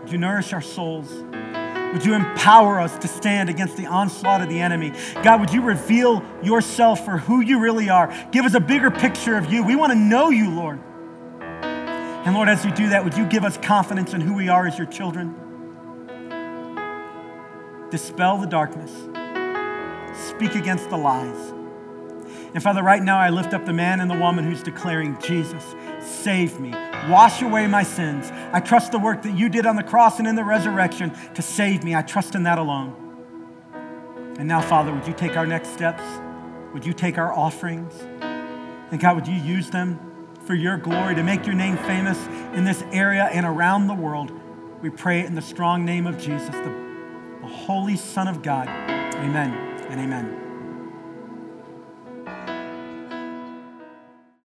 Would 0.00 0.10
you 0.10 0.18
nourish 0.18 0.52
our 0.54 0.62
souls? 0.62 1.12
Would 1.92 2.06
you 2.06 2.14
empower 2.14 2.80
us 2.80 2.96
to 2.98 3.08
stand 3.08 3.50
against 3.50 3.76
the 3.76 3.86
onslaught 3.86 4.40
of 4.40 4.48
the 4.48 4.60
enemy? 4.60 4.92
God, 5.22 5.40
would 5.40 5.52
you 5.52 5.60
reveal 5.60 6.24
yourself 6.42 7.04
for 7.04 7.18
who 7.18 7.40
you 7.40 7.60
really 7.60 7.90
are? 7.90 8.12
Give 8.30 8.44
us 8.44 8.54
a 8.54 8.60
bigger 8.60 8.90
picture 8.90 9.36
of 9.36 9.52
you. 9.52 9.62
We 9.62 9.76
want 9.76 9.92
to 9.92 9.98
know 9.98 10.30
you, 10.30 10.50
Lord. 10.50 10.80
And 11.52 12.34
Lord, 12.34 12.48
as 12.48 12.64
you 12.64 12.70
do 12.70 12.90
that, 12.90 13.02
would 13.02 13.16
you 13.16 13.26
give 13.26 13.44
us 13.44 13.58
confidence 13.58 14.14
in 14.14 14.20
who 14.20 14.34
we 14.34 14.48
are 14.48 14.66
as 14.66 14.78
your 14.78 14.86
children? 14.86 15.49
Dispel 17.90 18.38
the 18.38 18.46
darkness, 18.46 18.92
speak 20.12 20.54
against 20.54 20.90
the 20.90 20.96
lies. 20.96 21.52
And 22.52 22.62
Father, 22.62 22.82
right 22.82 23.02
now 23.02 23.18
I 23.18 23.30
lift 23.30 23.54
up 23.54 23.64
the 23.64 23.72
man 23.72 24.00
and 24.00 24.10
the 24.10 24.18
woman 24.18 24.44
who's 24.44 24.62
declaring, 24.62 25.16
Jesus, 25.20 25.74
save 26.00 26.58
me, 26.58 26.70
wash 27.08 27.42
away 27.42 27.66
my 27.66 27.82
sins. 27.82 28.30
I 28.52 28.60
trust 28.60 28.92
the 28.92 28.98
work 28.98 29.22
that 29.22 29.36
you 29.36 29.48
did 29.48 29.66
on 29.66 29.76
the 29.76 29.82
cross 29.82 30.18
and 30.18 30.26
in 30.26 30.34
the 30.34 30.44
resurrection 30.44 31.12
to 31.34 31.42
save 31.42 31.84
me. 31.84 31.94
I 31.94 32.02
trust 32.02 32.34
in 32.34 32.44
that 32.44 32.58
alone. 32.58 32.96
And 34.38 34.48
now, 34.48 34.60
Father, 34.60 34.92
would 34.92 35.06
you 35.06 35.12
take 35.12 35.36
our 35.36 35.46
next 35.46 35.68
steps? 35.70 36.02
Would 36.72 36.86
you 36.86 36.92
take 36.92 37.18
our 37.18 37.32
offerings? 37.32 37.94
And 38.90 39.00
God, 39.00 39.16
would 39.16 39.28
you 39.28 39.34
use 39.34 39.70
them 39.70 39.98
for 40.44 40.54
your 40.54 40.76
glory 40.76 41.14
to 41.14 41.22
make 41.22 41.44
your 41.44 41.54
name 41.54 41.76
famous 41.76 42.24
in 42.54 42.64
this 42.64 42.82
area 42.92 43.24
and 43.24 43.44
around 43.44 43.86
the 43.86 43.94
world? 43.94 44.32
We 44.80 44.90
pray 44.90 45.26
in 45.26 45.34
the 45.34 45.42
strong 45.42 45.84
name 45.84 46.06
of 46.06 46.18
Jesus, 46.18 46.54
Holy 47.50 47.96
Son 47.96 48.28
of 48.28 48.42
God. 48.42 48.68
Amen 48.68 49.52
and 49.90 50.00
amen. 50.00 50.39